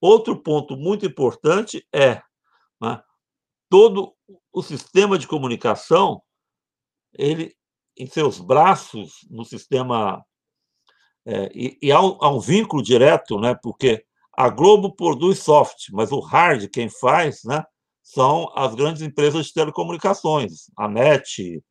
Outro 0.00 0.40
ponto 0.40 0.76
muito 0.76 1.04
importante 1.04 1.86
é 1.92 2.22
né, 2.80 3.02
todo 3.68 4.14
o 4.52 4.62
sistema 4.62 5.18
de 5.18 5.26
comunicação, 5.26 6.22
ele 7.12 7.54
em 7.96 8.06
seus 8.06 8.40
braços 8.40 9.20
no 9.30 9.44
sistema 9.44 10.24
é, 11.26 11.50
e, 11.54 11.78
e 11.80 11.92
há, 11.92 12.00
um, 12.00 12.18
há, 12.20 12.30
um, 12.30 12.40
vínculo 12.40 12.82
direto, 12.82 13.40
né? 13.40 13.54
Porque 13.62 14.04
a 14.36 14.48
Globo 14.50 14.94
produz 14.94 15.38
soft, 15.38 15.88
mas 15.92 16.12
o 16.12 16.20
hard 16.20 16.68
quem 16.68 16.88
faz, 16.88 17.44
né? 17.44 17.64
São 18.02 18.52
as 18.54 18.74
grandes 18.74 19.00
empresas 19.00 19.46
de 19.46 19.54
telecomunicações, 19.54 20.70
a 20.76 20.86
NET, 20.86 21.62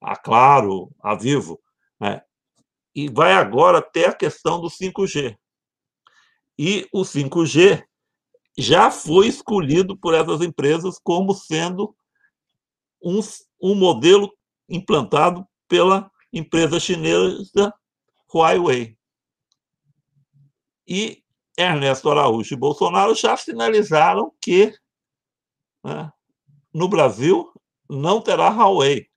a 0.00 0.16
Claro, 0.16 0.90
a 1.00 1.14
Vivo, 1.14 1.60
né? 2.00 2.22
e 2.94 3.08
vai 3.08 3.32
agora 3.32 3.80
ter 3.80 4.06
a 4.06 4.14
questão 4.14 4.60
do 4.60 4.68
5G. 4.68 5.36
E 6.58 6.88
o 6.92 7.02
5G 7.02 7.84
já 8.58 8.90
foi 8.90 9.28
escolhido 9.28 9.96
por 9.96 10.14
essas 10.14 10.40
empresas 10.40 10.98
como 11.02 11.34
sendo 11.34 11.94
um, 13.02 13.20
um 13.62 13.74
modelo 13.74 14.30
implantado 14.68 15.46
pela 15.68 16.10
empresa 16.32 16.78
chinesa 16.78 17.72
Huawei. 18.32 18.96
E 20.86 21.22
Ernesto 21.56 22.10
Araújo 22.10 22.54
e 22.54 22.56
Bolsonaro 22.56 23.14
já 23.14 23.36
sinalizaram 23.36 24.32
que 24.40 24.74
né, 25.84 26.12
no 26.72 26.88
Brasil 26.88 27.50
não 27.88 28.20
terá 28.20 28.48
Huawei, 28.48 29.09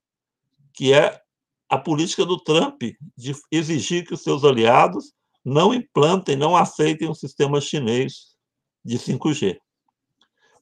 que 0.74 0.93
é 0.93 1.21
a 1.69 1.78
política 1.78 2.26
do 2.26 2.38
Trump 2.38 2.82
de 3.17 3.36
exigir 3.51 4.05
que 4.05 4.13
os 4.13 4.21
seus 4.21 4.43
aliados 4.43 5.13
não 5.43 5.74
implantem, 5.74 6.36
não 6.36 6.55
aceitem 6.55 7.09
o 7.09 7.15
sistema 7.15 7.59
chinês 7.59 8.36
de 8.84 8.97
5G. 8.97 9.57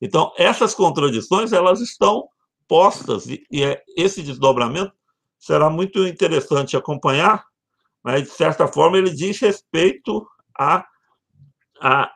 Então, 0.02 0.34
essas 0.38 0.74
contradições 0.74 1.54
elas 1.54 1.80
estão 1.80 2.28
postas 2.68 3.28
e, 3.28 3.46
é, 3.64 3.84
esse 3.98 4.24
desdobramento 4.24 4.94
será 5.38 5.70
muito 5.70 6.08
interessante 6.08 6.78
acompanhar, 6.78 7.46
mas, 8.04 8.24
de 8.24 8.30
certa 8.30 8.68
forma, 8.68 8.98
ele 8.98 9.12
diz 9.12 9.40
respeito 9.40 10.26
à, 10.58 10.86
à, 11.80 12.12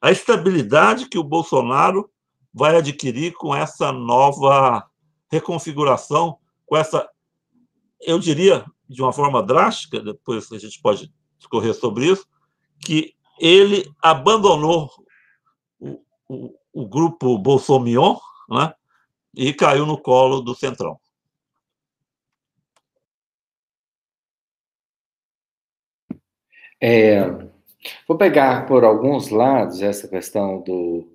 à 0.00 0.10
estabilidade 0.10 1.08
que 1.08 1.18
o 1.18 1.24
Bolsonaro 1.24 2.10
vai 2.52 2.76
adquirir 2.76 3.32
com 3.32 3.54
essa 3.54 3.90
nova 3.90 4.88
reconfiguração, 5.30 6.38
com 6.66 6.76
essa 6.76 7.08
eu 8.00 8.18
diria, 8.18 8.64
de 8.88 9.02
uma 9.02 9.12
forma 9.12 9.42
drástica, 9.42 10.00
depois 10.00 10.50
a 10.52 10.58
gente 10.58 10.80
pode 10.80 11.12
discorrer 11.38 11.74
sobre 11.74 12.06
isso, 12.06 12.26
que 12.80 13.14
ele 13.40 13.90
abandonou 14.02 14.90
o, 15.78 16.00
o, 16.28 16.54
o 16.72 16.88
grupo 16.88 17.38
Bolsonaro 17.38 18.18
né, 18.48 18.72
e 19.34 19.52
caiu 19.52 19.86
no 19.86 20.00
colo 20.00 20.40
do 20.40 20.54
Centrão. 20.54 20.98
É, 26.80 27.28
vou 28.06 28.16
pegar 28.16 28.66
por 28.66 28.84
alguns 28.84 29.30
lados 29.30 29.82
essa 29.82 30.06
questão 30.06 30.62
do 30.62 31.08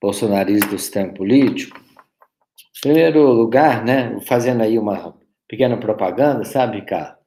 bolsonarismo 0.00 0.70
do 0.70 0.78
sistema 0.78 1.12
político. 1.12 1.78
Em 1.78 2.80
primeiro 2.80 3.30
lugar, 3.30 3.84
né, 3.84 4.18
fazendo 4.22 4.62
aí 4.62 4.78
uma 4.78 5.14
pequena 5.52 5.76
propaganda, 5.76 6.46
sabe, 6.46 6.78
Ricardo? 6.78 7.18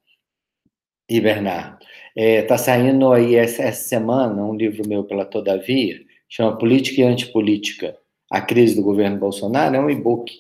E 1.08 1.22
Bernardo. 1.22 1.78
Está 2.16 2.56
é, 2.56 2.58
saindo 2.58 3.14
aí 3.14 3.36
essa, 3.36 3.72
semana 3.72 4.44
um 4.44 4.56
livro 4.56 4.88
meu 4.88 5.04
pela 5.04 5.24
Todavia, 5.24 6.00
chama 6.28 6.58
Política 6.58 7.02
e 7.02 7.04
Antipolítica, 7.04 7.96
a 8.32 8.42
crise 8.42 8.76
do 8.76 8.82
governo 8.82 9.20
Bolsonaro. 9.20 9.76
É 9.76 9.80
um 9.80 9.92
e-book 9.92 10.34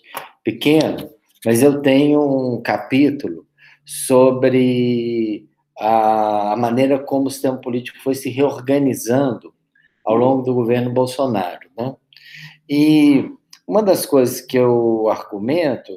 pequeno, 0.44 1.12
mas 1.46 1.62
eu 1.62 1.80
tenho 1.84 2.22
um 2.22 2.60
capítulo 2.60 3.46
sobre 3.86 5.48
a, 5.78 6.54
a 6.54 6.58
maneira 6.58 6.98
como 6.98 7.28
o 7.28 7.30
sistema 7.30 7.58
político 7.58 8.00
foi 8.04 8.16
se 8.16 8.32
reorganizando 8.32 9.54
ao 10.04 10.16
longo 10.16 10.42
do 10.42 10.56
governo 10.56 10.92
Bolsonaro. 10.92 11.70
Né? 11.78 11.96
E 12.68 13.30
uma 13.68 13.84
das 13.84 14.08
coisas 14.08 14.42
que 14.42 14.58
eu 14.58 15.08
argumento 15.08 15.92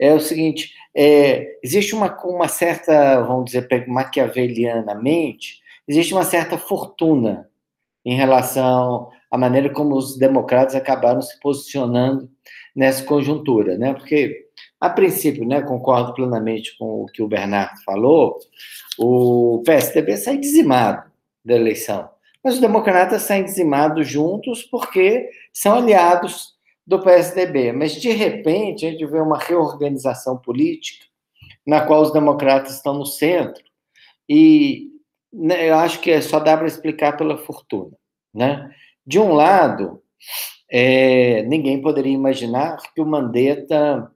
é 0.00 0.14
o 0.14 0.18
seguinte: 0.18 0.72
é, 0.94 1.58
existe 1.62 1.94
uma, 1.94 2.16
uma 2.24 2.48
certa, 2.48 3.20
vamos 3.20 3.44
dizer, 3.46 3.86
maquiavelianamente, 3.86 5.60
existe 5.86 6.14
uma 6.14 6.24
certa 6.24 6.56
fortuna 6.56 7.48
em 8.04 8.14
relação 8.14 9.10
à 9.30 9.36
maneira 9.36 9.68
como 9.70 9.94
os 9.94 10.16
democratas 10.16 10.74
acabaram 10.74 11.20
se 11.20 11.38
posicionando 11.38 12.28
nessa 12.74 13.04
conjuntura, 13.04 13.76
né? 13.76 13.92
Porque, 13.92 14.46
a 14.80 14.88
princípio, 14.88 15.46
né, 15.46 15.60
concordo 15.60 16.14
plenamente 16.14 16.76
com 16.78 17.02
o 17.02 17.06
que 17.06 17.22
o 17.22 17.28
Bernardo 17.28 17.78
falou, 17.84 18.38
o 18.98 19.62
PSDB 19.66 20.16
sai 20.16 20.38
dizimado 20.38 21.10
da 21.44 21.54
eleição, 21.54 22.08
mas 22.42 22.54
os 22.54 22.60
democratas 22.60 23.22
saem 23.22 23.44
dizimados 23.44 24.08
juntos 24.08 24.62
porque 24.62 25.28
são 25.52 25.74
aliados 25.74 26.54
do 26.86 27.00
PSDB. 27.00 27.72
Mas, 27.72 27.92
de 27.94 28.10
repente, 28.10 28.86
a 28.86 28.90
gente 28.90 29.06
vê 29.06 29.20
uma 29.20 29.38
reorganização 29.38 30.36
política 30.36 31.06
na 31.66 31.80
qual 31.82 32.02
os 32.02 32.12
democratas 32.12 32.74
estão 32.74 32.94
no 32.94 33.06
centro. 33.06 33.62
E 34.28 34.88
né, 35.32 35.68
eu 35.68 35.76
acho 35.76 36.00
que 36.00 36.20
só 36.22 36.40
dá 36.40 36.56
para 36.56 36.66
explicar 36.66 37.16
pela 37.16 37.38
fortuna. 37.38 37.96
Né? 38.34 38.70
De 39.06 39.18
um 39.18 39.32
lado, 39.32 40.02
é, 40.70 41.42
ninguém 41.42 41.80
poderia 41.80 42.12
imaginar 42.12 42.76
que 42.94 43.00
o 43.00 43.06
Mandetta 43.06 44.10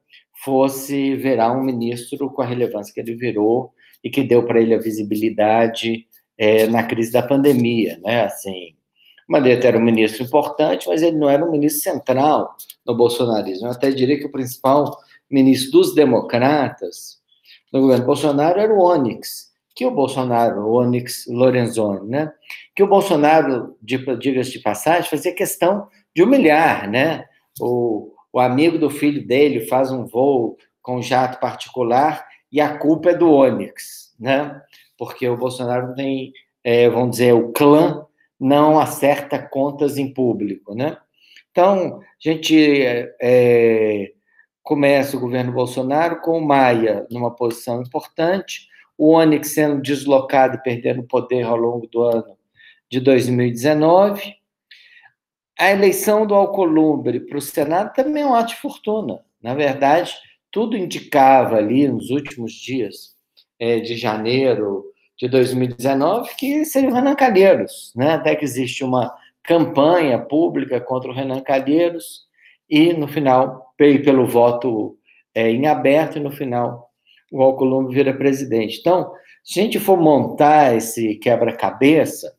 fosse 0.45 1.17
virar 1.17 1.53
um 1.53 1.63
ministro 1.63 2.31
com 2.31 2.43
a 2.43 2.47
relevância 2.47 2.93
que 2.93 3.01
ele 3.01 3.15
virou 3.15 3.73
e 4.03 4.11
que 4.11 4.23
deu 4.23 4.47
para 4.47 4.61
ele 4.61 4.75
a 4.75 4.81
visibilidade 4.81 6.07
é, 6.37 6.67
na 6.67 6.83
crise 6.83 7.11
da 7.13 7.23
pandemia, 7.23 7.99
né? 8.03 8.25
Assim, 8.25 8.77
Mandetta 9.29 9.69
era 9.69 9.79
um 9.79 9.83
ministro 9.83 10.23
importante, 10.23 10.89
mas 10.89 11.03
ele 11.03 11.17
não 11.17 11.29
era 11.29 11.45
um 11.45 11.51
ministro 11.51 11.83
central 11.83 12.57
no 12.87 12.95
bolsonarismo. 12.95 13.67
Eu 13.67 13.73
até 13.73 13.91
diria 13.91 14.19
que 14.19 14.27
o 14.27 14.33
principal 14.33 14.97
ministro 15.31 15.73
dos 15.73 15.95
democratas 15.95 17.19
no 17.73 17.81
governo 17.81 18.07
Bolsonaro 18.07 18.61
era 18.61 18.73
o 18.73 18.81
Onyx, 18.81 19.53
que 19.75 19.85
o 19.85 19.91
Bolsonaro, 19.91 20.61
o 20.61 20.75
Onyx 20.75 21.27
Lorenzoni, 21.27 22.09
né? 22.09 22.33
Que 22.75 22.83
o 22.83 22.87
Bolsonaro, 22.87 23.77
diga-se 23.83 24.53
de 24.53 24.59
passagem, 24.61 25.11
fazia 25.11 25.35
questão 25.35 25.89
de 26.15 26.23
humilhar, 26.23 26.89
né? 26.89 27.25
O, 27.61 28.13
o 28.33 28.39
amigo 28.39 28.79
do 28.79 28.89
filho 28.89 29.27
dele 29.27 29.67
faz 29.67 29.91
um 29.91 30.07
voo 30.07 30.57
com 30.81 31.03
jato 31.03 31.41
particular 31.41 32.25
e 32.53 32.61
a 32.61 32.79
culpa 32.79 33.11
é 33.11 33.15
do 33.15 33.33
Onyx, 33.33 34.15
né? 34.21 34.61
Porque 34.97 35.29
o 35.29 35.37
Bolsonaro 35.37 35.95
tem, 35.95 36.33
é, 36.63 36.89
vamos 36.89 37.13
dizer, 37.13 37.33
o 37.33 37.51
clã 37.51 38.07
não 38.45 38.79
acerta 38.79 39.39
contas 39.39 39.97
em 39.97 40.13
público, 40.13 40.75
né? 40.75 40.99
Então, 41.51 42.01
a 42.01 42.03
gente 42.19 42.55
é, 43.23 44.13
começa 44.63 45.17
o 45.17 45.21
governo 45.21 45.51
Bolsonaro 45.51 46.21
com 46.21 46.37
o 46.37 46.47
Maia 46.47 47.07
numa 47.11 47.35
posição 47.35 47.81
importante, 47.81 48.69
o 48.99 49.15
Onyx 49.15 49.49
sendo 49.49 49.81
deslocado 49.81 50.57
e 50.57 50.63
perdendo 50.63 51.03
poder 51.05 51.45
ao 51.45 51.57
longo 51.57 51.87
do 51.87 52.03
ano 52.03 52.37
de 52.91 53.01
2019. 53.01 54.35
A 55.59 55.71
eleição 55.71 56.27
do 56.27 56.35
Alcolumbre 56.35 57.21
para 57.21 57.39
o 57.39 57.41
Senado 57.41 57.95
também 57.95 58.25
é 58.25 58.27
um 58.27 58.35
ato 58.35 58.51
de 58.51 58.57
fortuna. 58.57 59.21
Na 59.43 59.55
verdade, 59.55 60.15
tudo 60.51 60.77
indicava 60.77 61.57
ali 61.57 61.89
nos 61.89 62.11
últimos 62.11 62.53
dias 62.53 63.17
é, 63.59 63.81
de 63.81 63.97
janeiro 63.97 64.85
de 65.19 65.29
2019 65.29 66.35
que 66.37 66.65
seria 66.65 66.91
o 66.91 66.95
Renan 66.95 67.15
Calheiros, 67.15 67.93
né? 67.95 68.15
até 68.15 68.35
que 68.35 68.45
existe 68.45 68.83
uma 68.83 69.15
campanha 69.43 70.19
pública 70.19 70.81
contra 70.81 71.11
o 71.11 71.15
Renan 71.15 71.41
Calheiros 71.41 72.25
e, 72.69 72.93
no 72.93 73.07
final, 73.07 73.75
pelo 73.77 74.27
voto 74.27 74.99
é, 75.35 75.51
em 75.51 75.67
aberto, 75.67 76.17
e 76.17 76.21
no 76.21 76.31
final 76.31 76.91
o 77.31 77.43
Alcolumbre 77.43 77.95
vira 77.95 78.15
presidente. 78.15 78.79
Então, 78.79 79.13
se 79.43 79.61
a 79.61 79.63
gente 79.63 79.79
for 79.79 79.99
montar 79.99 80.77
esse 80.77 81.17
quebra-cabeça, 81.17 82.35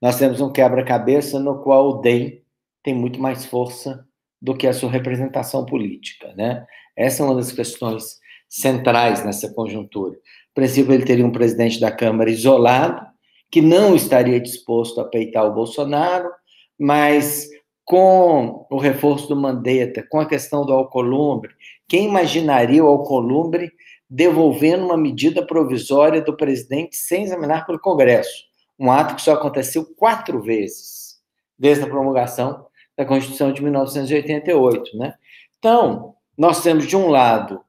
nós 0.00 0.18
temos 0.18 0.40
um 0.40 0.50
quebra-cabeça 0.50 1.38
no 1.38 1.62
qual 1.62 1.90
o 1.90 2.00
DEM 2.00 2.42
tem 2.82 2.94
muito 2.94 3.20
mais 3.20 3.44
força 3.44 4.06
do 4.40 4.56
que 4.56 4.66
a 4.66 4.72
sua 4.72 4.90
representação 4.90 5.66
política, 5.66 6.32
né? 6.34 6.66
Essa 6.96 7.22
é 7.22 7.26
uma 7.26 7.34
das 7.34 7.52
questões 7.52 8.18
centrais 8.48 9.24
nessa 9.24 9.52
conjuntura. 9.52 10.16
Princípio, 10.54 10.92
ele 10.92 11.04
teria 11.04 11.26
um 11.26 11.32
presidente 11.32 11.80
da 11.80 11.90
Câmara 11.90 12.30
isolado, 12.30 13.06
que 13.50 13.60
não 13.60 13.94
estaria 13.94 14.40
disposto 14.40 15.00
a 15.00 15.04
peitar 15.04 15.44
o 15.46 15.54
Bolsonaro, 15.54 16.30
mas 16.78 17.48
com 17.84 18.66
o 18.70 18.78
reforço 18.78 19.28
do 19.28 19.34
Mandetta, 19.34 20.06
com 20.08 20.20
a 20.20 20.26
questão 20.26 20.64
do 20.64 20.72
Alcolumbre, 20.72 21.50
quem 21.88 22.08
imaginaria 22.08 22.84
o 22.84 22.88
Alcolumbre 22.88 23.72
devolvendo 24.08 24.84
uma 24.84 24.96
medida 24.96 25.44
provisória 25.44 26.20
do 26.20 26.36
presidente 26.36 26.96
sem 26.96 27.24
examinar 27.24 27.66
pelo 27.66 27.80
Congresso? 27.80 28.44
Um 28.78 28.90
ato 28.90 29.16
que 29.16 29.22
só 29.22 29.32
aconteceu 29.32 29.84
quatro 29.96 30.40
vezes, 30.40 31.16
desde 31.58 31.84
a 31.84 31.88
promulgação 31.88 32.66
da 32.96 33.04
Constituição 33.04 33.52
de 33.52 33.62
1988, 33.62 34.96
né? 34.96 35.14
Então, 35.58 36.14
nós 36.38 36.62
temos, 36.62 36.86
de 36.86 36.96
um 36.96 37.08
lado, 37.08 37.60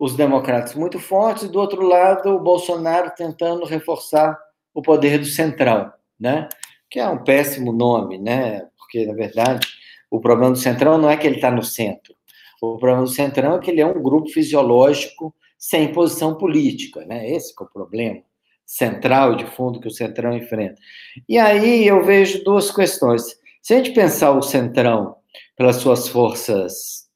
os 0.00 0.16
democratas 0.16 0.74
muito 0.74 0.98
fortes, 0.98 1.42
e 1.42 1.48
do 1.48 1.60
outro 1.60 1.82
lado, 1.82 2.30
o 2.30 2.40
Bolsonaro 2.40 3.12
tentando 3.14 3.66
reforçar 3.66 4.38
o 4.72 4.80
poder 4.80 5.18
do 5.18 5.26
Centrão, 5.26 5.92
né? 6.18 6.48
Que 6.90 6.98
é 6.98 7.06
um 7.06 7.22
péssimo 7.22 7.70
nome, 7.70 8.16
né? 8.16 8.66
Porque, 8.78 9.04
na 9.04 9.12
verdade, 9.12 9.68
o 10.10 10.18
problema 10.18 10.52
do 10.52 10.58
Centrão 10.58 10.96
não 10.96 11.10
é 11.10 11.18
que 11.18 11.26
ele 11.26 11.36
está 11.36 11.50
no 11.50 11.62
centro. 11.62 12.14
O 12.62 12.78
problema 12.78 13.02
do 13.02 13.10
Centrão 13.10 13.56
é 13.56 13.58
que 13.58 13.70
ele 13.70 13.82
é 13.82 13.86
um 13.86 14.02
grupo 14.02 14.30
fisiológico 14.30 15.34
sem 15.58 15.92
posição 15.92 16.34
política, 16.34 17.04
né? 17.04 17.30
Esse 17.30 17.52
é 17.52 17.62
o 17.62 17.68
problema 17.68 18.22
central 18.64 19.34
de 19.34 19.44
fundo 19.44 19.80
que 19.80 19.88
o 19.88 19.90
Centrão 19.90 20.34
enfrenta. 20.34 20.80
E 21.28 21.36
aí 21.36 21.86
eu 21.86 22.02
vejo 22.02 22.42
duas 22.42 22.70
questões. 22.70 23.22
Se 23.60 23.74
a 23.74 23.76
gente 23.76 23.90
pensar 23.90 24.30
o 24.30 24.40
Centrão 24.40 25.16
pelas 25.56 25.76
suas 25.76 26.08
forças, 26.08 27.09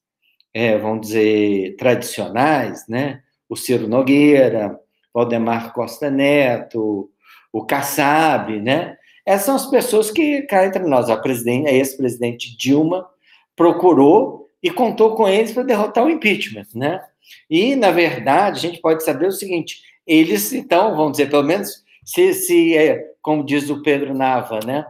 é, 0.55 0.77
vamos 0.77 1.07
dizer, 1.07 1.75
tradicionais, 1.75 2.87
né? 2.87 3.21
O 3.49 3.57
Ciro 3.57 3.89
Nogueira, 3.89 4.79
Valdemar 5.13 5.73
Costa 5.73 6.09
Neto, 6.09 7.09
o 7.51 7.65
Kassab, 7.65 8.57
né? 8.61 8.95
Essas 9.25 9.45
são 9.45 9.55
as 9.55 9.65
pessoas 9.65 10.09
que 10.09 10.43
cá 10.43 10.65
entre 10.65 10.81
nós, 10.83 11.09
a 11.09 11.17
presidente, 11.17 11.67
a 11.67 11.73
ex-presidente 11.73 12.55
Dilma 12.57 13.05
procurou 13.53 14.49
e 14.63 14.71
contou 14.71 15.13
com 15.13 15.27
eles 15.27 15.51
para 15.51 15.63
derrotar 15.63 16.05
o 16.05 16.09
impeachment, 16.09 16.67
né? 16.73 17.03
E, 17.49 17.75
na 17.75 17.91
verdade, 17.91 18.59
a 18.59 18.61
gente 18.61 18.79
pode 18.79 19.03
saber 19.03 19.27
o 19.27 19.33
seguinte: 19.33 19.81
eles, 20.07 20.53
então, 20.53 20.95
vamos 20.95 21.13
dizer, 21.17 21.29
pelo 21.29 21.43
menos, 21.43 21.83
se, 22.05 22.33
se 22.33 22.77
é, 22.77 23.03
como 23.21 23.45
diz 23.45 23.69
o 23.69 23.83
Pedro 23.83 24.13
Nava, 24.13 24.61
né? 24.65 24.85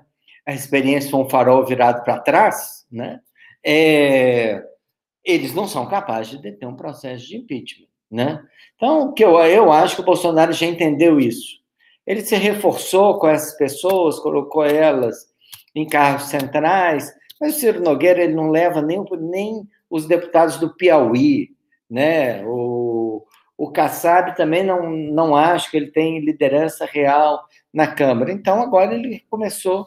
A 0.45 0.53
experiência 0.53 1.09
foi 1.09 1.21
um 1.21 1.29
farol 1.29 1.65
virado 1.65 2.03
para 2.03 2.19
trás, 2.19 2.85
né? 2.91 3.19
É, 3.65 4.63
eles 5.25 5.53
não 5.53 5.67
são 5.67 5.87
capazes 5.87 6.31
de 6.31 6.41
deter 6.41 6.67
um 6.67 6.75
processo 6.75 7.25
de 7.25 7.37
impeachment, 7.37 7.87
né? 8.09 8.43
Então, 8.75 9.13
que 9.13 9.23
eu, 9.23 9.37
eu 9.39 9.71
acho 9.71 9.95
que 9.95 10.01
o 10.01 10.05
Bolsonaro 10.05 10.53
já 10.53 10.65
entendeu 10.65 11.19
isso. 11.19 11.59
Ele 12.05 12.21
se 12.21 12.35
reforçou 12.35 13.17
com 13.17 13.27
essas 13.27 13.57
pessoas, 13.57 14.19
colocou 14.19 14.63
elas 14.63 15.15
em 15.73 15.87
cargos 15.87 16.25
centrais, 16.25 17.11
mas 17.41 17.55
o 17.55 17.59
Ciro 17.59 17.81
Nogueira 17.81 18.23
ele 18.23 18.35
não 18.35 18.49
leva 18.49 18.81
nem, 18.81 19.03
nem 19.19 19.67
os 19.89 20.05
deputados 20.05 20.57
do 20.57 20.75
Piauí, 20.75 21.49
né? 21.89 22.45
O, 22.45 23.25
o 23.57 23.71
Kassab 23.71 24.35
também 24.35 24.63
não, 24.63 24.89
não 24.89 25.35
acho 25.35 25.71
que 25.71 25.77
ele 25.77 25.91
tem 25.91 26.19
liderança 26.19 26.85
real 26.85 27.43
na 27.73 27.87
Câmara. 27.87 28.31
Então, 28.31 28.61
agora 28.61 28.93
ele 28.93 29.23
começou 29.29 29.85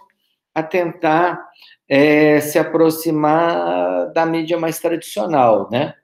a 0.59 0.62
tentar 0.62 1.40
é, 1.88 2.40
se 2.40 2.59
aproximar 2.59 4.12
da 4.12 4.26
mídia 4.26 4.59
mais 4.59 4.78
tradicional, 4.78 5.68
né? 5.70 5.94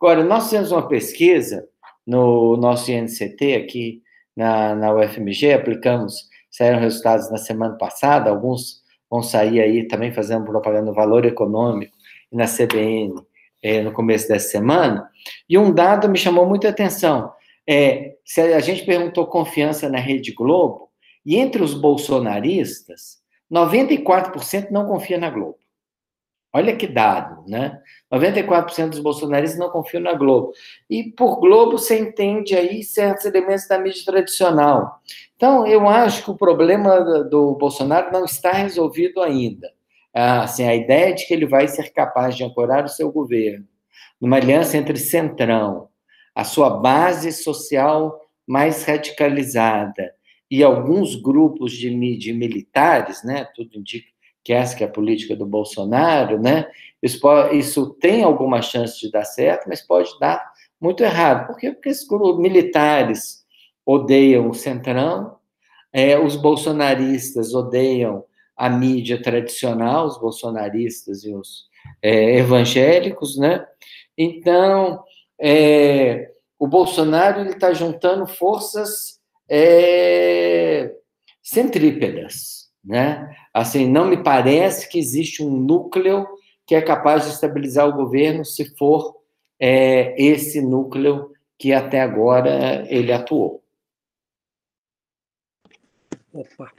Agora, 0.00 0.24
nós 0.24 0.50
temos 0.50 0.72
uma 0.72 0.86
pesquisa 0.86 1.66
no 2.06 2.56
nosso 2.56 2.90
INCT 2.90 3.54
aqui 3.54 4.02
na, 4.36 4.74
na 4.74 4.94
UFMG, 4.94 5.52
aplicamos, 5.52 6.14
saíram 6.50 6.80
resultados 6.80 7.30
na 7.30 7.38
semana 7.38 7.76
passada, 7.76 8.30
alguns 8.30 8.82
vão 9.10 9.22
sair 9.22 9.60
aí 9.60 9.86
também 9.86 10.12
fazendo 10.12 10.44
propaganda 10.44 10.86
no 10.86 10.94
Valor 10.94 11.24
Econômico 11.24 11.94
e 12.32 12.36
na 12.36 12.46
CBN 12.46 13.14
é, 13.62 13.80
no 13.80 13.92
começo 13.92 14.26
dessa 14.26 14.48
semana, 14.48 15.08
e 15.48 15.56
um 15.56 15.72
dado 15.72 16.08
me 16.08 16.18
chamou 16.18 16.46
muita 16.46 16.68
atenção. 16.68 17.32
É, 17.68 18.16
se 18.24 18.40
a 18.40 18.58
gente 18.58 18.84
perguntou 18.84 19.26
confiança 19.26 19.88
na 19.88 19.98
Rede 19.98 20.32
Globo, 20.32 20.90
e 21.24 21.36
entre 21.36 21.62
os 21.62 21.74
bolsonaristas, 21.74 23.21
94% 23.52 24.70
não 24.70 24.86
confia 24.86 25.18
na 25.18 25.28
Globo. 25.28 25.58
Olha 26.54 26.76
que 26.76 26.86
dado, 26.86 27.48
né? 27.48 27.80
94% 28.12 28.90
dos 28.90 28.98
bolsonaristas 28.98 29.58
não 29.58 29.70
confiam 29.70 30.02
na 30.02 30.12
Globo. 30.12 30.52
E 30.88 31.04
por 31.04 31.40
Globo 31.40 31.78
você 31.78 31.98
entende 31.98 32.54
aí 32.54 32.82
certos 32.82 33.24
elementos 33.24 33.66
da 33.66 33.78
mídia 33.78 34.04
tradicional. 34.04 35.00
Então, 35.34 35.66
eu 35.66 35.88
acho 35.88 36.24
que 36.24 36.30
o 36.30 36.36
problema 36.36 37.24
do 37.24 37.54
Bolsonaro 37.54 38.12
não 38.12 38.24
está 38.26 38.52
resolvido 38.52 39.22
ainda. 39.22 39.72
Ah, 40.14 40.42
assim, 40.42 40.68
a 40.68 40.74
ideia 40.74 41.14
de 41.14 41.26
que 41.26 41.32
ele 41.32 41.46
vai 41.46 41.66
ser 41.68 41.90
capaz 41.90 42.36
de 42.36 42.44
ancorar 42.44 42.84
o 42.84 42.88
seu 42.88 43.10
governo 43.10 43.66
numa 44.20 44.36
aliança 44.36 44.76
entre 44.76 44.98
Centrão, 44.98 45.88
a 46.34 46.44
sua 46.44 46.68
base 46.68 47.32
social 47.32 48.20
mais 48.46 48.84
radicalizada 48.84 50.12
e 50.52 50.62
alguns 50.62 51.16
grupos 51.16 51.72
de, 51.72 51.88
de 52.18 52.30
militares, 52.34 53.24
né? 53.24 53.48
Tudo 53.56 53.78
indica 53.78 54.06
que 54.44 54.52
essa 54.52 54.76
que 54.76 54.84
é 54.84 54.86
a 54.86 54.90
política 54.90 55.34
do 55.34 55.46
Bolsonaro, 55.46 56.38
né? 56.38 56.70
Isso, 57.02 57.18
pode, 57.18 57.56
isso 57.56 57.94
tem 57.94 58.22
alguma 58.22 58.60
chance 58.60 59.00
de 59.00 59.10
dar 59.10 59.24
certo, 59.24 59.66
mas 59.66 59.80
pode 59.80 60.10
dar 60.20 60.52
muito 60.78 61.02
errado. 61.02 61.46
Por 61.46 61.56
quê? 61.56 61.72
Porque 61.72 61.88
esses 61.88 62.06
militares 62.36 63.46
odeiam 63.86 64.50
o 64.50 64.52
centrão, 64.52 65.38
é, 65.90 66.18
os 66.18 66.36
bolsonaristas 66.36 67.54
odeiam 67.54 68.22
a 68.54 68.68
mídia 68.68 69.22
tradicional, 69.22 70.06
os 70.06 70.20
bolsonaristas 70.20 71.24
e 71.24 71.34
os 71.34 71.64
é, 72.02 72.36
evangélicos, 72.36 73.38
né? 73.38 73.66
Então, 74.18 75.02
é, 75.40 76.30
o 76.58 76.66
Bolsonaro 76.66 77.40
está 77.48 77.72
juntando 77.72 78.26
forças 78.26 79.21
é, 79.48 80.94
centrípedas, 81.42 82.70
né? 82.84 83.34
Assim, 83.52 83.86
não 83.88 84.08
me 84.08 84.22
parece 84.22 84.88
que 84.88 84.98
existe 84.98 85.42
um 85.42 85.50
núcleo 85.50 86.26
que 86.66 86.74
é 86.74 86.80
capaz 86.80 87.24
de 87.24 87.30
estabilizar 87.30 87.88
o 87.88 87.92
governo 87.92 88.44
se 88.44 88.76
for 88.76 89.16
é, 89.58 90.20
esse 90.20 90.60
núcleo 90.60 91.32
que 91.58 91.72
até 91.72 92.00
agora 92.00 92.84
ele 92.88 93.12
atuou. 93.12 93.62
Opa. 96.32 96.72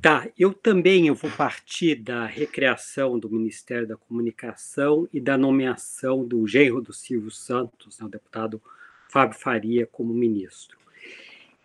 Tá, 0.00 0.28
eu 0.36 0.52
também 0.52 1.06
eu 1.06 1.14
vou 1.14 1.30
partir 1.30 1.94
da 1.94 2.26
recriação 2.26 3.16
do 3.16 3.30
Ministério 3.30 3.86
da 3.86 3.96
Comunicação 3.96 5.08
e 5.12 5.20
da 5.20 5.38
nomeação 5.38 6.26
do 6.26 6.44
genro 6.44 6.80
do 6.80 6.92
Silvio 6.92 7.30
Santos, 7.30 8.00
né, 8.00 8.06
o 8.06 8.08
deputado 8.08 8.60
Fábio 9.08 9.38
Faria, 9.38 9.86
como 9.86 10.12
ministro. 10.12 10.76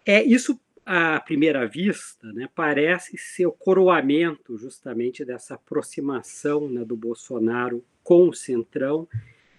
É 0.09 0.23
isso 0.23 0.57
à 0.85 1.19
primeira 1.19 1.67
vista, 1.67 2.31
né, 2.31 2.47
parece 2.55 3.17
ser 3.17 3.45
o 3.45 3.51
coroamento 3.51 4.57
justamente 4.57 5.25
dessa 5.25 5.55
aproximação 5.55 6.69
né, 6.69 6.85
do 6.85 6.95
Bolsonaro 6.95 7.83
com 8.01 8.29
o 8.29 8.33
Centrão, 8.33 9.05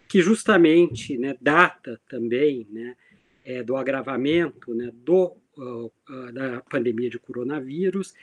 que 0.08 0.22
justamente 0.22 1.18
né, 1.18 1.36
data 1.38 2.00
também 2.08 2.66
né, 2.70 2.96
é, 3.44 3.62
do 3.62 3.76
agravamento 3.76 4.74
né, 4.74 4.90
do, 5.04 5.36
uh, 5.58 5.92
da 6.32 6.62
pandemia 6.62 7.10
de 7.10 7.18
coronavírus 7.18 8.14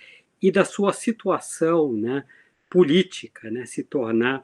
e 0.41 0.51
da 0.51 0.65
sua 0.65 0.93
situação 0.93 1.93
né, 1.93 2.25
política 2.67 3.51
né, 3.51 3.67
se 3.67 3.83
tornar 3.83 4.43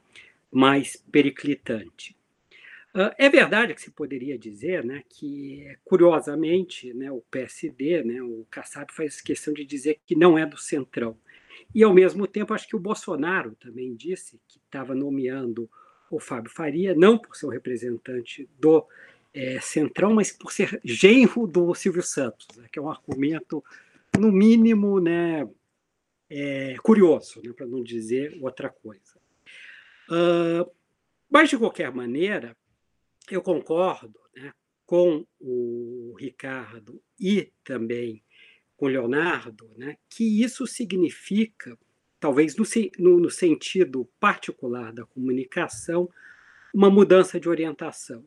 mais 0.51 1.03
periclitante. 1.11 2.15
É 3.17 3.29
verdade 3.29 3.73
que 3.73 3.81
se 3.81 3.89
poderia 3.89 4.37
dizer 4.37 4.83
né, 4.83 5.01
que, 5.07 5.65
curiosamente, 5.85 6.93
né, 6.93 7.09
o 7.09 7.21
PSD, 7.31 8.03
né, 8.03 8.21
o 8.21 8.45
Kassab 8.51 8.91
faz 8.93 9.21
questão 9.21 9.53
de 9.53 9.63
dizer 9.63 10.01
que 10.05 10.13
não 10.13 10.37
é 10.37 10.45
do 10.45 10.57
centrão. 10.57 11.17
E, 11.73 11.83
ao 11.83 11.93
mesmo 11.93 12.27
tempo, 12.27 12.53
acho 12.53 12.67
que 12.67 12.75
o 12.75 12.79
Bolsonaro 12.79 13.55
também 13.55 13.95
disse 13.95 14.41
que 14.45 14.57
estava 14.57 14.93
nomeando 14.93 15.69
o 16.09 16.19
Fábio 16.19 16.51
Faria, 16.51 16.93
não 16.93 17.17
por 17.17 17.37
ser 17.37 17.45
o 17.45 17.49
representante 17.49 18.49
do 18.59 18.85
é, 19.33 19.61
centrão, 19.61 20.13
mas 20.13 20.33
por 20.33 20.51
ser 20.51 20.81
genro 20.83 21.47
do 21.47 21.73
Silvio 21.73 22.03
Santos, 22.03 22.45
né, 22.57 22.67
que 22.69 22.77
é 22.77 22.81
um 22.81 22.89
argumento, 22.89 23.63
no 24.19 24.29
mínimo, 24.33 24.99
né, 24.99 25.47
é, 26.29 26.75
curioso, 26.83 27.41
né, 27.41 27.53
para 27.53 27.65
não 27.65 27.81
dizer 27.81 28.37
outra 28.41 28.69
coisa. 28.69 29.15
Uh, 30.09 30.69
mas, 31.29 31.49
de 31.49 31.57
qualquer 31.57 31.89
maneira, 31.93 32.57
eu 33.35 33.41
concordo 33.41 34.19
né, 34.35 34.53
com 34.85 35.25
o 35.39 36.15
Ricardo 36.19 37.01
e 37.19 37.51
também 37.63 38.23
com 38.75 38.87
o 38.87 38.89
Leonardo 38.89 39.71
né, 39.77 39.97
que 40.09 40.43
isso 40.43 40.65
significa, 40.67 41.77
talvez 42.19 42.55
no, 42.55 42.65
no, 42.99 43.19
no 43.19 43.29
sentido 43.29 44.09
particular 44.19 44.91
da 44.91 45.05
comunicação, 45.05 46.09
uma 46.73 46.89
mudança 46.89 47.39
de 47.39 47.47
orientação. 47.47 48.25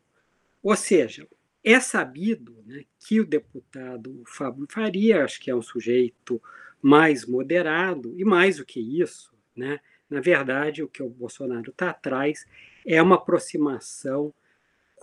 Ou 0.63 0.77
seja, 0.77 1.27
é 1.63 1.81
sabido 1.81 2.63
né, 2.67 2.85
que 2.99 3.21
o 3.21 3.27
deputado 3.27 4.23
Fábio 4.27 4.67
Faria, 4.71 5.25
acho 5.25 5.41
que 5.41 5.51
é 5.51 5.55
um 5.55 5.63
sujeito 5.63 6.41
mais 6.81 7.27
moderado, 7.27 8.15
e 8.19 8.25
mais 8.25 8.59
do 8.59 8.65
que 8.65 8.81
isso, 8.81 9.35
né, 9.57 9.81
na 10.09 10.21
verdade, 10.21 10.83
o 10.83 10.89
que 10.89 11.03
o 11.03 11.09
Bolsonaro 11.09 11.71
está 11.71 11.91
atrás 11.91 12.47
é 12.87 13.03
uma 13.03 13.17
aproximação 13.17 14.33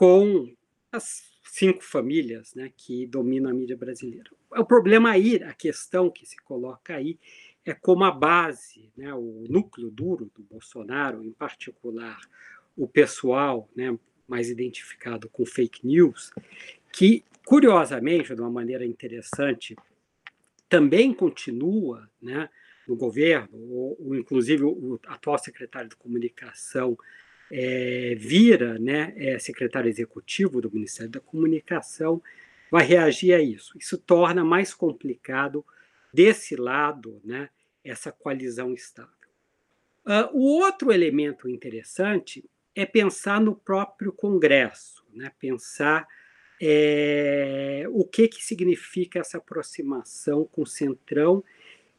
com 0.02 0.52
as 0.92 1.32
cinco 1.44 1.84
famílias 1.84 2.56
né, 2.56 2.74
que 2.76 3.06
dominam 3.06 3.52
a 3.52 3.54
mídia 3.54 3.78
brasileira. 3.78 4.32
O 4.50 4.66
problema 4.66 5.12
aí, 5.12 5.36
a 5.44 5.54
questão 5.54 6.10
que 6.10 6.26
se 6.26 6.38
coloca 6.38 6.96
aí, 6.96 7.20
é 7.64 7.72
como 7.72 8.04
a 8.04 8.10
base, 8.10 8.92
né, 8.98 9.14
o 9.14 9.44
núcleo 9.48 9.92
duro 9.92 10.32
do 10.36 10.42
Bolsonaro, 10.42 11.24
em 11.24 11.32
particular 11.32 12.20
o 12.76 12.88
pessoal 12.88 13.70
né, 13.76 13.96
mais 14.28 14.50
identificado 14.50 15.30
com 15.30 15.46
fake 15.46 15.86
news, 15.86 16.34
que, 16.92 17.24
curiosamente, 17.46 18.34
de 18.34 18.42
uma 18.42 18.50
maneira 18.50 18.84
interessante, 18.84 19.76
também 20.68 21.14
continua 21.14 22.10
né, 22.20 22.50
no 22.88 22.96
governo, 22.96 23.56
ou, 23.56 23.98
ou 24.00 24.16
inclusive 24.16 24.64
o 24.64 25.00
atual 25.06 25.38
secretário 25.38 25.90
de 25.90 25.96
comunicação 25.96 26.98
é, 27.52 28.16
vira 28.18 28.80
né, 28.80 29.14
é, 29.18 29.38
secretário 29.38 29.90
executivo 29.90 30.62
do 30.62 30.72
Ministério 30.72 31.12
da 31.12 31.20
Comunicação, 31.20 32.22
vai 32.72 32.86
reagir 32.86 33.34
a 33.34 33.42
isso. 33.42 33.78
Isso 33.78 33.98
torna 33.98 34.44
mais 34.44 34.74
complicado 34.74 35.66
desse 36.14 36.56
lado 36.56 37.22
né, 37.24 37.50
essa 37.84 38.12
coalizão 38.12 38.74
estável. 38.74 39.12
Uh, 40.06 40.34
o 40.34 40.60
outro 40.62 40.92
elemento 40.92 41.48
interessante 41.48 42.44
é 42.74 42.86
pensar 42.86 43.40
no 43.40 43.56
próprio 43.56 44.12
Congresso, 44.12 45.06
né, 45.14 45.32
pensar 45.38 46.08
é, 46.62 47.86
o 47.90 48.06
que, 48.06 48.28
que 48.28 48.44
significa 48.44 49.20
essa 49.20 49.38
aproximação 49.38 50.46
com 50.46 50.62
o 50.62 50.68
Centrão 50.68 51.44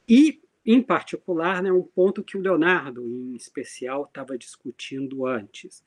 e 0.08 0.40
em 0.64 0.80
particular, 0.80 1.62
né, 1.62 1.72
um 1.72 1.82
ponto 1.82 2.22
que 2.22 2.36
o 2.36 2.40
Leonardo, 2.40 3.04
em 3.06 3.34
especial, 3.34 4.04
estava 4.04 4.38
discutindo 4.38 5.26
antes. 5.26 5.82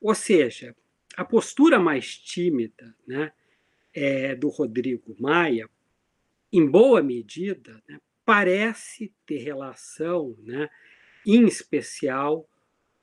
Ou 0.00 0.14
seja, 0.14 0.74
a 1.16 1.24
postura 1.24 1.78
mais 1.78 2.16
tímida 2.16 2.94
né, 3.06 3.32
é, 3.92 4.34
do 4.34 4.48
Rodrigo 4.48 5.16
Maia, 5.18 5.68
em 6.52 6.66
boa 6.66 7.02
medida, 7.02 7.82
né, 7.88 8.00
parece 8.24 9.12
ter 9.26 9.38
relação, 9.38 10.36
né, 10.40 10.68
em 11.26 11.46
especial, 11.46 12.48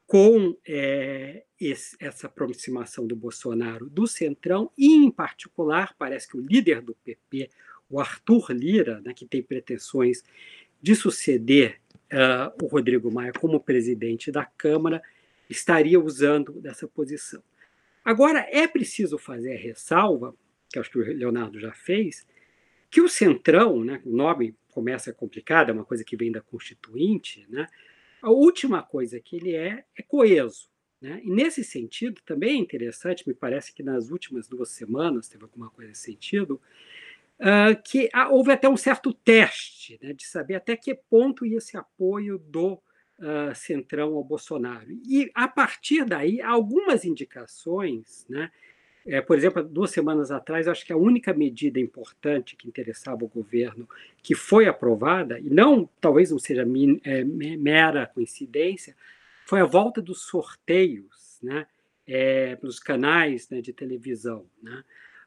com 0.08 0.58
é, 0.68 1.46
esse, 1.60 1.96
essa 2.00 2.28
aproximação 2.28 3.08
do 3.08 3.16
Bolsonaro 3.16 3.90
do 3.90 4.06
Centrão, 4.06 4.72
e, 4.78 4.94
em 4.94 5.10
particular, 5.10 5.96
parece 5.98 6.28
que 6.28 6.38
o 6.38 6.42
líder 6.42 6.82
do 6.82 6.94
PP, 6.96 7.50
o 7.90 8.00
Arthur 8.00 8.52
Lira, 8.52 9.02
né, 9.02 9.14
que 9.14 9.26
tem 9.26 9.42
pretensões 9.42 10.24
de 10.82 10.96
suceder 10.96 11.80
uh, 12.12 12.64
o 12.64 12.68
Rodrigo 12.68 13.12
Maia 13.12 13.32
como 13.32 13.60
presidente 13.60 14.32
da 14.32 14.46
Câmara, 14.46 15.02
estaria 15.50 16.00
usando 16.00 16.54
dessa 16.54 16.88
posição. 16.88 17.44
Agora, 18.04 18.48
é 18.50 18.68
preciso 18.68 19.18
fazer 19.18 19.54
a 19.54 19.60
ressalva, 19.60 20.36
que 20.70 20.80
acho 20.80 20.90
que 20.90 21.00
o 21.00 21.04
Leonardo 21.04 21.60
já 21.60 21.72
fez, 21.72 22.26
que 22.90 23.02
o 23.02 23.10
Centrão, 23.10 23.84
né, 23.84 24.02
o 24.06 24.16
nome 24.16 24.56
começa 24.72 25.14
complicado, 25.14 25.70
é 25.70 25.74
uma 25.74 25.86
coisa 25.86 26.04
que 26.04 26.18
vem 26.18 26.32
da 26.32 26.42
Constituinte, 26.42 27.46
né, 27.50 27.68
a 28.22 28.32
última 28.32 28.82
coisa 28.82 29.20
que 29.20 29.36
ele 29.36 29.56
é 29.56 29.84
é 29.96 30.02
coeso. 30.02 30.70
Né? 31.02 31.20
E 31.24 31.32
nesse 31.32 31.64
sentido, 31.64 32.22
também 32.26 32.52
é 32.52 32.62
interessante, 32.62 33.28
me 33.28 33.34
parece 33.34 33.74
que 33.74 33.82
nas 33.82 34.10
últimas 34.10 34.48
duas 34.48 34.70
semanas 34.70 35.28
teve 35.28 35.44
alguma 35.44 35.70
coisa 35.70 35.90
nesse 35.90 36.04
sentido, 36.04 36.62
uh, 37.42 37.82
que 37.84 38.10
houve 38.30 38.52
até 38.52 38.70
um 38.70 38.78
certo 38.78 39.12
teste 39.12 40.00
né, 40.02 40.14
de 40.14 40.26
saber 40.26 40.56
até 40.56 40.76
que 40.78 40.94
ponto 40.94 41.46
ia 41.46 41.58
esse 41.58 41.76
apoio 41.76 42.38
do 42.38 42.74
uh, 42.74 43.54
Centrão 43.56 44.14
ao 44.16 44.24
Bolsonaro. 44.24 44.88
E, 45.06 45.30
a 45.34 45.48
partir 45.48 46.06
daí, 46.06 46.42
algumas 46.42 47.04
indicações, 47.04 48.26
né, 48.30 48.52
é, 49.06 49.20
por 49.20 49.36
exemplo, 49.36 49.64
duas 49.64 49.90
semanas 49.90 50.30
atrás, 50.30 50.68
acho 50.68 50.86
que 50.86 50.94
a 50.94 50.98
única 50.98 51.34
medida 51.34 51.80
importante 51.80 52.56
que 52.56 52.68
interessava 52.68 53.26
o 53.26 53.28
governo 53.28 53.90
que 54.22 54.36
foi 54.36 54.68
aprovada, 54.68 55.40
e 55.40 55.50
não 55.50 55.90
talvez 56.00 56.30
não 56.30 56.38
seja 56.38 56.64
min, 56.64 57.02
é, 57.04 57.24
mera 57.24 58.06
coincidência, 58.06 58.96
foi 59.46 59.60
a 59.60 59.66
volta 59.66 60.02
dos 60.02 60.22
sorteios 60.22 61.40
né, 61.42 61.66
é, 62.08 62.58
nos 62.62 62.80
canais 62.80 63.50
né, 63.50 63.60
de 63.60 63.74
televisão. 63.74 64.46
Né? 64.62 64.84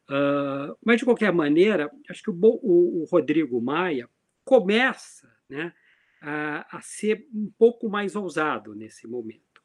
Uh, 0.09 0.77
mas, 0.85 0.99
de 0.99 1.05
qualquer 1.05 1.33
maneira, 1.33 1.91
acho 2.11 2.23
que 2.23 2.31
o, 2.31 2.35
o, 2.35 3.03
o 3.03 3.05
Rodrigo 3.05 3.61
Maia 3.61 4.09
começa 4.45 5.31
né, 5.49 5.73
a, 6.21 6.79
a, 6.79 6.81
ser 6.83 7.27
um 7.35 7.51
pouco 7.59 7.89
mais 7.89 8.15
ousado 8.15 8.75
nesse 8.75 9.07
momento. 9.07 9.63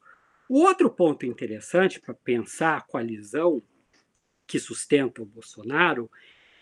O 0.48 0.60
outro 0.60 0.90
ponto 0.90 1.26
interessante 1.26 2.00
para 2.00 2.14
pensar 2.14 2.78
a 2.78 2.80
coalizão 2.80 3.62
que 4.46 4.58
sustenta 4.58 5.22
o 5.22 5.26
Bolsonaro 5.26 6.10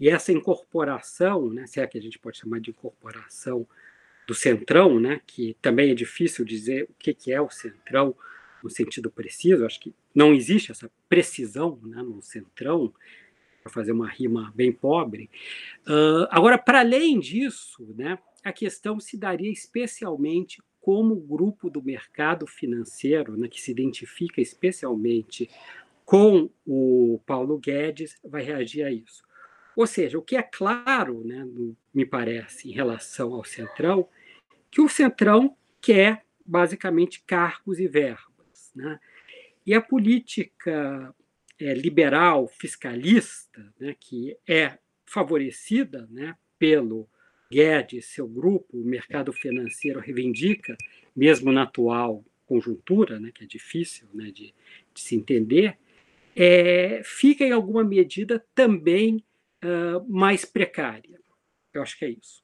e 0.01 0.09
essa 0.09 0.33
incorporação, 0.33 1.51
né, 1.51 1.67
se 1.67 1.81
é 1.81 1.87
que 1.87 1.99
a 1.99 2.03
gente 2.03 2.19
pode 2.19 2.39
chamar 2.39 2.61
de 2.61 2.71
incorporação 2.71 3.67
do 4.27 4.35
centrão, 4.35 5.01
né, 5.01 5.21
que 5.27 5.57
também 5.63 5.91
é 5.91 5.95
difícil 5.95 6.45
dizer 6.45 6.85
o 6.85 6.95
que, 6.99 7.15
que 7.15 7.33
é 7.33 7.41
o 7.41 7.49
centrão 7.49 8.15
no 8.63 8.69
sentido 8.69 9.11
preciso, 9.11 9.65
acho 9.65 9.81
que 9.81 9.95
não 10.15 10.35
existe 10.35 10.71
essa 10.71 10.91
precisão 11.09 11.79
né, 11.83 12.03
no 12.03 12.21
centrão, 12.21 12.93
para 13.69 13.75
fazer 13.75 13.93
uma 13.93 14.09
rima 14.09 14.51
bem 14.55 14.73
pobre. 14.73 15.31
Uh, 15.87 16.27
agora, 16.31 16.59
para 16.59 16.81
além 16.81 17.21
disso, 17.21 17.95
né, 17.97 18.19
a 18.43 18.53
questão 18.53 18.99
se 18.99 19.17
daria 19.17 19.53
especialmente 19.53 20.63
como 20.81 21.15
o 21.15 21.21
grupo 21.21 21.69
do 21.69 21.83
mercado 21.83 22.47
financeiro, 22.47 23.37
né, 23.37 23.47
que 23.47 23.61
se 23.61 23.71
identifica 23.71 24.41
especialmente 24.41 25.49
com 26.05 26.49
o 26.67 27.21
Paulo 27.27 27.59
Guedes, 27.59 28.19
vai 28.25 28.43
reagir 28.43 28.85
a 28.85 28.91
isso. 28.91 29.23
Ou 29.77 29.87
seja, 29.87 30.19
o 30.19 30.23
que 30.23 30.35
é 30.35 30.43
claro, 30.43 31.23
né, 31.25 31.47
me 31.93 32.07
parece, 32.07 32.69
em 32.69 32.73
relação 32.73 33.35
ao 33.35 33.45
Centrão, 33.45 34.09
que 34.71 34.81
o 34.81 34.89
Centrão 34.89 35.55
quer 35.81 36.25
basicamente 36.45 37.23
cargos 37.27 37.79
e 37.79 37.87
verbas. 37.87 38.73
Né? 38.75 38.99
E 39.67 39.75
a 39.75 39.83
política 39.83 41.15
é, 41.61 41.75
liberal, 41.75 42.47
fiscalista, 42.49 43.75
né, 43.79 43.95
que 43.99 44.37
é 44.47 44.79
favorecida 45.05 46.07
né, 46.11 46.37
pelo 46.59 47.09
Guedes, 47.51 48.07
seu 48.07 48.29
grupo, 48.29 48.77
o 48.77 48.85
mercado 48.85 49.33
financeiro 49.33 50.01
reivindica, 50.01 50.77
mesmo 51.17 51.51
na 51.51 51.63
atual 51.63 52.25
conjuntura, 52.47 53.19
né, 53.19 53.31
que 53.33 53.45
é 53.45 53.47
difícil 53.47 54.09
né, 54.15 54.31
de, 54.31 54.55
de 54.95 55.01
se 55.01 55.15
entender, 55.15 55.79
é, 56.37 57.03
fica 57.05 57.45
em 57.45 57.53
alguma 57.53 57.83
medida 57.83 58.45
também 58.55 59.25
uh, 59.65 60.09
mais 60.09 60.45
precária. 60.45 61.21
Eu 61.73 61.83
acho 61.83 61.99
que 61.99 62.05
é 62.05 62.11
isso. 62.11 62.43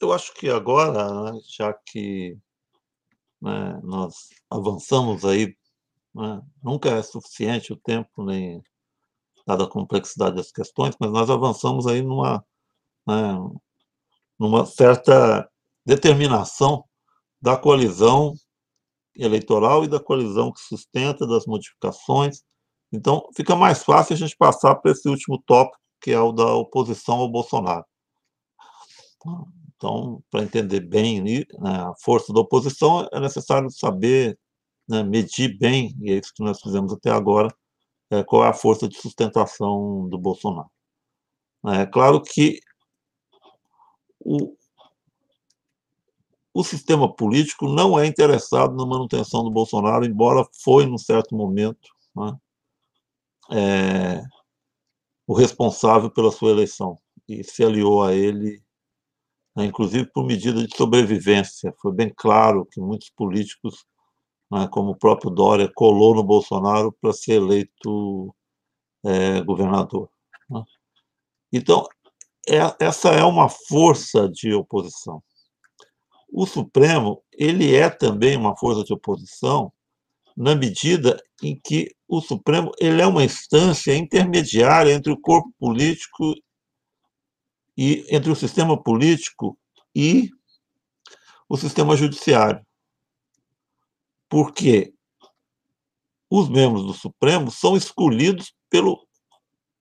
Eu 0.00 0.12
acho 0.12 0.34
que 0.34 0.48
agora, 0.50 1.32
já 1.48 1.72
que 1.72 2.36
né, 3.40 3.80
nós 3.82 4.14
avançamos 4.50 5.24
aí, 5.24 5.56
né, 6.14 6.42
nunca 6.62 6.90
é 6.90 7.02
suficiente 7.02 7.72
o 7.72 7.76
tempo, 7.76 8.24
nem 8.24 8.62
dada 9.46 9.64
a 9.64 9.68
complexidade 9.70 10.36
das 10.36 10.50
questões, 10.50 10.96
mas 11.00 11.10
nós 11.10 11.30
avançamos 11.30 11.86
aí 11.86 12.02
numa, 12.02 12.44
né, 13.06 13.38
numa 14.38 14.66
certa 14.66 15.48
determinação 15.84 16.84
da 17.40 17.56
coalizão 17.56 18.34
eleitoral 19.14 19.84
e 19.84 19.88
da 19.88 20.00
coalizão 20.00 20.52
que 20.52 20.60
sustenta 20.60 21.26
das 21.26 21.46
modificações. 21.46 22.42
Então, 22.92 23.28
fica 23.34 23.54
mais 23.56 23.82
fácil 23.82 24.14
a 24.14 24.16
gente 24.16 24.36
passar 24.36 24.74
para 24.76 24.90
esse 24.90 25.08
último 25.08 25.42
tópico, 25.46 25.78
que 26.00 26.10
é 26.10 26.20
o 26.20 26.32
da 26.32 26.54
oposição 26.54 27.16
ao 27.16 27.28
Bolsonaro. 27.28 27.84
Então, 29.76 30.22
para 30.30 30.42
entender 30.42 30.80
bem 30.80 31.22
né, 31.22 31.44
a 31.60 31.92
força 32.02 32.32
da 32.32 32.40
oposição, 32.40 33.06
é 33.12 33.20
necessário 33.20 33.70
saber 33.70 34.38
né, 34.88 35.02
medir 35.02 35.58
bem, 35.58 35.94
e 36.00 36.12
é 36.12 36.18
isso 36.18 36.32
que 36.34 36.42
nós 36.42 36.60
fizemos 36.60 36.92
até 36.92 37.10
agora, 37.10 37.54
é, 38.10 38.22
qual 38.24 38.44
é 38.44 38.48
a 38.48 38.54
força 38.54 38.88
de 38.88 38.96
sustentação 38.96 40.08
do 40.08 40.18
Bolsonaro. 40.18 40.70
É 41.66 41.84
claro 41.84 42.22
que 42.22 42.60
o, 44.20 44.56
o 46.54 46.64
sistema 46.64 47.12
político 47.12 47.68
não 47.68 47.98
é 47.98 48.06
interessado 48.06 48.74
na 48.74 48.86
manutenção 48.86 49.42
do 49.42 49.50
Bolsonaro, 49.50 50.06
embora 50.06 50.46
foi, 50.62 50.86
num 50.86 50.98
certo 50.98 51.34
momento, 51.34 51.90
né, 52.14 52.38
é, 53.50 54.22
o 55.26 55.34
responsável 55.34 56.10
pela 56.10 56.32
sua 56.32 56.50
eleição 56.50 56.96
e 57.28 57.42
se 57.44 57.64
aliou 57.64 58.02
a 58.02 58.14
ele 58.14 58.62
né, 59.56 59.64
inclusive 59.64 60.06
por 60.12 60.24
medida 60.24 60.64
de 60.66 60.76
sobrevivência. 60.76 61.74
Foi 61.80 61.92
bem 61.92 62.12
claro 62.14 62.66
que 62.70 62.80
muitos 62.80 63.10
políticos, 63.10 63.84
né, 64.50 64.68
como 64.70 64.90
o 64.90 64.98
próprio 64.98 65.30
Dória, 65.30 65.70
colou 65.74 66.14
no 66.14 66.22
Bolsonaro 66.22 66.94
para 67.00 67.12
ser 67.12 67.34
eleito 67.34 68.34
é, 69.04 69.40
governador. 69.40 70.10
Né? 70.50 70.62
Então, 71.52 71.86
é, 72.48 72.58
essa 72.84 73.08
é 73.08 73.24
uma 73.24 73.48
força 73.48 74.28
de 74.28 74.52
oposição. 74.52 75.22
O 76.30 76.44
Supremo 76.46 77.22
ele 77.32 77.74
é 77.74 77.88
também 77.88 78.36
uma 78.36 78.56
força 78.56 78.84
de 78.84 78.92
oposição 78.92 79.72
na 80.36 80.54
medida 80.54 81.16
em 81.42 81.58
que 81.58 81.94
o 82.06 82.20
Supremo 82.20 82.70
ele 82.78 83.00
é 83.00 83.06
uma 83.06 83.24
instância 83.24 83.96
intermediária 83.96 84.92
entre 84.92 85.10
o 85.10 85.20
corpo 85.20 85.50
político 85.58 86.34
e 87.76 88.06
entre 88.08 88.30
o 88.30 88.36
sistema 88.36 88.80
político 88.80 89.58
e 89.94 90.30
o 91.48 91.56
sistema 91.56 91.96
judiciário. 91.96 92.64
Porque 94.28 94.94
os 96.30 96.48
membros 96.48 96.84
do 96.84 96.92
Supremo 96.92 97.50
são 97.50 97.76
escolhidos 97.76 98.54
pelo 98.68 99.06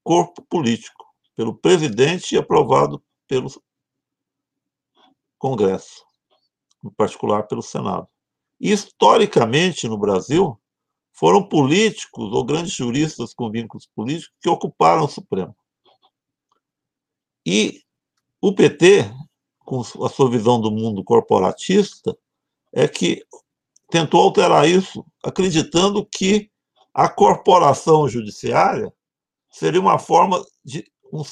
corpo 0.03 0.43
político, 0.43 1.05
pelo 1.35 1.55
presidente 1.57 2.35
e 2.35 2.37
aprovado 2.37 3.03
pelo 3.27 3.49
Congresso, 5.37 6.05
em 6.83 6.89
particular 6.91 7.47
pelo 7.47 7.61
Senado. 7.61 8.07
Historicamente, 8.59 9.87
no 9.87 9.97
Brasil, 9.97 10.59
foram 11.11 11.47
políticos 11.47 12.31
ou 12.31 12.43
grandes 12.43 12.73
juristas 12.73 13.33
com 13.33 13.49
vínculos 13.49 13.87
políticos 13.87 14.35
que 14.41 14.49
ocuparam 14.49 15.05
o 15.05 15.09
Supremo. 15.09 15.55
E 17.45 17.84
o 18.47 18.53
PT, 18.53 19.11
com 19.65 19.81
a 19.81 20.09
sua 20.09 20.29
visão 20.29 20.61
do 20.61 20.69
mundo 20.69 21.03
corporatista, 21.03 22.15
é 22.71 22.87
que 22.87 23.25
tentou 23.89 24.21
alterar 24.21 24.69
isso, 24.69 25.03
acreditando 25.23 26.05
que 26.05 26.51
a 26.93 27.09
corporação 27.09 28.07
judiciária 28.07 28.93
seria 29.49 29.81
uma 29.81 29.97
forma 29.97 30.45
de 30.63 30.85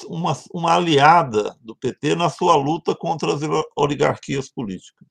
uma, 0.08 0.32
uma 0.52 0.74
aliada 0.74 1.56
do 1.60 1.76
PT 1.76 2.16
na 2.16 2.28
sua 2.28 2.56
luta 2.56 2.96
contra 2.96 3.32
as 3.32 3.40
oligarquias 3.76 4.50
políticas. 4.50 5.06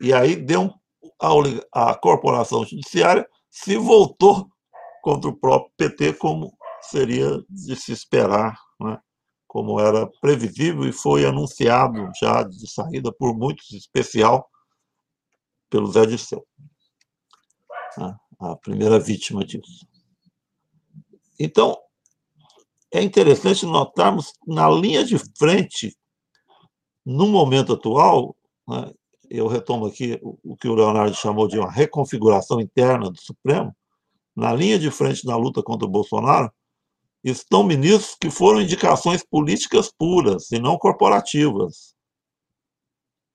E 0.00 0.10
aí 0.10 0.36
deu 0.36 0.72
a, 1.20 1.90
a 1.90 1.94
corporação 1.94 2.64
judiciária 2.64 3.28
se 3.50 3.76
voltou 3.76 4.48
contra 5.02 5.28
o 5.28 5.36
próprio 5.36 5.70
PT 5.76 6.14
como 6.14 6.56
seria 6.90 7.42
de 7.48 7.76
se 7.76 7.92
esperar, 7.92 8.58
né? 8.80 8.98
como 9.46 9.78
era 9.78 10.06
previsível 10.20 10.84
e 10.84 10.92
foi 10.92 11.24
anunciado 11.24 12.10
já 12.20 12.42
de 12.42 12.68
saída 12.70 13.12
por 13.12 13.36
muitos, 13.36 13.70
em 13.72 13.76
especial 13.76 14.48
pelo 15.70 15.90
Zé 15.92 16.06
Dirceu, 16.06 16.44
né? 17.96 18.16
a 18.40 18.56
primeira 18.56 18.98
vítima 18.98 19.44
disso. 19.44 19.86
Então, 21.38 21.78
é 22.92 23.02
interessante 23.02 23.66
notarmos 23.66 24.32
na 24.46 24.68
linha 24.70 25.04
de 25.04 25.18
frente, 25.36 25.96
no 27.04 27.28
momento 27.28 27.72
atual, 27.72 28.36
né, 28.68 28.92
eu 29.28 29.46
retomo 29.46 29.86
aqui 29.86 30.20
o 30.22 30.56
que 30.56 30.68
o 30.68 30.74
Leonardo 30.74 31.14
chamou 31.14 31.48
de 31.48 31.58
uma 31.58 31.70
reconfiguração 31.70 32.60
interna 32.60 33.10
do 33.10 33.20
Supremo, 33.20 33.74
na 34.34 34.52
linha 34.52 34.78
de 34.78 34.90
frente 34.90 35.26
na 35.26 35.36
luta 35.36 35.62
contra 35.62 35.86
o 35.86 35.90
Bolsonaro, 35.90 36.52
estão 37.24 37.64
ministros 37.64 38.16
que 38.20 38.30
foram 38.30 38.60
indicações 38.60 39.24
políticas 39.24 39.90
puras 39.90 40.52
e 40.52 40.58
não 40.58 40.76
corporativas. 40.76 41.94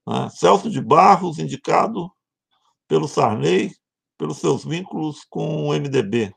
Né? 0.08 0.30
Celso 0.30 0.70
de 0.70 0.80
Barros, 0.80 1.40
indicado 1.40 2.12
pelo 2.88 3.08
Sarney, 3.08 3.74
pelos 4.18 4.38
seus 4.38 4.64
vínculos 4.64 5.26
com 5.30 5.68
o 5.68 5.74
MDB. 5.74 6.34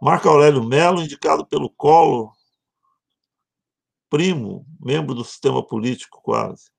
Marco 0.00 0.28
Aurélio 0.28 0.62
Melo, 0.62 1.02
indicado 1.02 1.46
pelo 1.46 1.70
Collor, 1.70 2.30
primo, 4.10 4.66
membro 4.78 5.14
do 5.14 5.24
sistema 5.24 5.66
político 5.66 6.20
quase. 6.22 6.70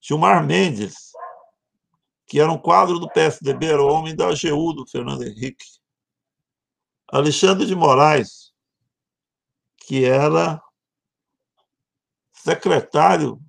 Gilmar 0.00 0.44
Mendes, 0.44 1.12
que 2.26 2.40
era 2.40 2.50
um 2.50 2.58
quadro 2.58 2.98
do 2.98 3.10
PSDB, 3.10 3.66
era 3.66 3.82
o 3.82 3.88
homem 3.88 4.14
da 4.16 4.28
AGU 4.28 4.72
do 4.72 4.86
Fernando 4.86 5.24
Henrique. 5.24 5.64
Alexandre 7.08 7.66
de 7.66 7.74
Moraes, 7.74 8.52
que 9.76 10.04
era 10.04 10.60
secretário 12.32 13.40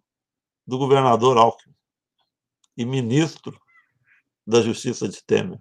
do 0.66 0.78
governador 0.78 1.38
Alckmin 1.38 1.76
e 2.76 2.86
ministro 2.86 3.60
da 4.46 4.62
Justiça 4.62 5.08
de 5.08 5.24
Temer. 5.24 5.60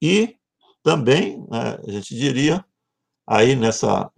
E 0.00 0.36
também, 0.82 1.38
né, 1.50 1.78
a 1.86 1.90
gente 1.90 2.14
diria, 2.14 2.64
aí 3.26 3.54
nessa. 3.54 4.10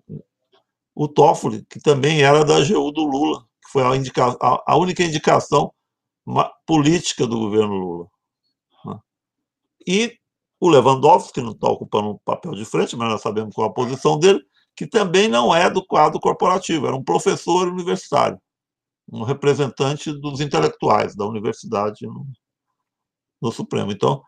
O 0.95 1.07
Toffoli, 1.07 1.65
que 1.67 1.81
também 1.81 2.23
era 2.23 2.45
da 2.45 2.57
AGU 2.57 2.91
do 2.91 3.05
Lula, 3.05 3.47
que 3.63 3.71
foi 3.71 3.85
a, 3.85 3.95
indica, 3.95 4.37
a, 4.41 4.63
a 4.67 4.77
única 4.77 5.03
indicação 5.03 5.73
política 6.67 7.27
do 7.27 7.39
governo 7.39 7.75
Lula. 7.75 8.09
Né. 8.85 9.01
E 9.87 10.18
o 10.61 10.69
Lewandowski, 10.69 11.35
que 11.35 11.41
não 11.41 11.53
está 11.53 11.69
ocupando 11.69 12.11
um 12.11 12.19
papel 12.25 12.53
de 12.53 12.65
frente, 12.65 12.97
mas 12.97 13.09
nós 13.09 13.23
sabemos 13.23 13.55
qual 13.55 13.69
é 13.69 13.71
a 13.71 13.75
posição 13.75 14.19
dele, 14.19 14.41
que 14.77 14.87
também 14.87 15.29
não 15.29 15.55
é 15.55 15.71
do 15.71 15.85
quadro 15.85 16.21
corporativo, 16.21 16.87
era 16.87 16.97
um 16.97 17.05
professor 17.05 17.69
universitário, 17.69 18.41
um 19.11 19.23
representante 19.23 20.13
dos 20.13 20.41
intelectuais 20.41 21.15
da 21.15 21.27
universidade 21.27 22.07
no, 22.07 22.27
no 23.41 23.53
Supremo. 23.53 23.93
Então, 23.93 24.23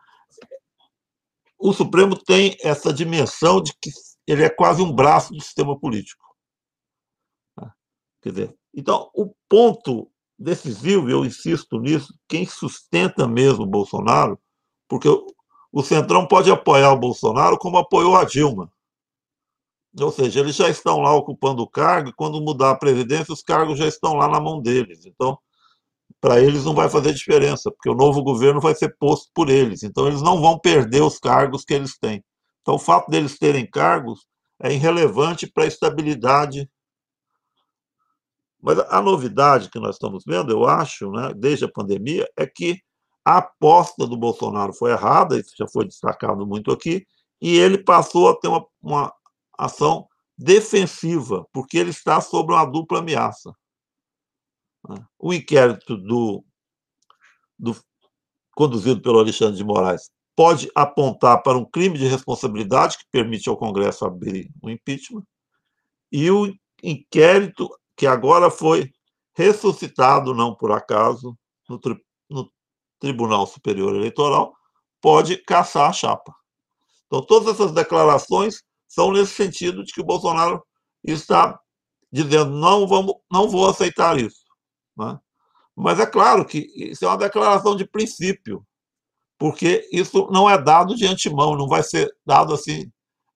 o 1.59 1.73
Supremo 1.73 2.17
tem 2.17 2.57
essa 2.61 2.91
dimensão 2.93 3.61
de 3.61 3.73
que 3.79 3.91
ele 4.25 4.43
é 4.43 4.49
quase 4.49 4.81
um 4.81 4.91
braço 4.91 5.33
do 5.33 5.41
sistema 5.41 5.77
político. 5.79 6.23
Quer 8.21 8.29
dizer, 8.29 8.55
então, 8.73 9.09
o 9.13 9.33
ponto 9.49 10.09
decisivo, 10.37 11.09
eu 11.09 11.25
insisto 11.25 11.79
nisso, 11.79 12.13
quem 12.27 12.45
sustenta 12.45 13.27
mesmo 13.27 13.63
o 13.63 13.69
Bolsonaro, 13.69 14.39
porque 14.87 15.07
o 15.71 15.81
Centrão 15.81 16.27
pode 16.27 16.51
apoiar 16.51 16.91
o 16.91 16.99
Bolsonaro 16.99 17.57
como 17.57 17.77
apoiou 17.77 18.15
a 18.15 18.25
Dilma. 18.25 18.71
Ou 19.99 20.11
seja, 20.11 20.39
eles 20.39 20.55
já 20.55 20.69
estão 20.69 20.99
lá 20.99 21.13
ocupando 21.13 21.61
o 21.63 21.69
cargo 21.69 22.09
e 22.09 22.13
quando 22.13 22.41
mudar 22.41 22.71
a 22.71 22.77
presidência, 22.77 23.33
os 23.33 23.41
cargos 23.41 23.77
já 23.77 23.87
estão 23.87 24.13
lá 24.13 24.27
na 24.27 24.39
mão 24.39 24.61
deles. 24.61 25.05
Então, 25.05 25.37
para 26.19 26.39
eles 26.39 26.65
não 26.65 26.73
vai 26.73 26.89
fazer 26.89 27.13
diferença, 27.13 27.71
porque 27.71 27.89
o 27.89 27.95
novo 27.95 28.23
governo 28.23 28.61
vai 28.61 28.75
ser 28.75 28.95
posto 28.97 29.29
por 29.33 29.49
eles. 29.49 29.83
Então, 29.83 30.07
eles 30.07 30.21
não 30.21 30.41
vão 30.41 30.57
perder 30.59 31.01
os 31.01 31.17
cargos 31.17 31.65
que 31.65 31.73
eles 31.73 31.97
têm. 31.97 32.23
Então, 32.61 32.75
o 32.75 32.79
fato 32.79 33.09
deles 33.09 33.37
terem 33.37 33.69
cargos 33.69 34.25
é 34.61 34.71
irrelevante 34.73 35.47
para 35.47 35.63
a 35.63 35.67
estabilidade. 35.67 36.69
Mas 38.61 38.79
a 38.79 39.01
novidade 39.01 39.69
que 39.69 39.79
nós 39.79 39.95
estamos 39.95 40.23
vendo, 40.25 40.51
eu 40.51 40.65
acho, 40.65 41.11
né, 41.11 41.33
desde 41.35 41.65
a 41.65 41.71
pandemia, 41.71 42.29
é 42.37 42.45
que 42.45 42.79
a 43.23 43.37
aposta 43.37 44.07
do 44.07 44.17
Bolsonaro 44.17 44.73
foi 44.73 44.91
errada, 44.91 45.39
isso 45.39 45.53
já 45.57 45.67
foi 45.67 45.85
destacado 45.85 46.45
muito 46.45 46.71
aqui, 46.71 47.05
e 47.41 47.57
ele 47.57 47.77
passou 47.77 48.29
a 48.29 48.35
ter 48.35 48.47
uma, 48.47 48.65
uma 48.81 49.13
ação 49.57 50.07
defensiva, 50.37 51.45
porque 51.53 51.77
ele 51.77 51.91
está 51.91 52.19
sob 52.19 52.53
uma 52.53 52.65
dupla 52.65 52.99
ameaça. 52.99 53.53
O 55.19 55.31
inquérito 55.31 55.95
do, 55.95 56.43
do, 57.57 57.75
conduzido 58.55 59.01
pelo 59.01 59.19
Alexandre 59.19 59.57
de 59.57 59.63
Moraes 59.63 60.09
pode 60.35 60.71
apontar 60.73 61.43
para 61.43 61.57
um 61.57 61.65
crime 61.65 61.97
de 61.97 62.07
responsabilidade 62.07 62.97
que 62.97 63.05
permite 63.11 63.47
ao 63.47 63.57
Congresso 63.57 64.05
abrir 64.05 64.51
o 64.61 64.67
um 64.67 64.69
impeachment, 64.71 65.23
e 66.11 66.29
o 66.31 66.51
inquérito 66.81 67.69
que 67.95 68.07
agora 68.07 68.49
foi 68.49 68.91
ressuscitado, 69.35 70.33
não 70.33 70.55
por 70.55 70.71
acaso, 70.71 71.37
no, 71.69 71.79
no 72.29 72.51
Tribunal 73.01 73.47
Superior 73.47 73.95
Eleitoral, 73.95 74.53
pode 75.01 75.35
caçar 75.37 75.89
a 75.89 75.93
chapa. 75.93 76.33
Então, 77.07 77.21
todas 77.21 77.55
essas 77.55 77.73
declarações 77.73 78.61
são 78.87 79.11
nesse 79.11 79.33
sentido 79.33 79.83
de 79.83 79.91
que 79.91 79.99
o 79.99 80.05
Bolsonaro 80.05 80.63
está 81.03 81.59
dizendo 82.11 82.51
não 82.51 82.87
vamos, 82.87 83.15
não 83.29 83.49
vou 83.49 83.67
aceitar 83.67 84.17
isso. 84.19 84.43
Né? 84.95 85.19
Mas 85.75 85.99
é 85.99 86.05
claro 86.05 86.45
que 86.45 86.69
isso 86.75 87.03
é 87.03 87.07
uma 87.07 87.17
declaração 87.17 87.75
de 87.75 87.85
princípio, 87.85 88.65
porque 89.37 89.89
isso 89.91 90.29
não 90.31 90.47
é 90.49 90.61
dado 90.61 90.95
de 90.95 91.07
antemão, 91.07 91.55
não 91.55 91.67
vai 91.67 91.81
ser 91.81 92.13
dado 92.25 92.53
assim. 92.53 92.91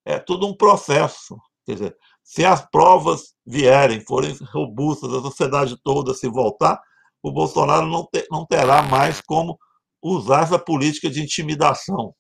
É 0.06 0.20
tudo 0.20 0.46
um 0.46 0.56
processo. 0.56 1.36
Quer 1.66 1.74
dizer, 1.74 1.98
se 2.24 2.46
as 2.46 2.64
provas 2.70 3.34
vierem, 3.46 4.00
forem 4.02 4.38
robustas, 4.54 5.12
a 5.12 5.22
sociedade 5.22 5.76
toda 5.84 6.14
se 6.14 6.28
voltar, 6.28 6.80
o 7.28 7.32
Bolsonaro 7.32 7.88
não, 7.88 8.08
não 8.30 8.46
terá 8.46 8.84
mais 8.84 9.20
como 9.20 9.58
usar 10.00 10.44
essa 10.44 10.60
política 10.60 11.10
de 11.10 11.24
intimidação. 11.24 12.14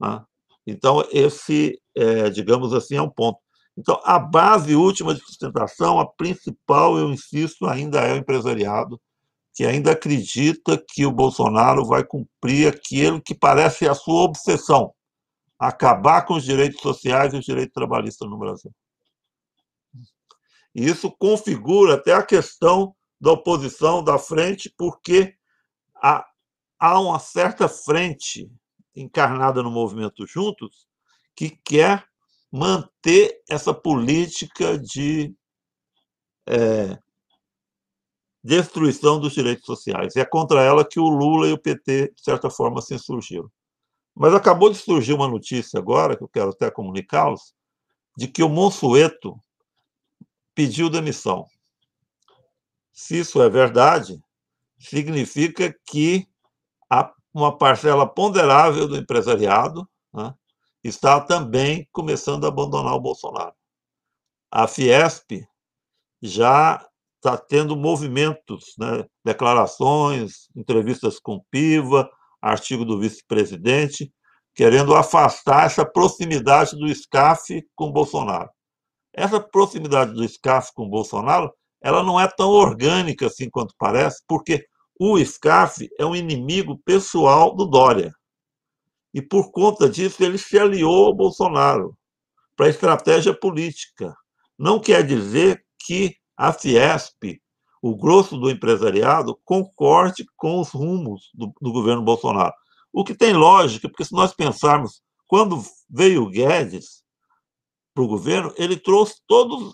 Né? 0.00 0.20
Então, 0.66 1.06
esse, 1.12 1.80
é, 1.96 2.28
digamos 2.28 2.74
assim, 2.74 2.96
é 2.96 3.02
um 3.02 3.08
ponto. 3.08 3.38
Então, 3.78 4.00
a 4.04 4.18
base 4.18 4.74
última 4.74 5.14
de 5.14 5.20
sustentação, 5.20 6.00
a 6.00 6.06
principal, 6.06 6.98
eu 6.98 7.10
insisto, 7.10 7.64
ainda 7.64 8.00
é 8.00 8.14
o 8.14 8.16
empresariado, 8.16 9.00
que 9.54 9.64
ainda 9.64 9.92
acredita 9.92 10.82
que 10.88 11.06
o 11.06 11.12
Bolsonaro 11.12 11.86
vai 11.86 12.02
cumprir 12.04 12.66
aquilo 12.66 13.22
que 13.22 13.36
parece 13.36 13.88
a 13.88 13.94
sua 13.94 14.22
obsessão, 14.22 14.92
acabar 15.56 16.26
com 16.26 16.34
os 16.34 16.42
direitos 16.42 16.80
sociais 16.80 17.32
e 17.32 17.36
os 17.36 17.44
direitos 17.44 17.72
trabalhistas 17.72 18.28
no 18.28 18.36
Brasil. 18.36 18.72
E 20.74 20.86
isso 20.86 21.08
configura 21.08 21.94
até 21.94 22.12
a 22.12 22.22
questão 22.22 22.92
da 23.22 23.30
oposição 23.30 24.02
da 24.02 24.18
frente, 24.18 24.68
porque 24.76 25.36
há, 25.94 26.26
há 26.76 26.98
uma 26.98 27.20
certa 27.20 27.68
frente 27.68 28.50
encarnada 28.96 29.62
no 29.62 29.70
movimento 29.70 30.26
Juntos 30.26 30.88
que 31.36 31.50
quer 31.50 32.04
manter 32.50 33.40
essa 33.48 33.72
política 33.72 34.76
de 34.76 35.32
é, 36.48 36.98
destruição 38.42 39.20
dos 39.20 39.34
direitos 39.34 39.66
sociais. 39.66 40.16
E 40.16 40.20
é 40.20 40.24
contra 40.24 40.60
ela 40.60 40.84
que 40.84 40.98
o 40.98 41.08
Lula 41.08 41.46
e 41.46 41.52
o 41.52 41.58
PT, 41.58 42.12
de 42.16 42.22
certa 42.24 42.50
forma, 42.50 42.82
se 42.82 42.92
insurgiram. 42.92 43.48
Mas 44.16 44.34
acabou 44.34 44.68
de 44.68 44.76
surgir 44.76 45.12
uma 45.12 45.28
notícia 45.28 45.78
agora, 45.78 46.16
que 46.16 46.24
eu 46.24 46.28
quero 46.28 46.50
até 46.50 46.72
comunicá-los, 46.72 47.54
de 48.16 48.26
que 48.26 48.42
o 48.42 48.48
Monsueto 48.48 49.38
pediu 50.56 50.90
demissão. 50.90 51.46
Se 52.92 53.18
isso 53.18 53.42
é 53.42 53.48
verdade, 53.48 54.22
significa 54.78 55.74
que 55.86 56.26
uma 57.34 57.56
parcela 57.56 58.06
ponderável 58.06 58.86
do 58.86 58.96
empresariado 58.96 59.88
né, 60.12 60.34
está 60.84 61.20
também 61.20 61.88
começando 61.90 62.44
a 62.44 62.48
abandonar 62.48 62.94
o 62.94 63.00
Bolsonaro. 63.00 63.54
A 64.50 64.66
Fiesp 64.66 65.46
já 66.20 66.86
está 67.16 67.38
tendo 67.38 67.76
movimentos, 67.76 68.74
né, 68.78 69.06
declarações, 69.24 70.48
entrevistas 70.54 71.18
com 71.18 71.42
Piva, 71.50 72.10
artigo 72.40 72.84
do 72.84 72.98
vice-presidente, 72.98 74.12
querendo 74.54 74.94
afastar 74.94 75.66
essa 75.66 75.86
proximidade 75.86 76.76
do 76.76 76.92
SCAF 76.94 77.64
com 77.74 77.90
Bolsonaro. 77.90 78.50
Essa 79.14 79.40
proximidade 79.40 80.12
do 80.12 80.28
SCAF 80.28 80.72
com 80.74 80.88
Bolsonaro 80.88 81.52
ela 81.82 82.02
não 82.02 82.18
é 82.18 82.28
tão 82.28 82.50
orgânica 82.50 83.26
assim 83.26 83.50
quanto 83.50 83.74
parece, 83.78 84.22
porque 84.26 84.66
o 84.98 85.18
SCAF 85.18 85.88
é 85.98 86.06
um 86.06 86.14
inimigo 86.14 86.78
pessoal 86.84 87.54
do 87.54 87.66
Dória. 87.66 88.14
E 89.12 89.20
por 89.20 89.50
conta 89.50 89.88
disso 89.88 90.22
ele 90.22 90.38
se 90.38 90.58
aliou 90.58 91.06
ao 91.06 91.14
Bolsonaro 91.14 91.96
para 92.56 92.68
estratégia 92.68 93.34
política. 93.34 94.14
Não 94.58 94.78
quer 94.78 95.04
dizer 95.04 95.64
que 95.78 96.16
a 96.36 96.52
Fiesp, 96.52 97.40
o 97.82 97.96
grosso 97.96 98.38
do 98.38 98.48
empresariado, 98.48 99.38
concorde 99.44 100.24
com 100.36 100.60
os 100.60 100.70
rumos 100.70 101.30
do, 101.34 101.52
do 101.60 101.72
governo 101.72 102.02
Bolsonaro. 102.02 102.54
O 102.92 103.04
que 103.04 103.14
tem 103.14 103.32
lógica, 103.32 103.88
porque 103.88 104.04
se 104.04 104.12
nós 104.12 104.32
pensarmos, 104.32 105.02
quando 105.26 105.62
veio 105.90 106.22
o 106.22 106.30
Guedes 106.30 107.02
para 107.94 108.04
o 108.04 108.08
governo, 108.08 108.52
ele 108.56 108.76
trouxe 108.76 109.16
todo 109.26 109.72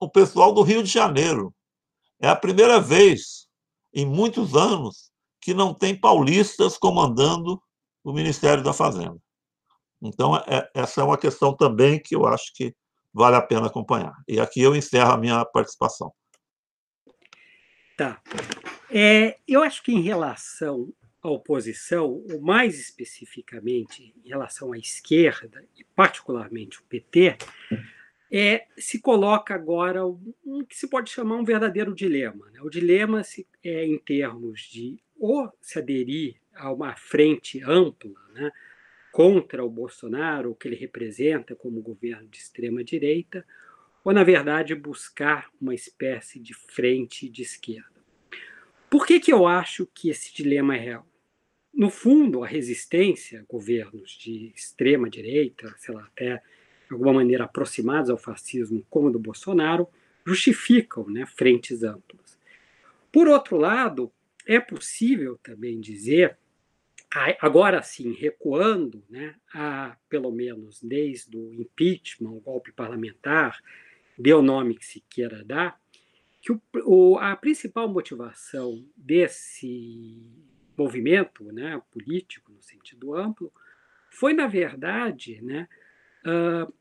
o 0.00 0.08
pessoal 0.08 0.52
do 0.52 0.62
Rio 0.62 0.82
de 0.82 0.90
Janeiro. 0.90 1.54
É 2.20 2.28
a 2.28 2.36
primeira 2.36 2.80
vez 2.80 3.46
em 3.92 4.06
muitos 4.06 4.54
anos 4.54 5.10
que 5.40 5.54
não 5.54 5.72
tem 5.72 5.98
paulistas 5.98 6.76
comandando 6.76 7.60
o 8.04 8.12
Ministério 8.12 8.62
da 8.62 8.72
Fazenda. 8.72 9.16
Então, 10.00 10.36
é, 10.36 10.68
essa 10.74 11.00
é 11.00 11.04
uma 11.04 11.18
questão 11.18 11.56
também 11.56 12.00
que 12.00 12.14
eu 12.14 12.26
acho 12.26 12.52
que 12.54 12.74
vale 13.12 13.36
a 13.36 13.42
pena 13.42 13.66
acompanhar. 13.66 14.14
E 14.28 14.38
aqui 14.38 14.60
eu 14.60 14.76
encerro 14.76 15.12
a 15.12 15.16
minha 15.16 15.44
participação. 15.44 16.12
Tá. 17.96 18.20
É, 18.90 19.38
eu 19.46 19.62
acho 19.62 19.82
que 19.82 19.92
em 19.92 20.00
relação 20.00 20.92
à 21.20 21.28
oposição, 21.28 22.22
ou 22.30 22.40
mais 22.40 22.78
especificamente 22.78 24.14
em 24.24 24.28
relação 24.28 24.72
à 24.72 24.78
esquerda, 24.78 25.66
e 25.76 25.82
particularmente 25.82 26.78
o 26.78 26.84
PT, 26.84 27.36
é, 28.30 28.66
se 28.76 29.00
coloca 29.00 29.54
agora 29.54 30.06
um, 30.06 30.64
que 30.68 30.76
se 30.76 30.88
pode 30.88 31.10
chamar 31.10 31.36
um 31.36 31.44
verdadeiro 31.44 31.94
dilema. 31.94 32.50
Né? 32.50 32.60
O 32.60 32.68
dilema 32.68 33.24
se, 33.24 33.46
é 33.62 33.84
em 33.84 33.98
termos 33.98 34.60
de 34.62 34.98
ou 35.18 35.50
se 35.60 35.78
aderir 35.78 36.36
a 36.54 36.72
uma 36.72 36.94
frente 36.94 37.62
ampla 37.64 38.20
né, 38.32 38.52
contra 39.12 39.64
o 39.64 39.70
Bolsonaro, 39.70 40.50
o 40.50 40.54
que 40.54 40.68
ele 40.68 40.76
representa 40.76 41.56
como 41.56 41.82
governo 41.82 42.28
de 42.28 42.38
extrema-direita, 42.38 43.44
ou, 44.04 44.12
na 44.12 44.22
verdade, 44.22 44.74
buscar 44.74 45.50
uma 45.60 45.74
espécie 45.74 46.38
de 46.38 46.54
frente 46.54 47.28
de 47.28 47.42
esquerda. 47.42 47.98
Por 48.88 49.06
que, 49.06 49.20
que 49.20 49.32
eu 49.32 49.46
acho 49.46 49.86
que 49.86 50.08
esse 50.08 50.34
dilema 50.34 50.76
é 50.76 50.78
real? 50.78 51.06
No 51.74 51.90
fundo, 51.90 52.42
a 52.42 52.46
resistência 52.46 53.40
a 53.40 53.44
governos 53.44 54.12
de 54.12 54.52
extrema-direita, 54.54 55.74
sei 55.78 55.94
lá, 55.94 56.04
até 56.04 56.42
de 56.88 56.94
alguma 56.94 57.12
maneira 57.12 57.44
aproximados 57.44 58.08
ao 58.08 58.16
fascismo, 58.16 58.84
como 58.88 59.10
do 59.10 59.18
Bolsonaro, 59.18 59.86
justificam 60.24 61.06
né, 61.08 61.26
frentes 61.26 61.82
amplas. 61.82 62.38
Por 63.12 63.28
outro 63.28 63.56
lado, 63.56 64.10
é 64.46 64.58
possível 64.58 65.38
também 65.42 65.78
dizer, 65.80 66.38
agora 67.40 67.82
sim, 67.82 68.12
recuando, 68.12 69.04
né, 69.08 69.34
a, 69.52 69.96
pelo 70.08 70.30
menos 70.30 70.82
desde 70.82 71.36
o 71.36 71.52
impeachment, 71.52 72.30
o 72.30 72.40
golpe 72.40 72.72
parlamentar, 72.72 73.58
dê 74.18 74.32
o 74.32 74.42
nome 74.42 74.74
que 74.74 74.84
se 74.84 75.00
queira 75.08 75.44
dar, 75.44 75.80
que 76.40 76.52
o, 76.52 76.60
o, 76.84 77.18
a 77.18 77.36
principal 77.36 77.88
motivação 77.88 78.84
desse 78.96 80.16
movimento 80.76 81.44
né, 81.52 81.80
político, 81.90 82.52
no 82.52 82.62
sentido 82.62 83.14
amplo, 83.14 83.52
foi, 84.10 84.32
na 84.32 84.46
verdade, 84.46 85.40
né, 85.42 85.68
uh, 86.24 86.72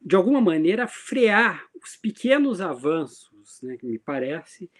de 0.00 0.16
alguma 0.16 0.40
maneira, 0.40 0.86
frear 0.86 1.66
os 1.82 1.96
pequenos 1.96 2.60
avanços, 2.60 3.60
né, 3.62 3.76
que 3.76 3.86
me 3.86 3.98
parece, 3.98 4.70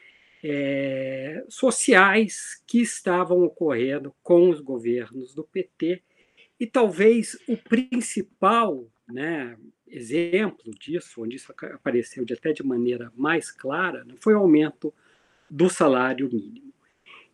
é, 0.42 1.44
sociais 1.48 2.62
que 2.66 2.80
estavam 2.80 3.42
ocorrendo 3.42 4.14
com 4.22 4.48
os 4.48 4.60
governos 4.60 5.34
do 5.34 5.44
PT 5.44 6.02
E 6.58 6.66
talvez 6.66 7.38
o 7.46 7.56
principal 7.56 8.86
né, 9.08 9.56
exemplo 9.86 10.72
disso, 10.78 11.22
onde 11.22 11.36
isso 11.36 11.52
apareceu 11.52 12.24
de, 12.24 12.32
até 12.34 12.52
de 12.52 12.62
maneira 12.62 13.12
mais 13.16 13.50
clara, 13.50 14.04
né, 14.04 14.14
foi 14.20 14.34
o 14.34 14.38
aumento 14.38 14.94
do 15.48 15.68
salário 15.68 16.28
mínimo. 16.32 16.72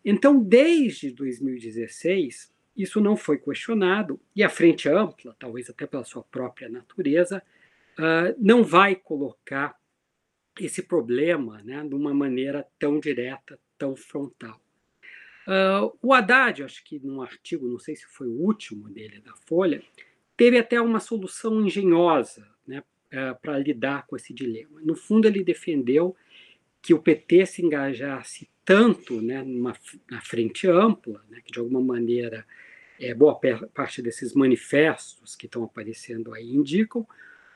Então, 0.04 0.40
desde 0.40 1.10
2016, 1.10 2.50
isso 2.76 3.00
não 3.00 3.16
foi 3.16 3.38
questionado, 3.38 4.20
e 4.34 4.42
a 4.42 4.48
Frente 4.48 4.88
Ampla, 4.88 5.34
talvez 5.38 5.68
até 5.68 5.86
pela 5.86 6.04
sua 6.04 6.22
própria 6.22 6.68
natureza, 6.68 7.42
uh, 7.98 8.34
não 8.38 8.62
vai 8.62 8.94
colocar 8.94 9.76
esse 10.60 10.82
problema 10.82 11.62
né, 11.62 11.84
de 11.86 11.94
uma 11.94 12.14
maneira 12.14 12.66
tão 12.78 12.98
direta, 12.98 13.58
tão 13.76 13.94
frontal. 13.94 14.60
Uh, 15.46 15.96
o 16.02 16.12
Haddad, 16.12 16.64
acho 16.64 16.82
que 16.82 16.98
num 16.98 17.22
artigo, 17.22 17.68
não 17.68 17.78
sei 17.78 17.94
se 17.94 18.06
foi 18.06 18.26
o 18.26 18.40
último 18.40 18.88
dele 18.88 19.20
da 19.20 19.34
Folha, 19.46 19.82
teve 20.36 20.58
até 20.58 20.80
uma 20.80 20.98
solução 20.98 21.64
engenhosa 21.64 22.48
né, 22.66 22.82
uh, 23.12 23.40
para 23.40 23.58
lidar 23.58 24.06
com 24.06 24.16
esse 24.16 24.32
dilema. 24.34 24.80
No 24.82 24.96
fundo, 24.96 25.28
ele 25.28 25.44
defendeu 25.44 26.16
que 26.82 26.94
o 26.94 27.02
PT 27.02 27.46
se 27.46 27.64
engajasse 27.64 28.48
tanto 28.64 29.20
né, 29.20 29.42
numa, 29.42 29.76
na 30.10 30.20
frente 30.20 30.66
ampla, 30.66 31.24
né, 31.28 31.40
que 31.44 31.52
de 31.52 31.58
alguma 31.58 31.80
maneira 31.80 32.44
é, 32.98 33.14
boa 33.14 33.38
parte 33.72 34.02
desses 34.02 34.34
manifestos 34.34 35.36
que 35.36 35.46
estão 35.46 35.62
aparecendo 35.62 36.32
aí 36.32 36.54
indicam, 36.54 37.06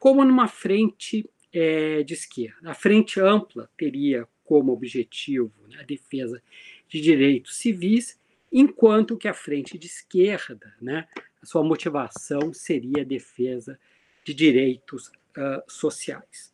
como 0.01 0.25
numa 0.25 0.49
frente 0.49 1.29
é, 1.53 2.03
de 2.03 2.15
esquerda. 2.15 2.71
A 2.71 2.75
frente 2.75 3.21
ampla 3.21 3.71
teria 3.77 4.27
como 4.43 4.73
objetivo 4.73 5.53
né, 5.69 5.79
a 5.81 5.85
defesa 5.85 6.43
de 6.89 7.01
direitos 7.01 7.57
civis, 7.57 8.19
enquanto 8.51 9.17
que 9.17 9.29
a 9.29 9.35
frente 9.35 9.79
de 9.79 9.87
esquerda, 9.87 10.75
né, 10.81 11.07
a 11.41 11.47
sua 11.47 11.63
motivação 11.63 12.53
seria 12.53 13.03
a 13.03 13.05
defesa 13.05 13.79
de 14.25 14.35
direitos 14.35 15.09
uh, 15.09 15.63
sociais. 15.69 16.53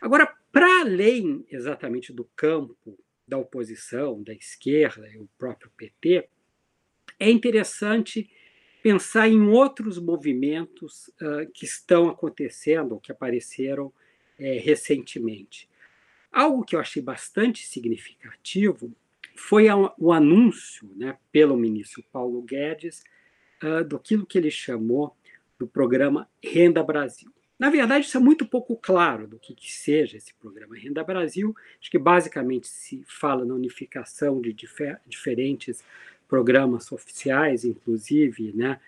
Agora, 0.00 0.34
para 0.50 0.80
além 0.80 1.44
exatamente 1.50 2.12
do 2.12 2.24
campo 2.36 2.98
da 3.26 3.38
oposição, 3.38 4.22
da 4.22 4.32
esquerda 4.32 5.08
e 5.08 5.18
o 5.18 5.28
próprio 5.36 5.70
PT, 5.76 6.28
é 7.18 7.30
interessante 7.30 8.30
pensar 8.82 9.28
em 9.28 9.48
outros 9.48 9.98
movimentos 9.98 11.08
uh, 11.20 11.50
que 11.54 11.64
estão 11.64 12.08
acontecendo, 12.08 12.92
ou 12.92 13.00
que 13.00 13.12
apareceram 13.12 13.92
é, 14.38 14.58
recentemente. 14.58 15.68
Algo 16.32 16.64
que 16.64 16.74
eu 16.74 16.80
achei 16.80 17.00
bastante 17.00 17.66
significativo 17.66 18.92
foi 19.36 19.66
o 19.98 20.12
anúncio, 20.12 20.90
né, 20.96 21.16
pelo 21.30 21.56
ministro 21.56 22.02
Paulo 22.12 22.42
Guedes, 22.42 23.04
uh, 23.62 23.84
do 23.84 23.98
que 23.98 24.38
ele 24.38 24.50
chamou 24.50 25.16
do 25.58 25.66
programa 25.66 26.28
Renda 26.42 26.82
Brasil. 26.82 27.32
Na 27.58 27.70
verdade, 27.70 28.06
isso 28.06 28.16
é 28.16 28.20
muito 28.20 28.44
pouco 28.44 28.76
claro 28.76 29.28
do 29.28 29.38
que, 29.38 29.54
que, 29.54 29.72
seja 29.72 30.16
esse 30.16 30.34
programa 30.34 30.76
Renda 30.76 31.04
Brasil. 31.04 31.54
Acho 31.80 31.88
que 31.88 31.98
basicamente 31.98 32.66
se 32.66 33.04
fala 33.06 33.44
na 33.44 33.54
unificação 33.54 34.40
de 34.40 34.52
difer 34.52 35.00
diferentes 35.06 35.84
programas 36.32 36.90
oficiais, 36.90 37.62
inclusive, 37.62 38.54
né, 38.56 38.80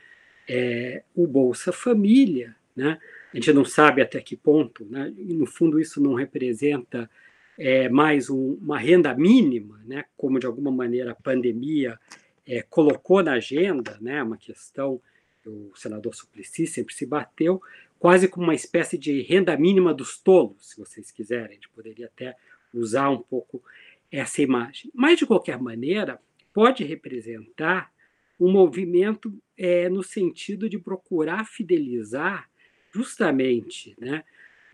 é, 0.48 1.02
o 1.14 1.26
Bolsa 1.26 1.72
Família, 1.72 2.56
né, 2.74 2.98
a 3.30 3.36
gente 3.36 3.52
não 3.52 3.66
sabe 3.66 4.00
até 4.00 4.18
que 4.18 4.34
ponto, 4.34 4.82
né? 4.86 5.12
no 5.18 5.44
fundo, 5.44 5.78
isso 5.78 6.00
não 6.00 6.14
representa 6.14 7.10
é, 7.58 7.86
mais 7.90 8.30
um, 8.30 8.56
uma 8.62 8.78
renda 8.78 9.12
mínima, 9.12 9.78
né? 9.84 10.06
como 10.16 10.38
de 10.38 10.46
alguma 10.46 10.70
maneira 10.70 11.10
a 11.10 11.16
pandemia 11.16 12.00
é, 12.46 12.62
colocou 12.62 13.22
na 13.22 13.32
agenda, 13.32 13.98
né? 14.00 14.22
uma 14.22 14.38
questão 14.38 15.00
o 15.46 15.72
senador 15.76 16.14
Suplicy 16.14 16.66
sempre 16.66 16.94
se 16.94 17.04
bateu, 17.04 17.60
quase 17.98 18.26
como 18.28 18.46
uma 18.46 18.54
espécie 18.54 18.96
de 18.96 19.20
renda 19.20 19.54
mínima 19.58 19.92
dos 19.92 20.16
tolos, 20.16 20.70
se 20.70 20.78
vocês 20.78 21.10
quiserem. 21.10 21.50
A 21.50 21.52
gente 21.54 21.68
poderia 21.68 22.06
até 22.06 22.34
usar 22.72 23.10
um 23.10 23.18
pouco 23.18 23.62
essa 24.10 24.40
imagem. 24.40 24.90
Mas, 24.94 25.18
de 25.18 25.26
qualquer 25.26 25.60
maneira, 25.60 26.18
pode 26.54 26.84
representar 26.84 27.92
um 28.40 28.50
movimento 28.50 29.36
é, 29.58 29.88
no 29.88 30.02
sentido 30.02 30.68
de 30.68 30.78
procurar 30.78 31.44
fidelizar 31.44 32.48
justamente 32.92 33.94
né, 33.98 34.24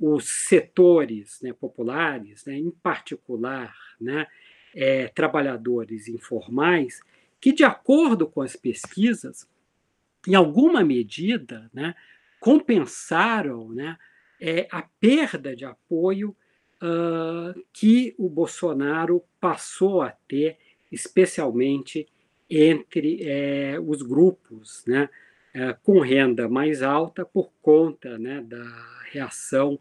os 0.01 0.29
setores 0.47 1.41
né, 1.43 1.53
populares, 1.53 2.45
né, 2.45 2.57
em 2.57 2.71
particular 2.71 3.75
né, 4.01 4.27
é, 4.75 5.09
trabalhadores 5.09 6.07
informais, 6.07 7.01
que, 7.41 7.53
de 7.53 7.65
acordo 7.65 8.29
com 8.29 8.43
as 8.43 8.55
pesquisas, 8.55 9.49
em 10.29 10.35
alguma 10.35 10.85
medida, 10.85 11.71
né, 11.73 11.95
compensaram 12.39 13.71
né, 13.71 13.97
é, 14.41 14.69
a 14.71 14.83
perda 14.83 15.57
de 15.57 15.65
apoio 15.65 16.37
uh, 16.83 17.63
que 17.73 18.15
o 18.19 18.29
Bolsonaro 18.29 19.23
passou 19.41 20.03
a 20.03 20.11
ter, 20.11 20.59
especialmente 20.91 22.07
entre 22.49 23.23
é, 23.23 23.79
os 23.79 24.03
grupos 24.03 24.85
né, 24.87 25.09
é, 25.55 25.73
com 25.83 26.01
renda 26.01 26.49
mais 26.49 26.83
alta 26.83 27.25
por 27.25 27.53
conta 27.63 28.19
né, 28.19 28.41
da 28.41 28.65
reação, 29.11 29.79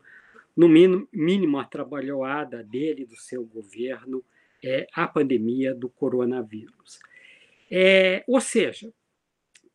no 0.56 0.68
mínimo, 0.68 1.08
mínimo 1.12 1.58
atrabalhoada 1.58 2.64
dele, 2.64 3.06
do 3.06 3.16
seu 3.16 3.44
governo, 3.46 4.24
é, 4.64 4.88
à 4.94 5.08
pandemia 5.08 5.74
do 5.74 5.90
coronavírus. 5.90 7.00
É, 7.72 8.24
ou 8.28 8.42
seja, 8.42 8.92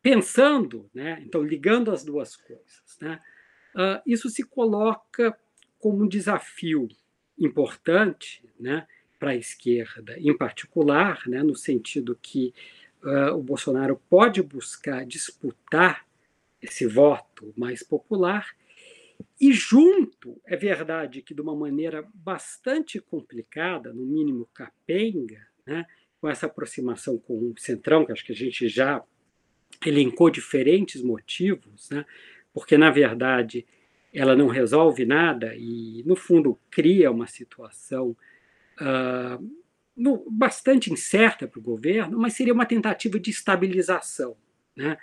pensando, 0.01 0.89
né, 0.93 1.23
então 1.25 1.41
ligando 1.41 1.91
as 1.91 2.03
duas 2.03 2.35
coisas, 2.35 2.97
né, 3.01 3.19
uh, 3.73 4.01
isso 4.05 4.29
se 4.29 4.43
coloca 4.43 5.35
como 5.79 6.03
um 6.03 6.07
desafio 6.07 6.87
importante 7.39 8.43
né, 8.59 8.87
para 9.25 9.31
a 9.31 9.35
esquerda, 9.35 10.15
em 10.19 10.37
particular, 10.37 11.19
né, 11.25 11.41
no 11.41 11.55
sentido 11.55 12.15
que 12.21 12.53
uh, 13.01 13.33
o 13.33 13.41
Bolsonaro 13.41 13.99
pode 14.07 14.39
buscar 14.43 15.03
disputar 15.03 16.05
esse 16.61 16.85
voto 16.85 17.51
mais 17.57 17.81
popular, 17.81 18.55
e 19.41 19.51
junto, 19.51 20.39
é 20.45 20.55
verdade 20.55 21.23
que 21.23 21.33
de 21.33 21.41
uma 21.41 21.55
maneira 21.55 22.07
bastante 22.13 22.99
complicada, 22.99 23.91
no 23.91 24.05
mínimo 24.05 24.47
capenga, 24.53 25.41
né, 25.65 25.87
com 26.21 26.29
essa 26.29 26.45
aproximação 26.45 27.17
com 27.17 27.49
o 27.49 27.57
Centrão, 27.57 28.05
que 28.05 28.11
acho 28.11 28.23
que 28.23 28.31
a 28.31 28.35
gente 28.35 28.67
já 28.69 29.03
elencou 29.83 30.29
diferentes 30.29 31.01
motivos, 31.01 31.89
né, 31.89 32.05
porque, 32.53 32.77
na 32.77 32.91
verdade, 32.91 33.65
ela 34.13 34.35
não 34.35 34.49
resolve 34.49 35.03
nada 35.03 35.55
e, 35.55 36.03
no 36.05 36.15
fundo, 36.15 36.59
cria 36.69 37.09
uma 37.09 37.25
situação 37.25 38.15
uh, 38.81 39.61
no, 39.95 40.29
bastante 40.29 40.91
incerta 40.91 41.47
para 41.47 41.59
o 41.59 41.63
governo, 41.63 42.17
mas 42.17 42.33
seria 42.33 42.53
uma 42.53 42.65
tentativa 42.65 43.19
de 43.19 43.29
estabilização 43.29 44.35
né, 44.75 44.97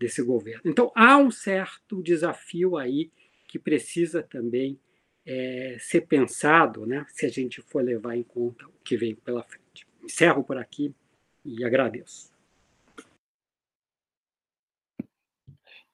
desse 0.00 0.22
governo. 0.22 0.62
Então, 0.64 0.90
há 0.94 1.18
um 1.18 1.30
certo 1.30 2.02
desafio 2.02 2.76
aí 2.76 3.10
que 3.46 3.58
precisa 3.58 4.22
também 4.22 4.78
é, 5.26 5.76
ser 5.78 6.02
pensado, 6.02 6.86
né, 6.86 7.04
se 7.10 7.26
a 7.26 7.28
gente 7.28 7.60
for 7.60 7.82
levar 7.82 8.16
em 8.16 8.22
conta 8.22 8.66
o 8.66 8.72
que 8.82 8.96
vem 8.96 9.14
pela 9.14 9.42
frente. 9.42 9.86
Encerro 10.02 10.42
por 10.42 10.56
aqui 10.56 10.94
e 11.44 11.64
agradeço. 11.64 12.32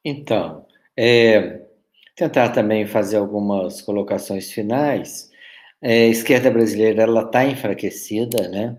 Então, 0.04 0.66
é, 0.96 1.66
tentar 2.14 2.50
também 2.50 2.86
fazer 2.86 3.16
algumas 3.16 3.80
colocações 3.80 4.52
finais 4.52 5.32
é, 5.84 6.08
esquerda 6.08 6.50
brasileira 6.50 7.02
ela 7.02 7.20
está 7.24 7.44
enfraquecida, 7.44 8.48
né? 8.48 8.78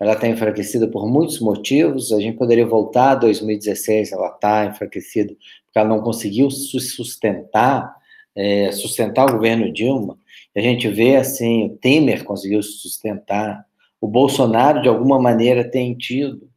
Ela 0.00 0.12
está 0.12 0.28
enfraquecida 0.28 0.86
por 0.86 1.10
muitos 1.10 1.40
motivos. 1.40 2.12
A 2.12 2.20
gente 2.20 2.38
poderia 2.38 2.64
voltar 2.64 3.10
a 3.10 3.14
2016, 3.16 4.12
ela 4.12 4.28
está 4.28 4.66
enfraquecida 4.66 5.34
porque 5.34 5.78
ela 5.80 5.88
não 5.88 6.00
conseguiu 6.00 6.48
sustentar, 6.52 7.92
é, 8.36 8.70
sustentar 8.70 9.28
o 9.28 9.32
governo 9.32 9.72
Dilma. 9.72 10.16
A 10.56 10.60
gente 10.60 10.88
vê 10.88 11.16
assim, 11.16 11.66
o 11.66 11.76
Temer 11.76 12.22
conseguiu 12.22 12.62
sustentar, 12.62 13.64
o 14.00 14.06
Bolsonaro 14.06 14.80
de 14.80 14.88
alguma 14.88 15.20
maneira 15.20 15.68
tem 15.68 15.92
tido 15.96 16.48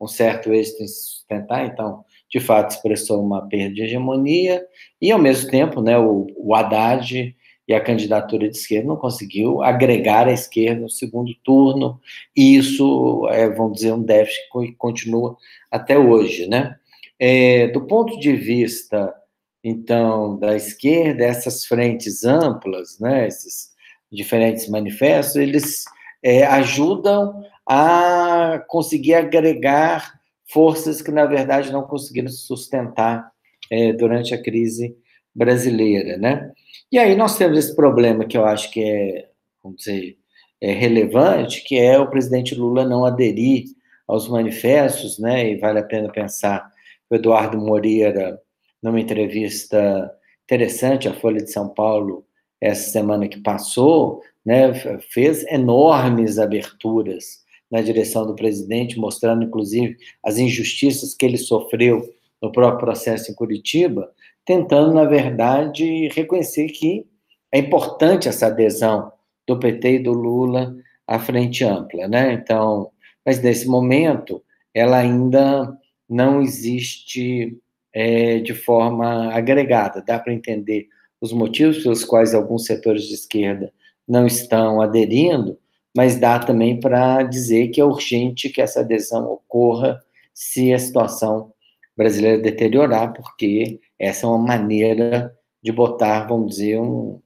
um 0.00 0.08
certo 0.08 0.52
êxito 0.52 0.82
em 0.82 0.88
sustentar. 0.88 1.64
Então, 1.66 2.04
de 2.28 2.40
fato, 2.40 2.72
expressou 2.72 3.24
uma 3.24 3.48
perda 3.48 3.72
de 3.72 3.82
hegemonia 3.82 4.66
e 5.00 5.12
ao 5.12 5.18
mesmo 5.20 5.48
tempo, 5.48 5.80
né, 5.80 5.96
o, 5.96 6.26
o 6.36 6.52
Haddad 6.52 7.36
e 7.66 7.74
a 7.74 7.80
candidatura 7.80 8.48
de 8.48 8.56
esquerda 8.56 8.88
não 8.88 8.96
conseguiu 8.96 9.62
agregar 9.62 10.28
a 10.28 10.32
esquerda 10.32 10.82
no 10.82 10.90
segundo 10.90 11.34
turno, 11.42 12.00
e 12.36 12.56
isso, 12.56 13.26
é, 13.30 13.48
vamos 13.48 13.74
dizer, 13.74 13.92
um 13.92 14.02
déficit 14.02 14.42
que 14.52 14.72
continua 14.72 15.36
até 15.70 15.98
hoje, 15.98 16.46
né? 16.46 16.76
É, 17.18 17.68
do 17.68 17.86
ponto 17.86 18.18
de 18.18 18.34
vista, 18.36 19.14
então, 19.62 20.38
da 20.38 20.54
esquerda, 20.54 21.24
essas 21.24 21.64
frentes 21.64 22.24
amplas, 22.24 22.98
né, 22.98 23.26
esses 23.26 23.70
diferentes 24.12 24.68
manifestos, 24.68 25.36
eles 25.36 25.84
é, 26.22 26.44
ajudam 26.44 27.44
a 27.66 28.62
conseguir 28.68 29.14
agregar 29.14 30.20
forças 30.44 31.00
que, 31.00 31.10
na 31.10 31.24
verdade, 31.24 31.72
não 31.72 31.82
conseguiram 31.82 32.28
sustentar 32.28 33.30
é, 33.70 33.92
durante 33.92 34.34
a 34.34 34.42
crise 34.42 34.94
brasileira, 35.34 36.16
né? 36.18 36.52
E 36.90 36.98
aí 36.98 37.16
nós 37.16 37.36
temos 37.36 37.58
esse 37.58 37.74
problema 37.74 38.24
que 38.24 38.36
eu 38.36 38.44
acho 38.44 38.70
que 38.70 38.82
é, 38.82 39.28
vamos 39.62 39.78
dizer, 39.78 40.18
é 40.60 40.72
relevante, 40.72 41.62
que 41.64 41.78
é 41.78 41.98
o 41.98 42.08
presidente 42.08 42.54
Lula 42.54 42.84
não 42.84 43.04
aderir 43.04 43.64
aos 44.06 44.28
manifestos, 44.28 45.18
né? 45.18 45.50
E 45.50 45.56
vale 45.58 45.78
a 45.78 45.84
pena 45.84 46.10
pensar 46.10 46.70
o 47.10 47.14
Eduardo 47.14 47.58
Moreira, 47.58 48.40
numa 48.82 49.00
entrevista 49.00 50.10
interessante 50.44 51.08
à 51.08 51.14
Folha 51.14 51.42
de 51.42 51.50
São 51.50 51.68
Paulo 51.68 52.26
essa 52.60 52.90
semana 52.90 53.28
que 53.28 53.40
passou, 53.40 54.22
né, 54.44 54.72
fez 55.10 55.44
enormes 55.46 56.38
aberturas 56.38 57.42
na 57.70 57.82
direção 57.82 58.26
do 58.26 58.34
presidente, 58.34 58.98
mostrando 58.98 59.44
inclusive 59.44 59.96
as 60.22 60.38
injustiças 60.38 61.14
que 61.14 61.26
ele 61.26 61.36
sofreu 61.36 62.02
no 62.40 62.52
próprio 62.52 62.78
processo 62.78 63.30
em 63.30 63.34
Curitiba, 63.34 64.10
tentando, 64.44 64.94
na 64.94 65.04
verdade, 65.04 66.08
reconhecer 66.08 66.68
que 66.68 67.06
é 67.52 67.58
importante 67.58 68.28
essa 68.28 68.46
adesão 68.46 69.12
do 69.46 69.58
PT 69.58 69.96
e 69.96 70.02
do 70.02 70.12
Lula 70.12 70.74
à 71.06 71.18
frente 71.18 71.64
ampla, 71.64 72.08
né? 72.08 72.32
Então, 72.32 72.90
mas 73.24 73.42
nesse 73.42 73.66
momento 73.66 74.42
ela 74.74 74.98
ainda 74.98 75.76
não 76.08 76.42
existe 76.42 77.56
é, 77.92 78.38
de 78.40 78.54
forma 78.54 79.32
agregada. 79.32 80.02
Dá 80.06 80.18
para 80.18 80.32
entender 80.32 80.88
os 81.20 81.32
motivos 81.32 81.82
pelos 81.82 82.04
quais 82.04 82.34
alguns 82.34 82.66
setores 82.66 83.04
de 83.04 83.14
esquerda 83.14 83.72
não 84.06 84.26
estão 84.26 84.80
aderindo, 84.80 85.58
mas 85.96 86.16
dá 86.16 86.38
também 86.38 86.78
para 86.78 87.22
dizer 87.22 87.68
que 87.68 87.80
é 87.80 87.84
urgente 87.84 88.50
que 88.50 88.60
essa 88.60 88.80
adesão 88.80 89.24
ocorra 89.30 90.02
se 90.34 90.72
a 90.72 90.78
situação 90.78 91.52
brasileira 91.96 92.42
deteriorar, 92.42 93.12
porque 93.12 93.80
essa 93.98 94.26
é 94.26 94.28
uma 94.28 94.38
maneira 94.38 95.34
de 95.62 95.72
botar, 95.72 96.26
vamos 96.26 96.56
dizer, 96.56 96.78
um, 96.78 97.20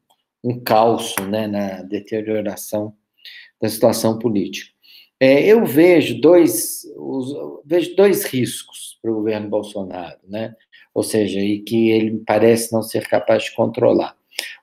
um 0.45 0.61
calço 0.61 1.23
né, 1.27 1.47
na 1.47 1.83
deterioração 1.83 2.95
da 3.61 3.69
situação 3.69 4.19
política. 4.19 4.71
É, 5.21 5.45
eu 5.45 5.67
vejo 5.67 6.21
dois, 6.21 6.83
os, 6.97 7.35
vejo 7.65 7.97
dois 7.97 8.25
riscos 8.25 8.99
para 9.03 9.11
o 9.11 9.17
governo 9.17 9.49
Bolsonaro, 9.49 10.19
né? 10.29 10.55
ou 10.99 11.05
seja, 11.05 11.39
e 11.41 11.61
que 11.61 11.91
ele 11.91 12.23
parece 12.27 12.73
não 12.73 12.83
ser 12.83 13.07
capaz 13.07 13.45
de 13.45 13.55
controlar. 13.55 14.17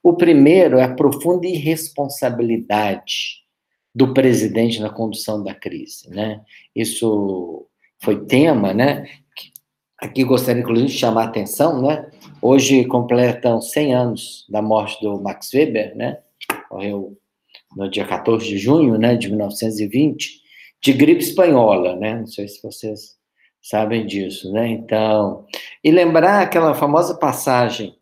O 0.03 0.13
primeiro 0.13 0.77
é 0.77 0.83
a 0.83 0.93
profunda 0.93 1.47
irresponsabilidade 1.47 3.45
do 3.93 4.13
presidente 4.13 4.81
na 4.81 4.89
condução 4.89 5.41
da 5.41 5.55
crise, 5.55 6.09
né? 6.09 6.41
Isso 6.75 7.65
foi 7.99 8.25
tema, 8.25 8.73
né? 8.73 9.09
Aqui 9.97 10.25
gostaria, 10.25 10.61
inclusive, 10.61 10.89
de 10.89 10.97
chamar 10.97 11.23
a 11.23 11.27
atenção, 11.27 11.81
né? 11.81 12.09
Hoje 12.41 12.83
completam 12.85 13.61
100 13.61 13.93
anos 13.93 14.45
da 14.49 14.61
morte 14.61 15.01
do 15.01 15.21
Max 15.21 15.53
Weber, 15.53 15.95
né? 15.95 16.19
Morreu 16.69 17.17
no 17.75 17.89
dia 17.89 18.05
14 18.05 18.45
de 18.45 18.57
junho, 18.57 18.97
né, 18.97 19.15
de 19.15 19.29
1920, 19.29 20.41
de 20.81 20.93
gripe 20.93 21.21
espanhola, 21.23 21.95
né? 21.95 22.19
Não 22.19 22.27
sei 22.27 22.47
se 22.47 22.61
vocês 22.61 23.15
sabem 23.61 24.05
disso, 24.05 24.51
né? 24.51 24.67
Então, 24.67 25.45
e 25.81 25.89
lembrar 25.91 26.41
aquela 26.41 26.73
famosa 26.73 27.15
passagem 27.17 27.95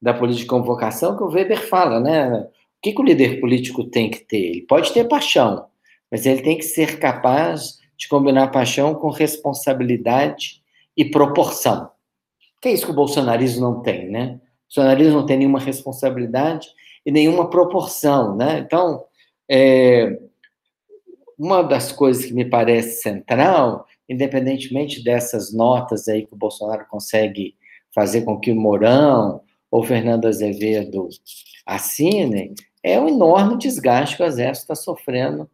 da 0.00 0.14
política 0.14 0.44
de 0.44 0.48
convocação 0.48 1.16
que 1.16 1.24
o 1.24 1.28
Weber 1.28 1.60
fala, 1.66 1.98
né? 1.98 2.30
O 2.32 2.48
que, 2.80 2.92
que 2.92 3.00
o 3.00 3.04
líder 3.04 3.40
político 3.40 3.82
tem 3.84 4.08
que 4.08 4.20
ter? 4.20 4.38
Ele 4.38 4.62
pode 4.62 4.92
ter 4.92 5.08
paixão, 5.08 5.66
mas 6.10 6.26
ele 6.26 6.42
tem 6.42 6.56
que 6.56 6.64
ser 6.64 7.00
capaz 7.00 7.78
de 7.96 8.06
combinar 8.06 8.48
paixão 8.52 8.94
com 8.94 9.10
responsabilidade 9.10 10.63
e 10.96 11.04
proporção. 11.04 11.90
Que 12.60 12.68
é 12.68 12.72
isso 12.72 12.86
que 12.86 12.92
o 12.92 12.94
bolsonarismo 12.94 13.60
não 13.60 13.82
tem, 13.82 14.10
né? 14.10 14.40
O 14.40 14.74
bolsonarismo 14.74 15.18
não 15.18 15.26
tem 15.26 15.38
nenhuma 15.38 15.60
responsabilidade 15.60 16.68
e 17.04 17.12
nenhuma 17.12 17.50
proporção, 17.50 18.34
né? 18.36 18.58
Então, 18.58 19.04
é, 19.50 20.18
uma 21.38 21.62
das 21.62 21.92
coisas 21.92 22.24
que 22.24 22.32
me 22.32 22.44
parece 22.44 23.02
central, 23.02 23.86
independentemente 24.08 25.02
dessas 25.02 25.52
notas 25.52 26.08
aí 26.08 26.26
que 26.26 26.34
o 26.34 26.38
Bolsonaro 26.38 26.86
consegue 26.88 27.54
fazer 27.94 28.22
com 28.22 28.38
que 28.38 28.50
o 28.50 28.56
Mourão 28.56 29.40
ou 29.70 29.82
Fernando 29.82 30.26
Azevedo 30.26 31.08
assinem, 31.66 32.54
é 32.82 33.00
o 33.00 33.08
enorme 33.08 33.56
desgaste 33.56 34.16
que 34.16 34.22
o 34.22 34.26
Exército 34.26 34.72
está 34.72 34.74
sofrendo 34.74 35.48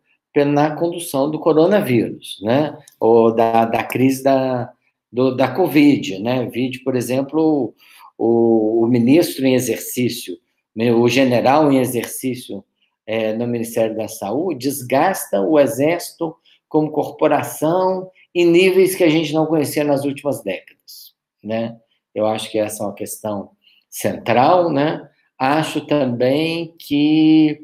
na 0.47 0.77
condução 0.77 1.31
do 1.31 1.41
coronavírus, 1.41 2.39
né? 2.43 2.77
Ou 2.99 3.35
da, 3.35 3.65
da 3.65 3.83
crise 3.83 4.23
da, 4.23 4.73
do, 5.12 5.35
da 5.35 5.49
Covid, 5.55 6.19
né? 6.19 6.47
Vide, 6.47 6.81
por 6.81 6.97
exemplo, 6.97 7.74
o, 8.16 8.85
o 8.85 8.87
ministro 8.87 9.47
em 9.47 9.55
exercício, 9.55 10.39
né? 10.74 10.93
o 10.93 11.09
general 11.09 11.73
em 11.73 11.78
exercício 11.78 12.65
é, 13.07 13.32
no 13.32 13.47
Ministério 13.47 13.97
da 13.97 14.07
Saúde 14.07 14.69
desgasta 14.69 15.41
o 15.41 15.59
Exército 15.59 16.37
como 16.69 16.93
corporação 16.93 18.11
em 18.35 18.47
níveis 18.47 18.95
que 18.95 19.03
a 19.03 19.09
gente 19.09 19.32
não 19.32 19.47
conhecia 19.47 19.82
nas 19.82 20.05
últimas 20.05 20.43
décadas, 20.45 21.15
né? 21.43 21.77
Eu 22.15 22.27
acho 22.27 22.51
que 22.51 22.59
essa 22.59 22.85
é 22.85 22.87
uma 22.87 22.95
questão 22.95 23.51
central, 23.89 24.70
né? 24.70 25.09
Acho 25.37 25.85
também 25.87 26.74
que 26.78 27.61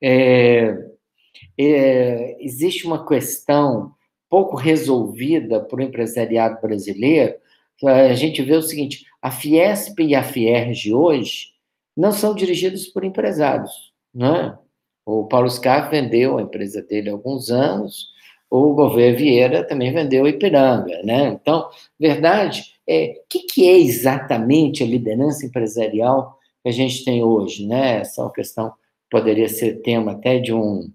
é, 0.00 0.76
é, 1.58 2.36
existe 2.38 2.86
uma 2.86 3.04
questão 3.04 3.92
pouco 4.34 4.56
resolvida 4.56 5.60
para 5.60 5.78
o 5.78 5.82
empresariado 5.82 6.60
brasileiro. 6.60 7.36
A 7.84 8.14
gente 8.14 8.42
vê 8.42 8.56
o 8.56 8.62
seguinte: 8.62 9.06
a 9.22 9.30
Fiesp 9.30 10.00
e 10.00 10.12
a 10.12 10.24
Fierge 10.24 10.92
hoje 10.92 11.50
não 11.96 12.10
são 12.10 12.34
dirigidos 12.34 12.88
por 12.88 13.04
empresários, 13.04 13.92
né? 14.12 14.58
O 15.06 15.22
Paulo 15.28 15.48
Scar 15.48 15.88
vendeu 15.88 16.36
a 16.36 16.42
empresa 16.42 16.82
dele 16.82 17.10
há 17.10 17.12
alguns 17.12 17.48
anos, 17.48 18.08
o 18.50 18.74
Gouveia 18.74 19.14
Vieira 19.14 19.62
também 19.62 19.92
vendeu 19.92 20.24
a 20.24 20.28
Ipiranga, 20.28 21.00
né? 21.04 21.28
Então, 21.28 21.68
verdade, 21.96 22.74
é, 22.88 23.20
o 23.24 23.28
que, 23.28 23.40
que 23.46 23.68
é 23.68 23.78
exatamente 23.78 24.82
a 24.82 24.86
liderança 24.86 25.46
empresarial 25.46 26.40
que 26.60 26.70
a 26.70 26.72
gente 26.72 27.04
tem 27.04 27.22
hoje, 27.22 27.64
né? 27.68 28.00
Essa 28.00 28.20
é 28.20 28.24
uma 28.24 28.32
questão 28.32 28.72
poderia 29.08 29.48
ser 29.48 29.80
tema 29.82 30.10
até 30.10 30.40
de 30.40 30.52
um, 30.52 30.90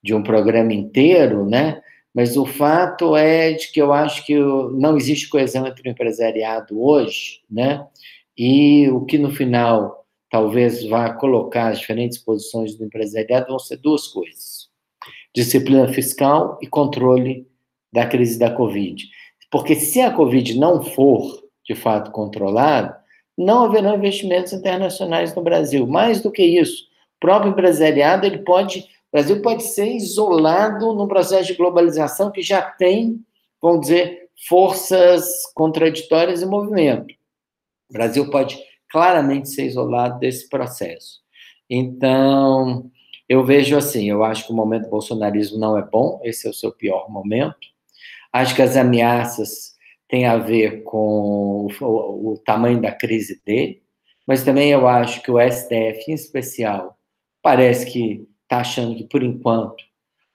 de 0.00 0.14
um 0.14 0.22
programa 0.22 0.72
inteiro, 0.72 1.44
né? 1.44 1.82
Mas 2.14 2.36
o 2.36 2.46
fato 2.46 3.16
é 3.16 3.52
de 3.52 3.70
que 3.70 3.80
eu 3.80 3.92
acho 3.92 4.24
que 4.24 4.34
não 4.36 4.96
existe 4.96 5.28
coesão 5.28 5.66
entre 5.66 5.88
o 5.88 5.92
empresariado 5.92 6.82
hoje, 6.82 7.40
né? 7.50 7.86
E 8.36 8.88
o 8.88 9.04
que 9.04 9.18
no 9.18 9.30
final 9.30 10.06
talvez 10.30 10.84
vá 10.84 11.12
colocar 11.12 11.68
as 11.68 11.80
diferentes 11.80 12.18
posições 12.18 12.76
do 12.76 12.84
empresariado 12.84 13.48
vão 13.48 13.58
ser 13.58 13.76
duas 13.76 14.08
coisas: 14.08 14.68
disciplina 15.34 15.88
fiscal 15.88 16.58
e 16.62 16.66
controle 16.66 17.46
da 17.92 18.06
crise 18.06 18.38
da 18.38 18.50
Covid. 18.50 19.04
Porque 19.50 19.74
se 19.74 20.00
a 20.00 20.12
Covid 20.12 20.58
não 20.58 20.82
for, 20.82 21.42
de 21.64 21.74
fato, 21.74 22.10
controlada, 22.10 22.98
não 23.36 23.64
haverá 23.64 23.94
investimentos 23.94 24.52
internacionais 24.52 25.34
no 25.34 25.42
Brasil. 25.42 25.86
Mais 25.86 26.20
do 26.20 26.30
que 26.30 26.42
isso, 26.42 26.84
o 27.16 27.20
próprio 27.20 27.52
empresariado, 27.52 28.26
ele 28.26 28.38
pode, 28.38 28.84
o 29.08 29.16
Brasil 29.16 29.40
pode 29.40 29.62
ser 29.62 29.86
isolado 29.94 30.92
num 30.92 31.08
processo 31.08 31.46
de 31.46 31.54
globalização 31.56 32.30
que 32.30 32.42
já 32.42 32.60
tem, 32.60 33.24
vamos 33.60 33.82
dizer, 33.82 34.28
forças 34.46 35.26
contraditórias 35.54 36.42
em 36.42 36.46
movimento. 36.46 37.14
O 37.88 37.94
Brasil 37.94 38.30
pode 38.30 38.62
claramente 38.90 39.48
ser 39.48 39.64
isolado 39.64 40.18
desse 40.18 40.48
processo. 40.48 41.20
Então, 41.70 42.90
eu 43.26 43.44
vejo 43.44 43.76
assim, 43.76 44.10
eu 44.10 44.22
acho 44.22 44.46
que 44.46 44.52
o 44.52 44.56
momento 44.56 44.84
do 44.84 44.90
bolsonarismo 44.90 45.58
não 45.58 45.76
é 45.76 45.82
bom, 45.82 46.20
esse 46.22 46.46
é 46.46 46.50
o 46.50 46.54
seu 46.54 46.70
pior 46.70 47.10
momento. 47.10 47.56
Acho 48.30 48.54
que 48.54 48.62
as 48.62 48.76
ameaças 48.76 49.74
têm 50.06 50.26
a 50.26 50.36
ver 50.36 50.82
com 50.82 51.66
o, 51.66 51.68
o, 51.80 52.32
o 52.32 52.38
tamanho 52.38 52.80
da 52.80 52.92
crise 52.92 53.40
dele, 53.44 53.82
mas 54.26 54.44
também 54.44 54.70
eu 54.70 54.86
acho 54.86 55.22
que 55.22 55.30
o 55.30 55.40
STF, 55.40 56.10
em 56.10 56.14
especial, 56.14 56.98
parece 57.42 57.90
que 57.90 58.27
está 58.48 58.60
achando 58.60 58.96
que, 58.96 59.04
por 59.04 59.22
enquanto, 59.22 59.84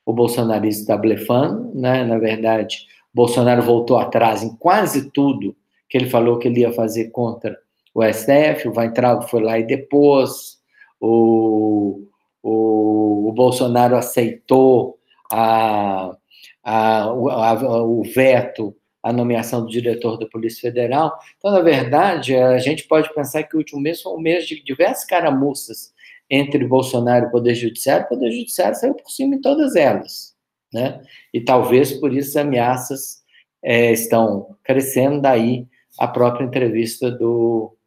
o 0.05 0.13
bolsonarismo 0.13 0.81
está 0.81 0.95
blefando, 0.95 1.71
né? 1.73 2.03
Na 2.03 2.19
verdade, 2.19 2.85
Bolsonaro 3.13 3.63
voltou 3.63 3.97
atrás 3.97 4.43
em 4.43 4.55
quase 4.55 5.09
tudo 5.11 5.55
que 5.89 5.97
ele 5.97 6.09
falou 6.09 6.37
que 6.37 6.47
ele 6.47 6.61
ia 6.61 6.71
fazer 6.71 7.09
contra 7.09 7.57
o 7.93 8.03
STF, 8.03 8.67
o 8.67 8.73
Weintraub 8.75 9.29
foi 9.29 9.41
lá 9.43 9.59
e 9.59 9.63
depôs, 9.63 10.57
o, 10.99 12.07
o, 12.41 13.29
o 13.29 13.31
Bolsonaro 13.33 13.95
aceitou 13.95 14.97
a, 15.31 16.15
a, 16.63 17.03
a, 17.03 17.83
o 17.83 18.03
veto 18.03 18.75
à 19.03 19.13
nomeação 19.13 19.61
do 19.61 19.69
diretor 19.69 20.17
da 20.17 20.25
Polícia 20.25 20.61
Federal. 20.61 21.13
Então, 21.37 21.51
na 21.51 21.61
verdade, 21.61 22.35
a 22.35 22.57
gente 22.57 22.87
pode 22.87 23.13
pensar 23.13 23.43
que 23.43 23.55
o 23.55 23.59
último 23.59 23.79
mês 23.79 24.01
foi 24.01 24.13
um 24.13 24.19
mês 24.19 24.47
de 24.47 24.63
diversas 24.63 25.05
caramuças 25.05 25.92
entre 26.33 26.65
Bolsonaro 26.65 27.25
e 27.25 27.27
o 27.27 27.31
Poder 27.31 27.53
Judiciário. 27.53 28.05
O 28.05 28.09
Poder 28.09 28.31
Judiciário 28.31 28.75
saiu 28.75 28.95
por 28.95 29.09
cima 29.11 29.35
em 29.35 29.41
todas 29.41 29.75
elas. 29.75 30.33
Né? 30.73 30.99
E 31.31 31.39
talvez 31.39 31.93
por 31.93 32.11
isso 32.11 32.29
as 32.29 32.45
ameaças 32.45 33.23
é, 33.61 33.91
estão 33.91 34.55
crescendo 34.63 35.21
daí 35.21 35.67
a 35.99 36.07
própria 36.07 36.43
entrevista 36.43 37.11
do, 37.11 37.77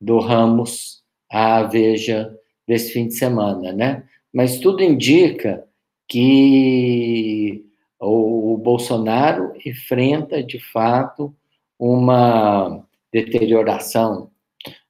do 0.00 0.18
Ramos 0.18 1.04
à 1.30 1.62
Veja 1.62 2.36
desse 2.66 2.92
fim 2.92 3.06
de 3.06 3.14
semana, 3.14 3.72
né? 3.72 4.02
Mas 4.34 4.58
tudo 4.58 4.82
indica 4.82 5.64
que 6.08 7.64
o, 8.00 8.54
o 8.54 8.58
Bolsonaro 8.58 9.52
enfrenta, 9.64 10.42
de 10.42 10.58
fato, 10.58 11.32
uma 11.78 12.84
deterioração 13.12 14.30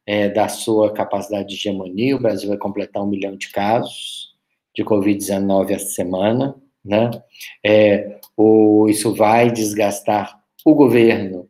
é, 0.06 0.28
da 0.28 0.48
sua 0.48 0.92
capacidade 0.92 1.48
de 1.48 1.54
hegemonia. 1.54 2.16
O 2.16 2.20
Brasil 2.20 2.48
vai 2.48 2.58
completar 2.58 3.02
um 3.02 3.08
milhão 3.08 3.36
de 3.36 3.50
casos 3.50 4.34
de 4.74 4.84
Covid-19 4.84 5.70
essa 5.70 5.88
semana, 5.88 6.54
né? 6.84 7.10
É, 7.64 8.20
o, 8.36 8.86
isso 8.88 9.14
vai 9.14 9.50
desgastar 9.50 10.40
o 10.64 10.74
governo 10.74 11.48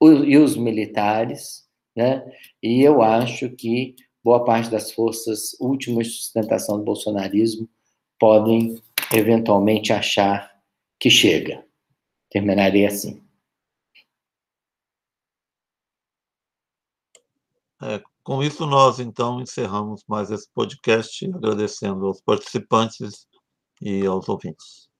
e 0.00 0.36
os 0.36 0.56
militares, 0.56 1.64
né? 1.94 2.24
E 2.62 2.82
eu 2.82 3.02
acho 3.02 3.50
que 3.50 3.94
boa 4.24 4.44
parte 4.44 4.70
das 4.70 4.90
forças 4.90 5.56
últimas 5.60 6.08
de 6.08 6.14
sustentação 6.14 6.78
do 6.78 6.84
bolsonarismo 6.84 7.68
podem 8.18 8.80
eventualmente 9.12 9.92
achar 9.92 10.50
que 10.98 11.10
chega. 11.10 11.64
Terminarei 12.30 12.86
assim. 12.86 13.21
É, 17.82 18.00
com 18.22 18.42
isso, 18.42 18.64
nós 18.66 19.00
então 19.00 19.40
encerramos 19.40 20.04
mais 20.08 20.30
esse 20.30 20.48
podcast, 20.54 21.26
agradecendo 21.34 22.06
aos 22.06 22.20
participantes 22.20 23.26
e 23.80 24.06
aos 24.06 24.28
ouvintes. 24.28 24.91